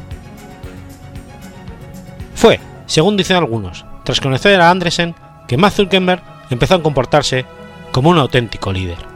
Fue, 2.35 2.59
según 2.87 3.17
dicen 3.17 3.37
algunos, 3.37 3.85
tras 4.05 4.21
conocer 4.21 4.61
a 4.61 4.73
Andresen, 4.73 5.15
que 5.47 5.57
Mark 5.57 5.75
Zuckerberg 5.75 6.25
empezó 6.51 6.75
a 6.75 6.83
comportarse 6.83 7.47
como 7.93 8.11
un 8.11 8.19
auténtico 8.19 8.73
líder. 8.73 9.10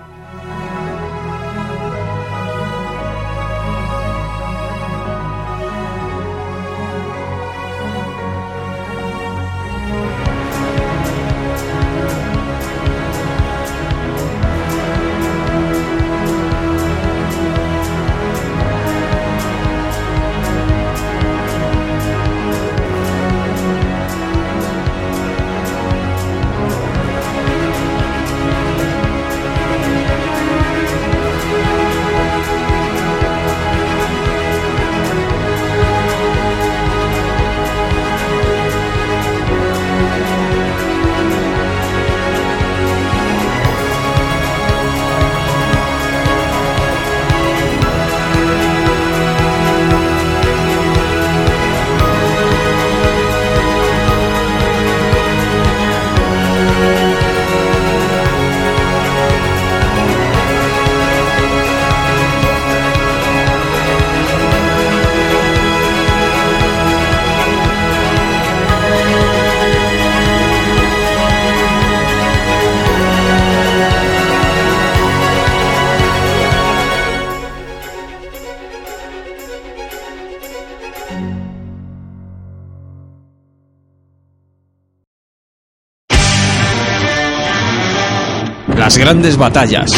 Grandes 88.96 89.36
batallas. 89.36 89.92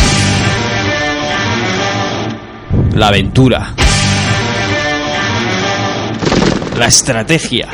La 2.95 3.09
aventura. 3.09 3.75
La 6.79 6.87
estrategia. 6.87 7.69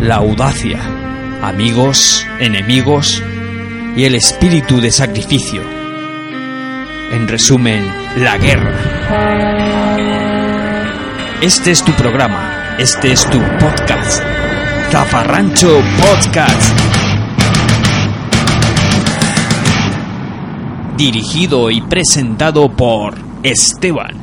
La 0.00 0.16
audacia. 0.16 0.78
Amigos, 1.42 2.26
enemigos 2.40 3.22
y 3.96 4.04
el 4.04 4.14
espíritu 4.14 4.80
de 4.80 4.90
sacrificio. 4.90 5.62
En 7.12 7.26
resumen, 7.28 7.90
la 8.16 8.36
guerra. 8.36 8.72
Este 11.40 11.70
es 11.70 11.82
tu 11.82 11.92
programa. 11.92 12.76
Este 12.78 13.12
es 13.12 13.28
tu 13.28 13.40
podcast. 13.58 14.22
Zafarrancho 14.90 15.82
Podcast. 15.98 16.91
Dirigido 20.96 21.70
y 21.70 21.80
presentado 21.80 22.68
por 22.68 23.14
Esteban. 23.42 24.20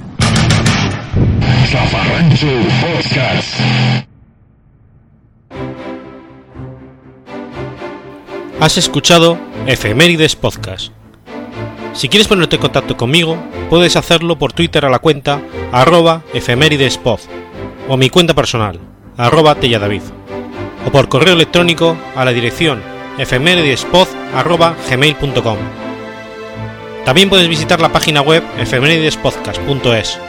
Has 8.59 8.77
escuchado 8.77 9.37
Efemérides 9.67 10.35
Podcast. 10.35 10.91
Si 11.93 12.07
quieres 12.07 12.27
ponerte 12.27 12.57
en 12.57 12.61
contacto 12.61 12.97
conmigo, 12.97 13.37
puedes 13.69 13.95
hacerlo 13.95 14.37
por 14.37 14.53
Twitter 14.53 14.85
a 14.85 14.89
la 14.89 14.99
cuenta 14.99 15.41
arroba 15.71 16.23
efemeridespod 16.33 17.19
o 17.87 17.97
mi 17.97 18.09
cuenta 18.09 18.33
personal, 18.33 18.79
arroba 19.17 19.55
telladavid, 19.55 20.03
o 20.85 20.91
por 20.91 21.09
correo 21.09 21.33
electrónico 21.33 21.97
a 22.15 22.23
la 22.25 22.31
dirección 22.31 22.81
efemeridespod 23.17 24.07
arroba 24.35 24.75
gmail.com. 24.89 25.88
También 27.09 27.27
puedes 27.27 27.49
visitar 27.49 27.81
la 27.81 27.91
página 27.91 28.21
web 28.21 28.43
efemeridespodcast.es. 28.59 30.19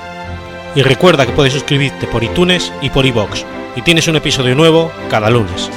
Y 0.74 0.81
recuerda 0.81 1.26
que 1.26 1.33
puedes 1.33 1.53
suscribirte 1.53 2.07
por 2.07 2.24
iTunes 2.24 2.72
y 2.81 2.89
por 2.89 3.05
iBox, 3.05 3.45
y 3.76 3.83
tienes 3.83 4.09
un 4.09 4.16
episodio 4.16 4.55
nuevo 4.55 4.91
cada 5.11 5.28
lunes. 5.28 5.68